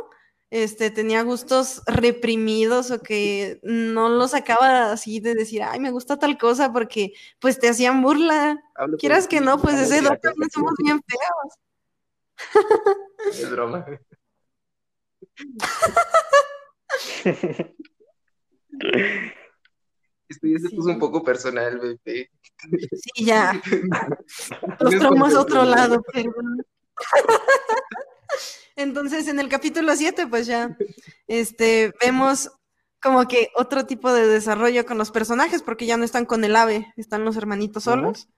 Este, 0.55 0.91
tenía 0.93 1.25
gustos 1.25 1.83
reprimidos 1.85 2.93
o 2.93 3.03
que 3.03 3.59
no 3.65 4.09
los 4.09 4.31
sacaba 4.31 4.93
así 4.93 5.19
de 5.19 5.35
decir, 5.35 5.65
ay, 5.65 5.81
me 5.81 5.91
gusta 5.91 6.17
tal 6.17 6.39
cosa 6.39 6.73
porque 6.73 7.13
pues 7.41 7.59
te 7.59 7.69
hacían 7.69 8.03
burla. 8.03 8.63
Quieras 9.01 9.27
que 9.27 9.41
no, 9.41 9.61
pues 9.61 9.75
ese 9.81 9.99
edad 9.99 10.17
también 10.23 10.49
somos 10.53 10.75
bien 10.79 11.03
feos. 11.03 11.55
Es 13.33 13.51
broma. 13.51 13.85
Esto 20.29 20.47
ya 20.47 20.59
se 20.61 20.71
puso 20.71 20.89
un 20.89 21.01
poco 21.01 21.25
personal, 21.25 21.81
bebé. 21.81 22.31
Sí, 22.93 23.25
ya. 23.25 23.61
Los 24.79 24.99
traumas 25.01 25.35
a 25.35 25.41
otro 25.41 25.65
lado, 25.65 26.01
perdón. 26.13 26.65
Entonces, 28.77 29.29
en 29.29 29.39
el 29.39 29.49
capítulo 29.49 29.95
7, 29.95 30.27
pues 30.27 30.47
ya 30.47 30.77
este, 31.27 31.95
vemos 32.01 32.51
como 33.01 33.29
que 33.29 33.51
otro 33.55 33.85
tipo 33.87 34.13
de 34.13 34.27
desarrollo 34.27 34.87
con 34.87 34.99
los 34.99 35.11
personajes, 35.11 35.63
porque 35.63 35.87
ya 35.87 35.97
no 35.97 36.05
están 36.05 36.25
con 36.25 36.43
el 36.43 36.57
ave, 36.57 36.93
están 36.97 37.25
los 37.25 37.37
hermanitos 37.37 37.85
solos. 37.85 38.29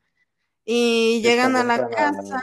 Y 0.64 1.22
llegan 1.22 1.54
a 1.54 1.62
la 1.62 1.88
casa. 1.88 2.40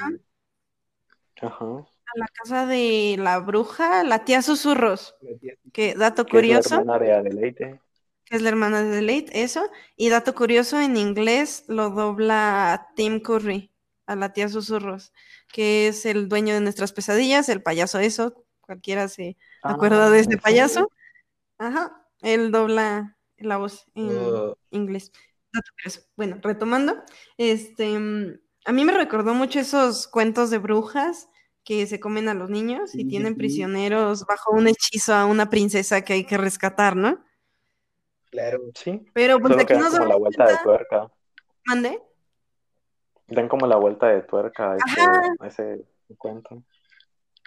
A 1.42 2.20
la 2.20 2.28
casa 2.28 2.66
de 2.66 3.18
la 3.20 3.40
bruja, 3.40 4.04
la 4.06 4.24
tía 4.24 4.42
Susurros. 4.42 5.16
Que 5.74 5.96
dato 5.96 6.26
curioso. 6.26 6.80
Es 6.80 6.86
la 6.86 6.96
hermana 6.96 7.00
de 7.00 7.14
Adelaide. 7.14 7.82
Que 8.24 8.36
es 8.38 8.42
la 8.42 8.50
hermana 8.50 8.84
de 8.84 8.90
Adelaide, 8.90 9.44
eso. 9.44 9.70
Y 9.98 10.08
dato 10.08 10.34
curioso, 10.34 10.80
en 10.80 10.96
inglés 10.96 11.66
lo 11.68 11.90
dobla 11.90 12.92
Tim 12.96 13.20
Curry, 13.20 13.74
a 14.06 14.16
la 14.16 14.32
tía 14.32 14.48
Susurros, 14.48 15.12
que 15.54 15.88
es 15.88 16.06
el 16.06 16.28
dueño 16.28 16.56
de 16.56 16.60
nuestras 16.60 16.92
pesadillas, 16.92 17.48
el 17.48 17.62
payaso 17.62 18.00
eso. 18.00 18.44
Cualquiera 18.60 19.08
se 19.08 19.38
ah, 19.62 19.74
acuerda 19.74 20.10
de 20.10 20.20
ese 20.20 20.38
payaso. 20.38 20.90
Ajá. 21.58 22.06
Él 22.22 22.52
dobla 22.52 23.18
la 23.38 23.58
voz 23.58 23.86
en 23.94 24.56
inglés. 24.72 25.12
Bueno, 26.18 26.40
retomando, 26.42 27.04
este. 27.38 27.96
A 28.66 28.72
mí 28.72 28.86
me 28.86 28.94
recordó 28.94 29.34
mucho 29.34 29.60
esos 29.60 30.08
cuentos 30.08 30.50
de 30.50 30.58
brujas 30.58 31.30
que 31.64 31.86
se 31.86 32.00
comen 32.00 32.30
a 32.30 32.34
los 32.34 32.50
niños 32.50 32.96
y 32.96 33.08
tienen 33.08 33.36
prisioneros 33.36 34.26
bajo 34.26 34.54
un 34.54 34.68
hechizo 34.68 35.14
a 35.14 35.26
una 35.26 35.50
princesa 35.50 36.02
que 36.02 36.14
hay 36.14 36.26
que 36.26 36.38
rescatar, 36.38 36.96
¿no? 36.96 37.24
Claro, 38.32 38.60
sí. 38.74 39.06
Pero 39.14 39.40
pues 39.40 39.56
aquí 39.58 39.74
nos 39.76 39.94
como 39.94 40.06
la 40.06 40.16
vuelta 40.16 40.48
de 40.48 40.58
tuerca. 40.64 41.12
¿Mande? 41.66 42.02
Dan 43.28 43.48
como 43.48 43.68
la 43.68 43.78
vuelta 43.78 44.08
de 44.08 44.22
tuerca 44.22 44.74
a 44.74 45.48
ese, 45.48 45.86
cuento. 46.18 46.64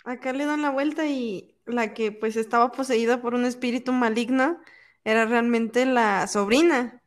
Acá 0.05 0.33
le 0.33 0.47
dan 0.47 0.63
la 0.63 0.71
vuelta 0.71 1.07
y 1.07 1.57
la 1.67 1.95
que 1.95 2.13
pues 2.13 2.37
estaba 2.37 2.73
poseída 2.73 3.21
por 3.21 3.35
un 3.35 3.45
espíritu 3.45 3.93
maligno 3.93 4.59
era 5.05 5.25
realmente 5.27 5.87
la 5.87 6.27
sobrina, 6.27 7.03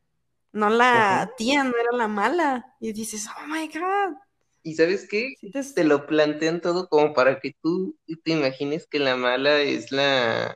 no 0.52 0.70
la 0.70 1.32
tía, 1.38 1.64
no 1.64 1.74
era 1.78 1.92
la 1.92 2.08
mala. 2.08 2.76
Y 2.80 2.94
dices, 2.94 3.28
oh 3.28 3.48
my 3.48 3.68
god. 3.68 4.18
Y 4.64 4.76
sabes 4.76 5.08
qué? 5.10 5.34
te... 5.76 5.84
lo 5.84 6.06
plantean 6.06 6.62
todo 6.62 6.88
como 6.90 7.14
para 7.14 7.40
que 7.40 7.56
tú 7.62 7.98
te 8.24 8.32
imagines 8.32 8.88
que 8.88 9.00
la 9.00 9.16
mala 9.16 9.60
es 9.62 9.92
la, 9.92 10.56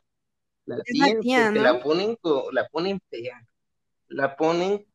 la 0.66 0.82
tía, 1.22 1.52
la, 1.52 1.62
la 1.62 1.84
ponen 1.84 2.18
la 2.52 2.68
ponen 2.68 3.00
fea, 3.10 3.46
la 4.08 4.36
ponen 4.36 4.86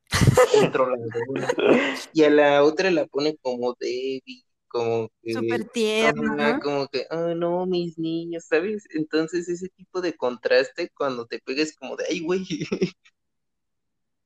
y 2.12 2.24
a 2.24 2.30
la 2.30 2.64
otra 2.64 2.90
la 2.90 3.06
ponen 3.06 3.36
como 3.42 3.74
débil, 3.78 4.44
como 4.68 5.08
que 5.22 5.32
súper 5.34 5.64
tierna, 5.68 6.60
como 6.60 6.88
que, 6.88 7.06
oh 7.10 7.34
no, 7.34 7.66
mis 7.66 7.98
niños, 7.98 8.44
¿sabes? 8.46 8.84
Entonces 8.94 9.48
ese 9.48 9.68
tipo 9.70 10.00
de 10.00 10.16
contraste 10.16 10.90
cuando 10.96 11.26
te 11.26 11.40
pegues 11.40 11.76
como 11.76 11.96
de, 11.96 12.04
ay, 12.10 12.20
güey. 12.20 12.46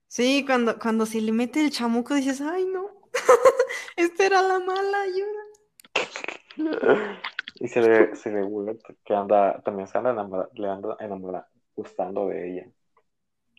Sí, 0.08 0.44
cuando, 0.46 0.78
cuando 0.78 1.06
se 1.06 1.20
le 1.22 1.32
mete 1.32 1.64
el 1.64 1.70
chamuco 1.70 2.14
dices, 2.14 2.40
ay, 2.42 2.66
no. 2.66 2.86
Esta 3.96 4.26
era 4.26 4.42
la 4.42 4.58
mala 4.58 5.00
ayuda. 5.02 5.42
Y 7.54 7.68
se 7.68 7.80
le, 7.80 8.14
se 8.16 8.30
le 8.30 8.46
que 9.04 9.14
anda, 9.14 9.62
también 9.62 9.88
se 9.88 9.96
anda 9.96 10.10
enamorando, 10.10 10.50
le 10.54 10.68
anda 10.68 10.96
enamorando, 11.00 11.48
gustando 11.74 12.28
de 12.28 12.50
ella. 12.50 12.70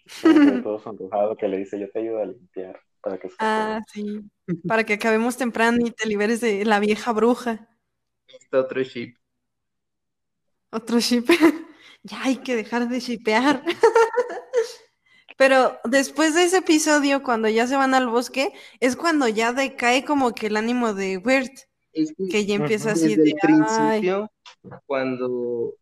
todo 0.64 0.80
sonrojado 0.80 1.36
que 1.36 1.48
le 1.48 1.58
dice, 1.58 1.80
yo 1.80 1.90
te 1.90 2.00
ayudo 2.00 2.20
a 2.20 2.26
limpiar. 2.26 2.80
Para 3.02 3.18
que 3.18 3.30
ah, 3.40 3.82
sí. 3.92 4.22
Para 4.66 4.86
que 4.86 4.94
acabemos 4.94 5.36
temprano 5.36 5.86
y 5.86 5.92
te 5.92 6.08
liberes 6.08 6.40
de 6.40 6.64
la 6.64 6.80
vieja 6.80 7.12
bruja. 7.12 7.68
Este 8.28 8.58
otro 8.58 8.82
ship. 8.82 9.16
Otro 10.72 11.00
ship. 11.00 11.26
ya 12.04 12.24
hay 12.24 12.38
que 12.38 12.56
dejar 12.56 12.88
de 12.88 13.00
shipear. 13.00 13.62
Pero 15.38 15.80
después 15.84 16.36
de 16.36 16.44
ese 16.44 16.58
episodio, 16.58 17.24
cuando 17.24 17.50
ya 17.50 17.68
se 17.68 17.76
van 17.76 17.94
al 17.94 18.08
bosque, 18.08 18.54
es 18.80 18.96
cuando 18.96 19.28
ya 19.28 19.52
decae 19.52 20.06
como 20.06 20.34
que 20.34 20.48
el 20.48 20.58
ánimo 20.58 20.94
de 20.94 21.18
Wirt. 21.18 21.52
que, 21.92 22.46
ya 22.46 22.56
empieza 22.56 22.92
así 22.92 23.16
desde 23.16 23.32
el 23.32 23.38
principio, 23.42 24.32
cuando 24.86 25.76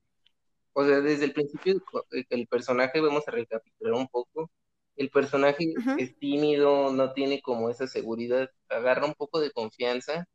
o 0.74 0.86
sea, 0.86 1.02
desde 1.02 1.26
el 1.26 1.34
principio 1.34 1.84
eh, 2.12 2.26
el 2.30 2.48
personaje, 2.48 3.02
vamos 3.02 3.28
a 3.28 3.32
recapitular 3.32 3.94
un 3.94 4.08
poco, 4.08 4.52
el 4.96 5.10
personaje 5.10 5.74
es 5.98 6.18
tímido, 6.18 6.92
no 6.92 7.14
tiene 7.14 7.42
como 7.42 7.70
esa 7.70 7.88
seguridad, 7.88 8.50
agarra 8.70 9.06
un 9.06 9.14
poco 9.16 9.40
de 9.40 9.52
confianza 9.52 10.28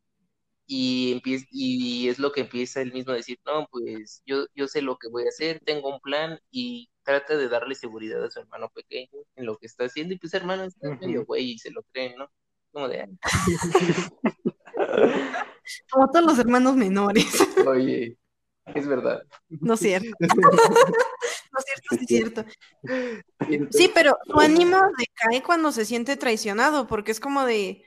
y, 0.67 1.13
empieza, 1.13 1.47
y 1.51 2.09
es 2.09 2.19
lo 2.19 2.33
que 2.33 2.41
empieza 2.43 2.81
él 2.81 2.93
mismo 2.93 3.13
a 3.13 3.17
decir, 3.17 3.39
no, 3.47 3.69
pues 3.71 4.23
yo, 4.27 4.47
yo 4.55 4.67
sé 4.67 4.83
lo 4.83 4.97
que 4.99 5.09
voy 5.09 5.25
a 5.25 5.29
hacer, 5.29 5.61
tengo 5.65 5.89
un 5.89 6.01
plan 6.01 6.41
y 6.51 6.91
trata 7.05 7.37
de 7.37 7.49
darle 7.49 7.75
seguridad 7.75 8.25
a 8.25 8.31
su 8.31 8.41
hermano 8.41 8.69
pequeño 8.71 9.23
en 9.37 9.47
lo 9.47 9.57
que 9.57 9.67
está 9.67 9.85
haciendo 9.85 10.15
y 10.15 10.19
pues 10.19 10.35
hermano 10.35 10.65
está 10.65 10.91
medio 10.97 11.25
güey 11.25 11.53
y 11.53 11.59
se 11.59 11.71
lo 11.71 11.83
creen, 11.93 12.17
¿no? 12.17 12.29
Como 12.73 12.89
de... 12.89 13.09
Como 15.91 16.11
todos 16.11 16.25
los 16.25 16.39
hermanos 16.39 16.77
menores. 16.77 17.27
Oye, 17.67 18.17
es 18.75 18.87
verdad. 18.87 19.23
No 19.61 19.75
es 19.75 19.81
cierto. 19.81 20.09
no 20.21 21.59
es 21.59 21.65
cierto, 21.65 21.89
sí 21.91 21.99
es 22.01 22.07
cierto. 22.07 22.45
Sí, 23.71 23.91
pero 23.95 24.19
su 24.25 24.39
ánimo 24.41 24.77
decae 24.99 25.43
cuando 25.43 25.73
se 25.73 25.85
siente 25.85 26.17
traicionado, 26.17 26.87
porque 26.87 27.13
es 27.13 27.21
como 27.21 27.45
de, 27.45 27.85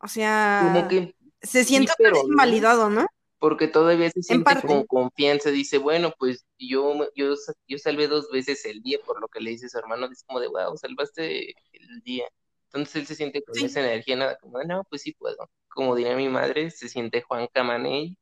o 0.00 0.08
sea, 0.08 0.72
como 0.72 0.88
que 0.88 1.14
se 1.40 1.64
siente 1.64 1.92
invalidado, 2.24 2.90
¿no? 2.90 3.06
Porque 3.38 3.68
todavía 3.68 4.10
se 4.10 4.22
siente 4.22 4.60
con 4.66 4.84
confianza, 4.86 5.50
dice, 5.50 5.78
bueno, 5.78 6.12
pues 6.18 6.44
yo, 6.58 7.08
yo, 7.14 7.34
yo 7.68 7.78
salvé 7.78 8.08
dos 8.08 8.28
veces 8.32 8.64
el 8.64 8.82
día, 8.82 8.98
por 9.06 9.20
lo 9.20 9.28
que 9.28 9.40
le 9.40 9.50
dice 9.50 9.66
a 9.66 9.68
su 9.68 9.78
hermano, 9.78 10.08
es 10.10 10.24
como 10.24 10.40
de, 10.40 10.48
wow, 10.48 10.76
salvaste 10.76 11.54
el 11.72 12.00
día. 12.02 12.24
Entonces 12.66 12.96
él 12.96 13.06
se 13.06 13.14
siente 13.14 13.42
con 13.42 13.56
esa 13.64 13.80
energía, 13.80 14.16
nada 14.16 14.36
como, 14.38 14.62
no, 14.64 14.82
pues 14.90 15.02
sí 15.02 15.12
puedo. 15.12 15.48
Como 15.68 15.94
diría 15.94 16.16
mi 16.16 16.28
madre, 16.28 16.70
se 16.70 16.88
siente 16.88 17.22
Juan 17.22 17.48
Camaney. 17.52 18.16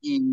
Y... 0.00 0.32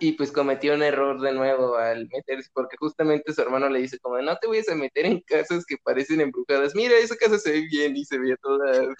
Y 0.00 0.12
pues 0.12 0.30
cometió 0.30 0.74
un 0.74 0.82
error 0.82 1.20
de 1.20 1.32
nuevo 1.32 1.76
al 1.76 2.08
meterse, 2.12 2.50
porque 2.52 2.76
justamente 2.78 3.32
su 3.32 3.40
hermano 3.40 3.68
le 3.68 3.80
dice 3.80 3.98
como, 3.98 4.20
no 4.20 4.36
te 4.36 4.46
vayas 4.46 4.68
a 4.68 4.74
meter 4.74 5.06
en 5.06 5.20
casas 5.22 5.64
que 5.66 5.76
parecen 5.82 6.20
embrujadas. 6.20 6.74
Mira, 6.74 6.96
esa 6.98 7.16
casa 7.16 7.38
se 7.38 7.52
ve 7.52 7.62
bien 7.62 7.96
y 7.96 8.04
se 8.04 8.18
ve 8.18 8.36
toda... 8.40 8.94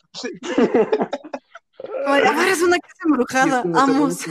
Ahora 2.06 2.50
es 2.50 2.62
una 2.62 2.78
casa 2.78 3.02
embrujada, 3.04 3.62
vamos. 3.66 4.24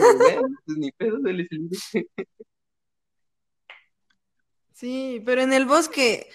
Pues 0.66 0.78
ni 0.78 0.92
pedo, 0.92 1.20
Sí, 4.74 5.22
pero 5.26 5.42
en 5.42 5.54
el 5.54 5.66
bosque, 5.66 6.28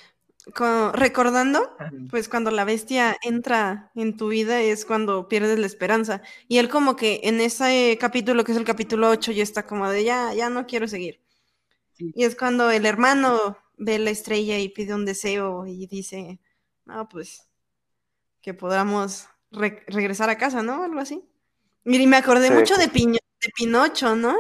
recordando, 0.93 1.77
pues 2.09 2.29
cuando 2.29 2.51
la 2.51 2.65
bestia 2.65 3.17
entra 3.23 3.91
en 3.95 4.17
tu 4.17 4.29
vida 4.29 4.61
es 4.61 4.85
cuando 4.85 5.29
pierdes 5.29 5.59
la 5.59 5.67
esperanza. 5.67 6.23
Y 6.49 6.59
él 6.59 6.69
como 6.69 6.97
que 6.97 7.21
en 7.25 7.41
ese 7.41 7.97
capítulo, 8.01 8.45
que 8.45 8.53
es 8.53 8.59
el 8.59 8.65
capítulo 8.65 9.09
8, 9.11 9.33
ya 9.33 9.43
está 9.43 9.67
como 9.67 9.89
de 9.89 10.05
ya, 10.05 10.33
ya 10.35 10.51
no 10.51 10.67
quiero 10.67 10.89
seguir. 10.89 11.21
Y 11.99 12.25
es 12.25 12.37
cuando 12.37 12.71
el 12.71 12.87
hermano 12.87 13.59
ve 13.77 13.99
la 13.99 14.11
estrella 14.11 14.59
y 14.59 14.69
pide 14.69 14.95
un 14.95 15.05
deseo 15.05 15.67
y 15.67 15.87
dice, 15.87 16.41
no, 16.87 17.09
pues 17.09 17.49
que 18.41 18.55
podamos 18.55 19.27
regresar 19.51 20.31
a 20.31 20.39
casa, 20.39 20.63
¿no? 20.63 20.83
Algo 20.83 21.01
así. 21.01 21.23
Y 21.85 22.07
me 22.07 22.17
acordé 22.17 22.51
mucho 22.51 22.77
de, 22.77 22.87
de 22.87 23.51
Pinocho, 23.57 24.17
¿no? 24.17 24.37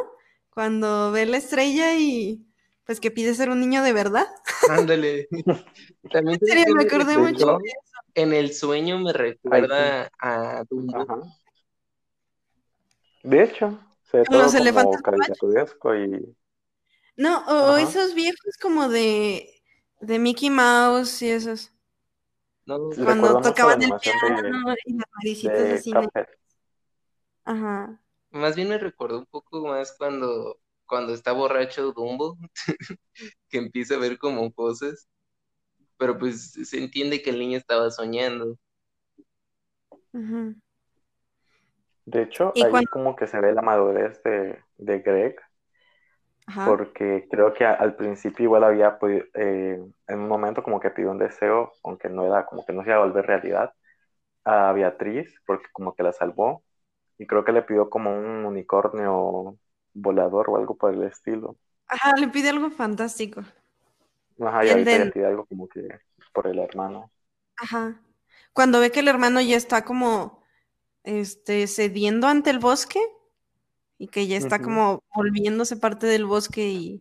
Cuando 0.51 1.11
ve 1.13 1.27
la 1.27 1.37
estrella 1.37 1.95
y 1.99 2.47
pues 2.91 2.99
que 2.99 3.12
pide 3.12 3.36
ser 3.36 3.51
un 3.51 3.61
niño 3.61 3.84
de 3.84 3.93
verdad. 3.93 4.26
Ándale. 4.68 5.28
También 6.12 6.41
me 6.74 6.82
acordé 6.82 7.16
mucho 7.18 7.59
de 7.59 7.68
eso. 7.68 7.76
En 8.16 8.32
el 8.32 8.53
sueño 8.53 8.99
me 8.99 9.12
recuerda 9.12 10.11
a 10.18 10.64
Dumbo. 10.68 11.22
De 13.22 13.45
hecho, 13.45 13.78
se 14.11 14.16
ve 14.16 14.24
todo 14.24 14.45
como 14.74 15.03
caricaturesco 15.03 15.95
y... 15.95 16.36
No, 17.14 17.47
o 17.47 17.76
esos 17.76 18.12
viejos 18.16 18.57
como 18.61 18.88
de, 18.88 19.62
de 20.01 20.18
Mickey 20.18 20.51
Mouse 20.51 21.22
y 21.22 21.30
esos. 21.30 21.72
Cuando 22.66 23.41
tocaban 23.41 23.80
el 23.84 23.93
piano 24.01 24.74
y 24.84 24.95
las 24.95 25.07
maricitas 25.14 25.78
así. 25.78 25.93
Ajá. 27.45 28.03
Más 28.30 28.57
bien 28.57 28.68
me 28.68 28.78
recordó 28.78 29.20
un 29.20 29.26
poco 29.26 29.61
más 29.61 29.93
cuando 29.97 30.59
cuando 30.91 31.14
está 31.14 31.30
borracho 31.32 31.93
Dumbo, 31.93 32.36
que 33.49 33.59
empieza 33.59 33.95
a 33.95 33.99
ver 33.99 34.18
como 34.18 34.53
cosas, 34.53 35.09
pero 35.97 36.18
pues 36.18 36.53
se 36.53 36.78
entiende 36.78 37.22
que 37.22 37.30
el 37.30 37.38
niño 37.38 37.57
estaba 37.57 37.91
soñando. 37.91 38.59
De 42.05 42.22
hecho, 42.22 42.53
ahí 42.57 42.84
como 42.86 43.14
que 43.14 43.28
se 43.28 43.41
ve 43.41 43.53
la 43.53 43.62
madurez 43.62 44.20
de, 44.24 44.99
Greg, 44.99 45.36
porque 46.64 47.28
creo 47.30 47.55
que 47.55 47.64
al 47.64 47.95
principio 47.95 48.47
igual 48.47 48.64
había 48.64 48.99
podido, 48.99 49.24
eh, 49.34 49.80
en 50.09 50.18
un 50.18 50.26
momento 50.28 50.64
como 50.64 50.80
que 50.80 50.91
pidió 50.91 51.12
un 51.12 51.18
deseo, 51.18 51.72
aunque 51.84 52.09
no 52.09 52.26
era 52.26 52.47
como 52.47 52.66
que 52.66 52.72
no 52.72 52.82
se 52.82 52.91
iba 52.91 52.99
a 52.99 53.05
volver 53.05 53.26
realidad, 53.26 53.72
a 54.45 54.72
Beatriz, 54.72 55.32
porque 55.47 55.66
como 55.72 55.95
que 55.95 56.03
la 56.03 56.12
salvó, 56.12 56.64
y 57.16 57.28
creo 57.28 57.45
que 57.45 57.53
le 57.53 57.62
pidió 57.62 57.88
como 57.88 58.12
un 58.12 58.45
unicornio 58.45 59.57
volador 59.95 60.51
o 60.51 60.57
algo 60.57 60.76
por 60.76 60.95
el 60.95 61.03
estilo. 61.05 61.57
Ajá, 61.86 62.14
le 62.16 62.28
pide 62.28 62.51
algo 62.51 62.70
fantástico. 62.70 63.43
Ajá, 64.41 64.64
y 64.64 64.70
ahorita 64.70 64.99
le 64.99 65.11
pide 65.11 65.26
algo 65.26 65.45
como 65.47 65.68
que 65.68 65.88
por 66.32 66.47
el 66.47 66.59
hermano. 66.59 67.11
Ajá. 67.57 68.01
Cuando 68.53 68.80
ve 68.80 68.91
que 68.91 69.01
el 69.01 69.09
hermano 69.09 69.41
ya 69.41 69.57
está 69.57 69.84
como 69.84 70.43
este 71.03 71.66
cediendo 71.66 72.26
ante 72.26 72.51
el 72.51 72.59
bosque 72.59 73.01
y 73.99 74.09
que 74.09 74.26
ya 74.26 74.36
está 74.36 74.61
como 74.61 75.03
volviéndose 75.14 75.76
parte 75.76 76.07
del 76.07 76.24
bosque 76.24 76.68
y, 76.68 77.01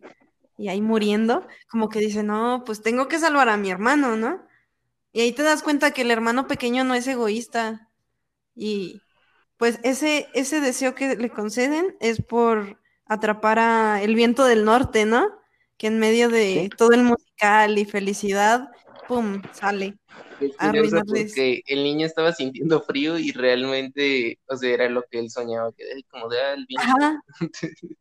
y 0.58 0.68
ahí 0.68 0.80
muriendo, 0.82 1.46
como 1.70 1.88
que 1.88 1.98
dice, 1.98 2.22
no, 2.22 2.62
pues 2.66 2.82
tengo 2.82 3.08
que 3.08 3.18
salvar 3.18 3.48
a 3.48 3.56
mi 3.56 3.70
hermano, 3.70 4.16
¿no? 4.16 4.42
Y 5.12 5.22
ahí 5.22 5.32
te 5.32 5.42
das 5.42 5.62
cuenta 5.62 5.92
que 5.92 6.02
el 6.02 6.10
hermano 6.10 6.46
pequeño 6.46 6.84
no 6.84 6.94
es 6.94 7.06
egoísta. 7.06 7.88
Y 8.54 9.00
pues 9.56 9.80
ese, 9.82 10.28
ese 10.34 10.60
deseo 10.60 10.94
que 10.94 11.16
le 11.16 11.30
conceden 11.30 11.96
es 12.00 12.22
por 12.22 12.79
atrapar 13.10 13.58
a 13.58 14.02
El 14.02 14.14
Viento 14.14 14.44
del 14.44 14.64
Norte, 14.64 15.04
¿no? 15.04 15.28
Que 15.76 15.88
en 15.88 15.98
medio 15.98 16.28
de 16.28 16.70
todo 16.76 16.92
el 16.92 17.02
musical 17.02 17.76
y 17.76 17.84
felicidad, 17.84 18.70
¡pum! 19.08 19.42
sale. 19.52 19.98
Es 20.40 20.54
porque 20.56 21.62
el 21.66 21.82
niño 21.82 22.06
estaba 22.06 22.32
sintiendo 22.32 22.80
frío 22.82 23.18
y 23.18 23.32
realmente, 23.32 24.38
o 24.46 24.56
sea, 24.56 24.72
era 24.72 24.88
lo 24.88 25.02
que 25.10 25.18
él 25.18 25.28
soñaba, 25.28 25.72
que 25.72 25.84
como 26.08 26.28
de 26.28 26.40
ah, 26.40 26.52
el 26.52 26.66
viento. 26.66 27.20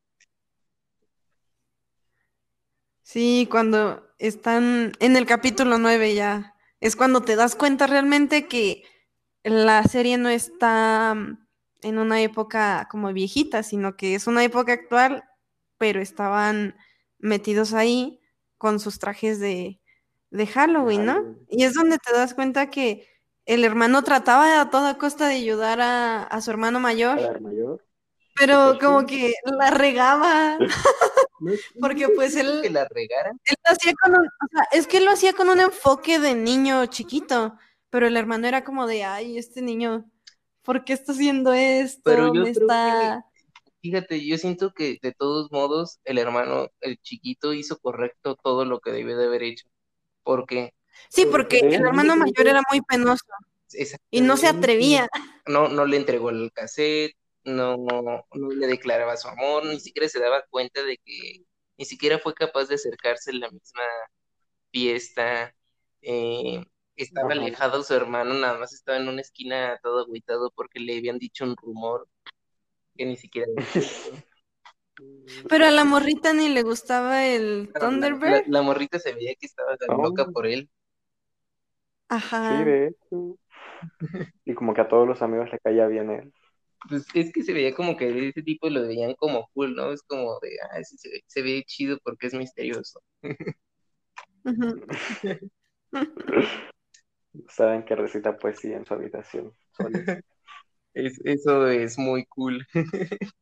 sí, 3.01 3.47
cuando 3.49 4.07
están 4.19 4.91
en 4.99 5.17
el 5.17 5.25
capítulo 5.25 5.79
9 5.79 6.13
ya, 6.13 6.53
es 6.79 6.95
cuando 6.95 7.21
te 7.21 7.35
das 7.35 7.55
cuenta 7.55 7.87
realmente 7.87 8.47
que 8.47 8.83
la 9.43 9.83
serie 9.83 10.17
no 10.17 10.29
está 10.29 11.17
en 11.81 11.97
una 11.97 12.21
época 12.21 12.87
como 12.89 13.11
viejita, 13.13 13.63
sino 13.63 13.95
que 13.95 14.15
es 14.15 14.27
una 14.27 14.43
época 14.43 14.73
actual, 14.73 15.23
pero 15.77 16.01
estaban 16.01 16.75
metidos 17.17 17.73
ahí 17.73 18.19
con 18.57 18.79
sus 18.79 18.99
trajes 18.99 19.39
de, 19.39 19.79
Halloween, 20.53 21.05
¿no? 21.05 21.35
Y 21.49 21.63
es 21.63 21.73
donde 21.73 21.97
te 21.97 22.11
das 22.13 22.33
cuenta 22.33 22.69
que 22.69 23.07
el 23.45 23.63
hermano 23.63 24.03
trataba 24.03 24.61
a 24.61 24.69
toda 24.69 24.97
costa 24.97 25.27
de 25.27 25.35
ayudar 25.35 25.79
a, 25.81 26.41
su 26.41 26.51
hermano 26.51 26.79
mayor, 26.79 27.41
mayor? 27.41 27.83
pero 28.35 28.77
como 28.79 29.05
que 29.05 29.33
la 29.43 29.71
regaba. 29.71 30.57
Porque 31.79 32.09
pues 32.09 32.35
él... 32.35 32.59
Que 32.61 32.69
la 32.69 32.85
regara. 32.89 33.31
Él 33.45 33.55
lo 33.65 33.71
hacía 33.71 33.93
con 34.01 34.11
un, 34.11 34.25
o 34.25 34.47
sea, 34.51 34.67
es 34.71 34.87
que 34.87 34.97
él 34.97 35.05
lo 35.05 35.11
hacía 35.11 35.33
con 35.33 35.49
un 35.49 35.59
enfoque 35.59 36.19
de 36.19 36.35
niño 36.35 36.85
chiquito, 36.87 37.57
pero 37.89 38.07
el 38.07 38.17
hermano 38.17 38.47
era 38.47 38.63
como 38.63 38.87
de, 38.87 39.03
ay, 39.03 39.37
este 39.37 39.61
niño 39.61 40.05
¿por 40.63 40.83
qué 40.83 40.93
está 40.93 41.11
haciendo 41.11 41.53
esto? 41.53 42.01
Pero 42.03 42.33
yo 42.33 42.43
está... 42.43 43.25
fíjate, 43.81 44.25
yo 44.25 44.37
siento 44.37 44.73
que 44.73 44.97
de 45.01 45.13
todos 45.13 45.51
modos 45.51 45.99
el 46.03 46.17
hermano, 46.17 46.69
el 46.81 46.99
chiquito, 46.99 47.53
hizo 47.53 47.77
correcto 47.79 48.35
todo 48.35 48.65
lo 48.65 48.79
que 48.79 48.91
debió 48.91 49.17
de 49.17 49.25
haber 49.25 49.43
hecho. 49.43 49.67
¿Por 50.23 50.45
qué? 50.45 50.73
Sí, 51.09 51.25
porque 51.25 51.59
el 51.59 51.73
hermano 51.73 52.15
mayor 52.15 52.47
era 52.47 52.61
muy 52.69 52.81
penoso. 52.81 53.25
Y 54.11 54.21
no 54.21 54.37
se 54.37 54.47
atrevía. 54.47 55.07
No, 55.45 55.67
no 55.67 55.85
le 55.85 55.97
entregó 55.97 56.29
el 56.29 56.51
cassette, 56.53 57.15
no, 57.43 57.77
no 57.77 58.49
le 58.49 58.67
declaraba 58.67 59.17
su 59.17 59.27
amor, 59.27 59.65
ni 59.65 59.79
siquiera 59.79 60.09
se 60.09 60.19
daba 60.19 60.43
cuenta 60.49 60.83
de 60.83 60.97
que 60.97 61.43
ni 61.77 61.85
siquiera 61.85 62.19
fue 62.19 62.33
capaz 62.33 62.65
de 62.65 62.75
acercarse 62.75 63.31
en 63.31 63.39
la 63.39 63.49
misma 63.49 63.83
fiesta. 64.71 65.55
Eh, 66.01 66.63
estaba 67.03 67.31
alejado 67.31 67.83
su 67.83 67.93
hermano, 67.93 68.33
nada 68.33 68.57
más 68.57 68.73
estaba 68.73 68.97
en 68.97 69.07
una 69.07 69.21
esquina 69.21 69.79
todo 69.81 70.03
agüitado 70.03 70.51
porque 70.55 70.79
le 70.79 70.97
habían 70.97 71.19
dicho 71.19 71.43
un 71.43 71.55
rumor 71.55 72.07
que 72.95 73.05
ni 73.05 73.17
siquiera... 73.17 73.47
Pero 75.47 75.65
a 75.65 75.71
la 75.71 75.85
morrita 75.85 76.33
ni 76.33 76.49
le 76.49 76.61
gustaba 76.61 77.25
el 77.25 77.71
Thunderbird. 77.79 78.47
La, 78.47 78.61
morrita 78.61 78.99
se 78.99 79.13
veía 79.13 79.33
que 79.35 79.45
estaba 79.45 79.77
tan 79.77 79.97
loca 79.97 80.25
por 80.25 80.45
él. 80.45 80.69
Ajá. 82.09 82.57
Sí, 82.57 82.65
de 82.65 82.95
Y 84.43 84.53
como 84.55 84.73
que 84.73 84.81
a 84.81 84.89
todos 84.89 85.07
los 85.07 85.21
amigos 85.21 85.49
le 85.51 85.59
caía 85.59 85.87
bien 85.87 86.09
él. 86.09 86.33
pues 86.89 87.05
es 87.13 87.31
que 87.31 87.43
se 87.43 87.53
veía 87.53 87.73
como 87.73 87.95
que 87.95 88.29
ese 88.29 88.43
tipo 88.43 88.69
lo 88.69 88.81
veían 88.81 89.13
como 89.15 89.47
cool, 89.53 89.75
¿no? 89.75 89.93
Es 89.93 90.03
como 90.03 90.37
de, 90.41 90.57
ah, 90.69 90.83
se, 90.83 91.23
se 91.25 91.41
ve 91.41 91.63
chido 91.65 91.97
porque 92.03 92.27
es 92.27 92.33
misterioso. 92.33 93.01
Saben 97.47 97.83
que 97.83 97.95
recita 97.95 98.37
poesía 98.37 98.77
en 98.77 98.85
su 98.85 98.93
habitación. 98.93 99.53
Es, 100.95 101.21
eso 101.23 101.67
es 101.67 101.99
muy 101.99 102.25
cool. 102.25 102.65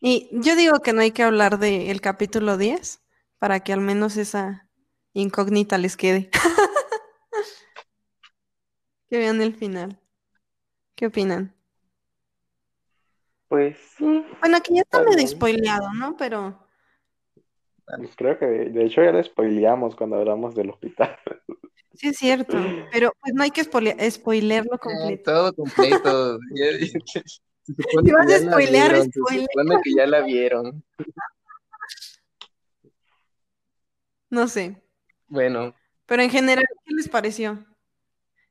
Y 0.00 0.28
yo 0.32 0.54
digo 0.54 0.80
que 0.80 0.92
no 0.92 1.00
hay 1.00 1.10
que 1.10 1.24
hablar 1.24 1.58
del 1.58 2.00
capítulo 2.00 2.56
10 2.56 3.02
para 3.38 3.60
que 3.60 3.72
al 3.72 3.80
menos 3.80 4.16
esa 4.16 4.68
incógnita 5.12 5.76
les 5.78 5.96
quede. 5.96 6.30
que 9.10 9.18
vean 9.18 9.40
el 9.40 9.54
final. 9.54 10.00
¿Qué 10.94 11.06
opinan? 11.06 11.54
Pues 13.48 13.76
sí. 13.96 14.24
Bueno, 14.40 14.58
aquí 14.58 14.74
ya 14.76 14.82
está 14.82 15.02
medio 15.02 15.26
spoileado, 15.26 15.92
¿no? 15.94 16.16
Pero. 16.16 16.67
Creo 18.16 18.38
que 18.38 18.46
de 18.46 18.84
hecho 18.84 19.02
ya 19.02 19.12
lo 19.12 19.22
spoileamos 19.22 19.96
cuando 19.96 20.16
hablamos 20.16 20.54
del 20.54 20.70
hospital. 20.70 21.16
Sí, 21.94 22.08
es 22.08 22.16
cierto. 22.16 22.56
Pero 22.92 23.12
pues 23.20 23.34
no 23.34 23.42
hay 23.42 23.50
que 23.50 23.64
spoilearlo 23.64 24.78
completo. 24.78 25.32
todo 25.32 25.52
completo. 25.52 26.38
Si 27.66 27.66
vas 28.12 28.32
a 28.32 28.38
spoilear, 28.38 29.02
spoiler. 29.02 29.48
que 29.82 29.94
ya 29.96 30.06
la 30.06 30.20
vieron. 30.20 30.84
No 34.30 34.46
sé. 34.46 34.80
Bueno. 35.26 35.74
Pero 36.06 36.22
en 36.22 36.30
general, 36.30 36.64
¿qué 36.84 36.94
les 36.94 37.08
pareció? 37.08 37.66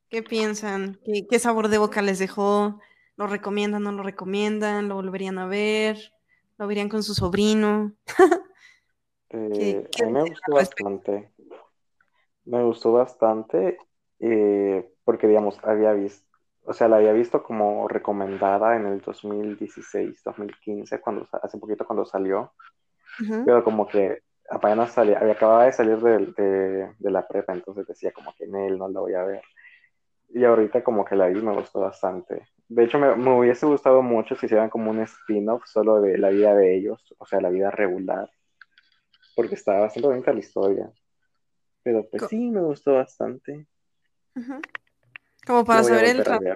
¿Qué 0.10 0.24
piensan? 0.24 1.00
¿Qué, 1.30 1.40
sabor 1.40 1.70
de 1.70 1.78
boca 1.78 2.02
les 2.02 2.20
dejó? 2.20 2.80
¿Lo 3.16 3.28
recomiendan, 3.28 3.84
no 3.84 3.92
lo 3.92 4.04
recomiendan? 4.04 4.90
¿Lo 4.90 4.96
volverían 4.96 5.38
a 5.38 5.48
ver? 5.48 6.14
¿Lo 6.58 6.68
verían 6.68 6.90
con 6.90 7.04
su 7.04 7.14
sobrino? 7.14 7.94
Eh, 9.30 9.90
a 10.02 10.06
mí 10.06 10.12
me 10.12 10.22
gustó 10.22 10.54
bastante. 10.54 11.32
Me 12.46 12.64
gustó 12.64 12.94
bastante 12.94 13.78
eh, 14.20 14.90
porque, 15.04 15.28
digamos, 15.28 15.60
había 15.64 15.94
visto, 15.94 16.26
o 16.64 16.74
sea, 16.74 16.88
la 16.88 16.98
había 16.98 17.14
visto 17.14 17.44
como 17.44 17.88
recomendada 17.88 18.76
en 18.76 18.86
el 18.86 19.02
2016, 19.02 20.22
2015, 20.24 21.00
cuando, 21.00 21.28
hace 21.42 21.58
poquito 21.58 21.86
cuando 21.86 22.06
salió, 22.06 22.54
pero 23.46 23.64
como 23.64 23.88
que 23.88 24.20
apenas 24.50 24.92
salía, 24.92 25.20
había 25.20 25.34
acabado 25.34 25.62
de 25.62 25.74
salir 25.74 25.98
de, 25.98 26.94
de, 26.98 27.12
la 27.12 27.28
prepa, 27.28 27.54
entonces 27.54 27.88
decía 27.88 28.12
como 28.12 28.34
que 28.38 28.46
en 28.46 28.56
él 28.56 28.78
no 28.78 28.88
la 28.88 29.00
voy 29.00 29.14
a 29.14 29.24
ver. 29.24 29.42
Y 30.30 30.44
ahorita 30.44 30.84
como 30.84 31.06
que 31.06 31.16
la 31.16 31.28
vi 31.28 31.42
me 31.42 31.54
gustó 31.54 31.80
bastante. 31.80 32.48
De 32.68 32.84
hecho, 32.84 33.00
me, 33.00 33.16
me 33.16 33.38
hubiese 33.38 33.66
gustado 33.66 34.02
mucho 34.02 34.36
si 34.36 34.46
hicieran 34.46 34.70
como 34.70 34.92
un 34.92 35.00
spin-off 35.00 35.64
solo 35.66 36.02
de 36.02 36.18
la 36.18 36.30
vida 36.30 36.54
de 36.54 36.76
ellos, 36.76 37.14
o 37.18 37.26
sea, 37.26 37.40
la 37.40 37.50
vida 37.50 37.72
regular, 37.72 38.30
porque 39.38 39.54
estaba 39.54 39.82
bastante 39.82 40.08
bonita 40.08 40.34
la 40.34 40.40
historia. 40.40 40.92
Pero 41.84 42.10
pues 42.10 42.24
sí, 42.28 42.50
me 42.50 42.60
gustó 42.60 42.96
bastante. 42.96 43.68
Como 45.46 45.64
para 45.64 45.84
saber 45.84 46.06
el 46.06 46.24
trabajo 46.24 46.44
de 46.44 46.56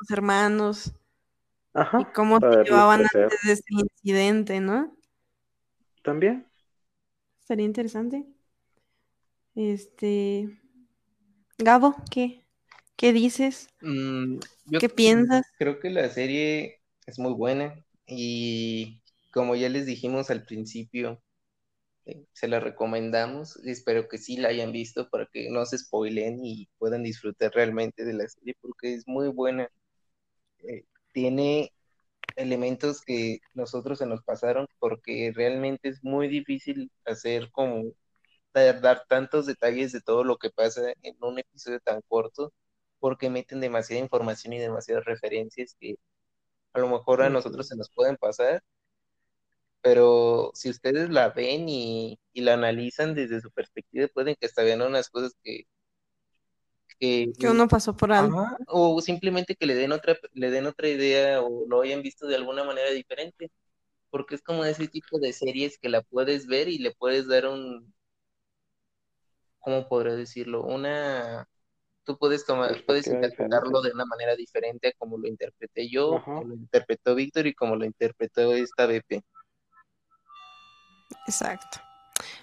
los 0.00 0.10
hermanos. 0.10 0.94
Ajá, 1.74 2.00
y 2.00 2.04
cómo 2.06 2.40
se 2.40 2.64
llevaban 2.64 3.02
antes 3.02 3.38
de 3.44 3.52
ese 3.52 3.64
incidente, 3.68 4.60
¿no? 4.60 4.96
También. 6.02 6.46
Sería 7.40 7.66
interesante. 7.66 8.24
Este. 9.54 10.58
Gabo, 11.58 11.96
¿qué? 12.10 12.46
¿Qué 12.96 13.12
dices? 13.12 13.68
Mm, 13.82 14.38
¿Qué 14.80 14.88
piensas? 14.88 15.44
Creo 15.58 15.80
que 15.80 15.90
la 15.90 16.08
serie 16.08 16.80
es 17.04 17.18
muy 17.18 17.34
buena 17.34 17.74
y 18.06 19.02
como 19.32 19.54
ya 19.54 19.68
les 19.68 19.84
dijimos 19.84 20.30
al 20.30 20.46
principio, 20.46 21.20
se 22.32 22.48
la 22.48 22.60
recomendamos. 22.60 23.56
Espero 23.64 24.08
que 24.08 24.18
sí 24.18 24.36
la 24.36 24.48
hayan 24.48 24.72
visto 24.72 25.08
para 25.10 25.26
que 25.26 25.50
no 25.50 25.64
se 25.66 25.78
spoilen 25.78 26.44
y 26.44 26.68
puedan 26.78 27.02
disfrutar 27.02 27.52
realmente 27.52 28.04
de 28.04 28.14
la 28.14 28.28
serie 28.28 28.56
porque 28.60 28.94
es 28.94 29.06
muy 29.08 29.28
buena. 29.28 29.68
Eh, 30.60 30.84
tiene 31.12 31.72
elementos 32.36 33.02
que 33.02 33.40
nosotros 33.54 33.98
se 33.98 34.06
nos 34.06 34.22
pasaron 34.22 34.66
porque 34.78 35.32
realmente 35.34 35.88
es 35.88 36.04
muy 36.04 36.28
difícil 36.28 36.90
hacer 37.04 37.50
como 37.52 37.92
dar 38.54 39.04
tantos 39.08 39.46
detalles 39.46 39.92
de 39.92 40.00
todo 40.00 40.24
lo 40.24 40.38
que 40.38 40.50
pasa 40.50 40.92
en 41.02 41.16
un 41.20 41.38
episodio 41.38 41.80
tan 41.80 42.00
corto 42.08 42.52
porque 42.98 43.30
meten 43.30 43.60
demasiada 43.60 44.02
información 44.02 44.54
y 44.54 44.58
demasiadas 44.58 45.04
referencias 45.04 45.76
que 45.78 45.96
a 46.74 46.80
lo 46.80 46.88
mejor 46.88 47.22
a 47.22 47.30
nosotros 47.30 47.68
se 47.68 47.76
nos 47.76 47.90
pueden 47.90 48.16
pasar 48.16 48.62
pero 49.82 50.50
si 50.54 50.70
ustedes 50.70 51.10
la 51.10 51.30
ven 51.30 51.68
y, 51.68 52.18
la 52.34 52.54
analizan 52.54 53.14
desde 53.14 53.40
su 53.40 53.50
perspectiva, 53.50 54.08
pueden 54.08 54.36
que 54.38 54.46
hasta 54.46 54.62
vean 54.62 54.82
unas 54.82 55.08
cosas 55.08 55.34
que... 55.42 55.66
Que, 56.98 57.30
uno 57.50 57.68
pasó 57.68 57.94
por 57.94 58.10
algo. 58.10 58.46
o 58.68 59.00
simplemente 59.02 59.54
que 59.54 59.66
le 59.66 59.74
den, 59.74 59.92
otra, 59.92 60.16
le 60.32 60.50
den 60.50 60.66
otra 60.66 60.88
idea 60.88 61.42
o 61.42 61.66
lo 61.68 61.82
hayan 61.82 62.00
visto 62.00 62.26
de 62.26 62.36
alguna 62.36 62.64
manera 62.64 62.90
diferente. 62.90 63.50
Porque 64.08 64.34
es 64.34 64.42
como 64.42 64.64
ese 64.64 64.88
tipo 64.88 65.18
de 65.18 65.34
series 65.34 65.78
que 65.78 65.90
la 65.90 66.00
puedes 66.02 66.46
ver 66.46 66.68
y 66.68 66.78
le 66.78 66.92
puedes 66.92 67.28
dar 67.28 67.46
un... 67.48 67.92
¿Cómo 69.58 69.88
podría 69.88 70.14
decirlo? 70.14 70.62
Una 70.62 71.46
tú 72.06 72.16
puedes 72.16 72.46
tomar, 72.46 72.82
puedes 72.86 73.08
interpretarlo 73.08 73.82
de 73.82 73.90
una 73.90 74.06
manera 74.06 74.34
diferente 74.36 74.88
a 74.88 74.92
como 74.92 75.18
lo 75.18 75.28
interpreté 75.28 75.90
yo, 75.90 76.22
como 76.24 76.44
lo 76.44 76.54
interpretó 76.54 77.14
Víctor 77.14 77.46
y 77.48 77.54
como 77.54 77.76
lo 77.76 77.84
interpretó 77.84 78.54
esta 78.54 78.86
BP. 78.86 79.22
Exacto. 81.26 81.80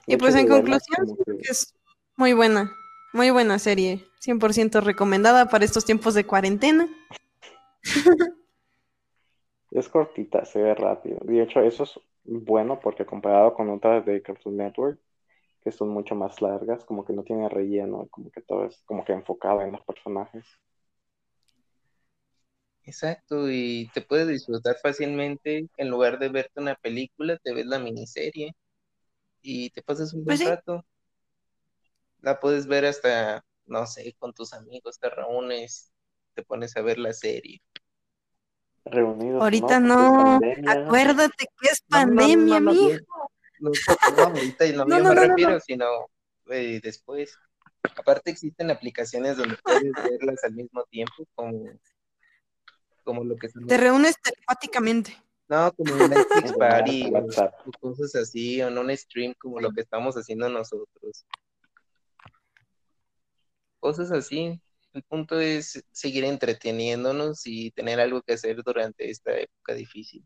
Y 0.05 0.18
pues 0.18 0.36
en 0.36 0.47
conclusión, 0.47 1.18
es 1.41 1.74
muy 2.16 2.34
buena, 2.34 2.72
muy 3.14 3.30
buena 3.32 3.59
serie, 3.59 4.05
100% 4.22 4.82
recomendada 4.82 5.47
para 5.47 5.66
estos 5.66 5.86
tiempos 5.86 6.14
de 6.14 6.26
cuarentena. 6.26 6.88
Es 9.74 9.89
cortita, 9.89 10.45
se 10.45 10.61
ve 10.61 10.76
rápido. 10.76 11.18
De 11.24 11.41
hecho, 11.41 11.59
eso 11.61 11.82
es 11.82 11.99
bueno 12.24 12.80
porque 12.80 13.07
comparado 13.07 13.55
con 13.55 13.72
otras 13.72 14.05
de 14.05 14.22
Cartoon 14.22 14.57
Network, 14.57 14.99
que 15.64 15.72
son 15.72 15.89
mucho 15.89 16.14
más 16.14 16.41
largas, 16.43 16.86
como 16.86 17.03
que 17.03 17.14
no 17.14 17.24
tiene 17.24 17.49
relleno, 17.49 18.07
como 18.11 18.30
que 18.30 18.41
todo 18.41 18.66
es 18.66 18.84
como 18.86 19.03
que 19.03 19.14
enfocado 19.14 19.61
en 19.61 19.72
los 19.72 19.82
personajes. 19.82 20.45
Exacto, 22.86 23.49
y 23.49 23.89
te 23.93 24.01
puedes 24.01 24.27
disfrutar 24.27 24.75
fácilmente. 24.81 25.67
En 25.77 25.89
lugar 25.89 26.19
de 26.19 26.29
verte 26.29 26.59
una 26.59 26.75
película, 26.75 27.38
te 27.38 27.53
ves 27.53 27.65
la 27.65 27.79
miniserie 27.79 28.55
y 29.41 29.69
te 29.69 29.81
pasas 29.81 30.13
un 30.13 30.25
buen 30.25 30.38
pues 30.38 30.49
rato. 30.49 30.86
La 32.21 32.39
puedes 32.39 32.67
ver 32.67 32.86
hasta, 32.86 33.45
no 33.65 33.86
sé, 33.86 34.15
con 34.19 34.34
tus 34.34 34.53
amigos, 34.53 34.99
te 34.99 35.09
reúnes, 35.09 35.91
te 36.34 36.43
pones 36.43 36.75
a 36.75 36.81
ver 36.81 36.97
la 36.97 37.13
serie. 37.13 37.61
Reunidos. 38.86 39.41
Ahorita 39.41 39.79
no, 39.79 40.39
acuérdate 40.67 41.47
que 41.61 41.69
es 41.69 41.81
pandemia, 41.89 42.59
no, 42.59 42.73
mijo. 42.73 43.29
No, 43.59 43.71
ahorita 44.17 44.65
no, 44.75 44.86
no, 44.86 44.99
me 44.99 45.15
refiero, 45.15 45.59
sino 45.61 45.86
eh, 46.49 46.81
después. 46.84 47.38
Aparte 47.95 48.31
existen 48.31 48.71
aplicaciones 48.71 49.38
donde 49.38 49.57
puedes 49.63 49.91
verlas 49.93 50.43
al 50.43 50.53
mismo 50.53 50.84
tiempo, 50.86 51.25
como 51.36 51.69
como 53.04 53.24
lo 53.24 53.36
que 53.36 53.49
Te 53.49 53.78
reúnes 53.78 54.16
telepáticamente. 54.22 55.18
No, 55.47 55.72
como 55.74 55.93
un 55.93 56.10
Netflix 56.10 56.54
Party 56.58 57.12
o, 57.14 57.80
cosas 57.80 58.16
así, 58.16 58.62
o 58.62 58.68
en 58.70 58.78
un 58.78 58.95
stream 58.95 59.34
como 59.38 59.60
lo 59.60 59.72
que 59.72 59.82
estamos 59.82 60.16
haciendo 60.16 60.49
nosotros. 60.49 61.26
Cosas 63.80 64.12
así. 64.12 64.60
El 64.93 65.04
punto 65.04 65.39
es 65.39 65.84
seguir 65.91 66.24
entreteniéndonos 66.24 67.45
y 67.45 67.72
tener 67.72 67.99
algo 67.99 68.22
que 68.22 68.34
hacer 68.34 68.64
durante 68.64 69.10
esta 69.10 69.36
época 69.36 69.74
difícil. 69.74 70.26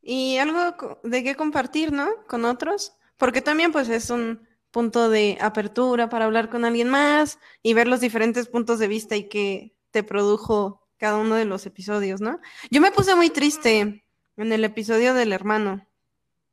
Y 0.00 0.38
algo 0.38 1.00
de 1.02 1.22
qué 1.22 1.34
compartir, 1.36 1.92
¿no? 1.92 2.08
Con 2.26 2.44
otros. 2.44 2.96
Porque 3.16 3.42
también 3.42 3.72
pues 3.72 3.88
es 3.88 4.10
un 4.10 4.46
punto 4.70 5.10
de 5.10 5.38
apertura 5.40 6.08
para 6.08 6.24
hablar 6.24 6.50
con 6.50 6.64
alguien 6.64 6.88
más 6.88 7.38
y 7.62 7.74
ver 7.74 7.86
los 7.86 8.00
diferentes 8.00 8.48
puntos 8.48 8.78
de 8.78 8.88
vista 8.88 9.16
y 9.16 9.28
que 9.28 9.76
te 9.90 10.02
produjo 10.02 10.81
cada 11.02 11.18
uno 11.18 11.34
de 11.34 11.44
los 11.44 11.66
episodios, 11.66 12.20
¿no? 12.20 12.38
Yo 12.70 12.80
me 12.80 12.92
puse 12.92 13.16
muy 13.16 13.28
triste 13.28 14.04
en 14.36 14.52
el 14.52 14.62
episodio 14.62 15.14
del 15.14 15.32
hermano, 15.32 15.84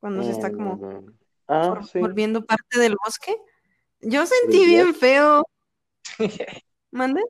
cuando 0.00 0.24
se 0.24 0.32
está 0.32 0.50
como 0.50 1.04
ah, 1.46 1.78
volviendo 1.94 2.44
parte 2.44 2.80
del 2.80 2.96
bosque. 2.96 3.36
Yo 4.00 4.26
sentí 4.26 4.66
bien 4.66 4.92
feo. 4.92 5.46
¿Mande? 6.90 7.22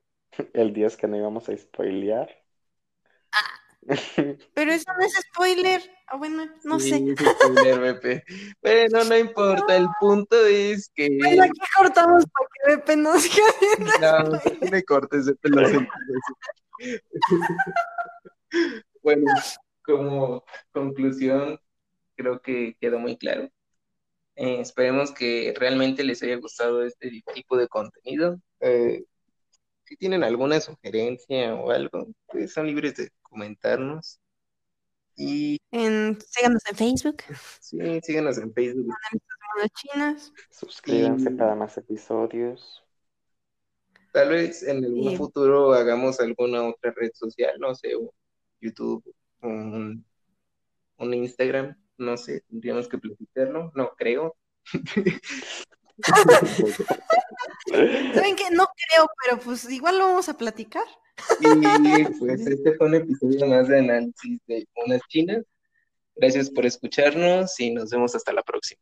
El 0.53 0.73
10 0.73 0.97
que 0.97 1.07
no 1.07 1.15
íbamos 1.15 1.47
a 1.47 1.55
spoilear. 1.55 2.27
Ah, 3.31 3.59
Pero 4.55 4.71
eso 4.71 4.91
no 4.97 5.05
es 5.05 5.13
spoiler. 5.29 5.81
Ah, 6.07 6.17
bueno, 6.17 6.47
no 6.63 6.79
Sí, 6.79 6.89
sé. 6.89 6.95
es 7.05 7.35
spoiler, 7.35 7.99
Pepe. 7.99 8.23
Bueno, 8.63 9.03
no 9.03 9.15
importa, 9.15 9.77
el 9.77 9.85
punto 9.99 10.43
es 10.43 10.89
que... 10.95 11.07
Bueno, 11.19 11.43
aquí 11.43 11.61
cortamos 11.77 12.23
para 12.25 12.47
que 12.47 12.77
Pepe 12.77 12.95
no 12.95 13.19
siga 13.19 13.45
viendo. 13.61 13.91
No, 13.99 14.19
no 14.23 14.71
me 14.71 14.83
cortes 14.83 15.27
de 15.27 15.35
pelo. 15.35 15.85
Bueno, 19.03 19.25
como 19.81 20.43
conclusión, 20.71 21.59
creo 22.15 22.41
que 22.41 22.75
quedó 22.79 22.99
muy 22.99 23.17
claro. 23.17 23.49
Eh, 24.35 24.59
esperemos 24.59 25.11
que 25.11 25.53
realmente 25.57 26.03
les 26.03 26.21
haya 26.23 26.35
gustado 26.37 26.83
este 26.85 27.09
tipo 27.33 27.57
de 27.57 27.67
contenido. 27.67 28.39
Eh, 28.59 29.03
si 29.85 29.97
tienen 29.97 30.23
alguna 30.23 30.59
sugerencia 30.61 31.55
o 31.55 31.71
algo, 31.71 32.07
pues 32.27 32.53
son 32.53 32.67
libres 32.67 32.95
de 32.95 33.09
comentarnos. 33.21 34.19
Y 35.15 35.59
En, 35.71 36.17
síganos 36.21 36.63
en 36.69 36.75
Facebook, 36.75 37.23
sí, 37.59 37.77
síganos 38.01 38.37
en 38.37 38.53
Facebook. 38.53 38.95
Chinas. 39.75 40.31
Suscríbanse 40.49 41.31
para 41.31 41.55
más 41.55 41.77
episodios. 41.77 42.83
Tal 44.11 44.29
vez 44.29 44.63
en 44.63 44.83
algún 44.83 45.15
futuro 45.15 45.73
hagamos 45.73 46.19
alguna 46.19 46.67
otra 46.67 46.93
red 46.95 47.11
social, 47.13 47.57
no 47.59 47.73
sé, 47.75 47.95
un 47.95 48.09
YouTube, 48.59 49.03
un, 49.41 50.05
un 50.97 51.13
Instagram, 51.13 51.77
no 51.97 52.17
sé, 52.17 52.41
tendríamos 52.49 52.87
que 52.87 52.97
platicarlo, 52.97 53.71
no 53.73 53.91
creo. 53.95 54.35
¿Saben 57.65 58.35
qué? 58.35 58.49
No 58.51 58.67
creo, 58.75 59.07
pero 59.23 59.39
pues 59.39 59.69
igual 59.69 59.97
lo 59.97 60.07
vamos 60.07 60.29
a 60.29 60.37
platicar. 60.37 60.85
Y 61.39 62.05
pues 62.19 62.45
este 62.47 62.73
fue 62.75 62.87
un 62.87 62.95
episodio 62.95 63.47
más 63.47 63.67
de 63.67 63.79
análisis 63.79 64.39
de 64.47 64.67
unas 64.85 65.01
chinas. 65.07 65.43
Gracias 66.15 66.49
por 66.49 66.65
escucharnos 66.65 67.59
y 67.59 67.71
nos 67.71 67.89
vemos 67.89 68.15
hasta 68.15 68.33
la 68.33 68.43
próxima. 68.43 68.81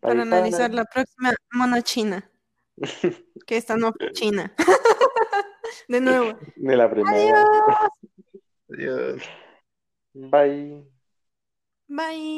Para 0.00 0.22
analizar 0.22 0.72
la 0.72 0.84
próxima 0.84 1.34
mona 1.52 1.82
china. 1.82 2.30
Que 3.46 3.56
esta 3.56 3.76
no 3.76 3.92
fue 3.92 4.12
china. 4.12 4.54
De 5.88 6.00
nuevo. 6.00 6.38
De 6.56 6.76
la 6.76 6.90
primera. 6.90 7.44
Adiós. 8.70 9.22
Bye. 10.14 10.84
Bye. 11.88 12.34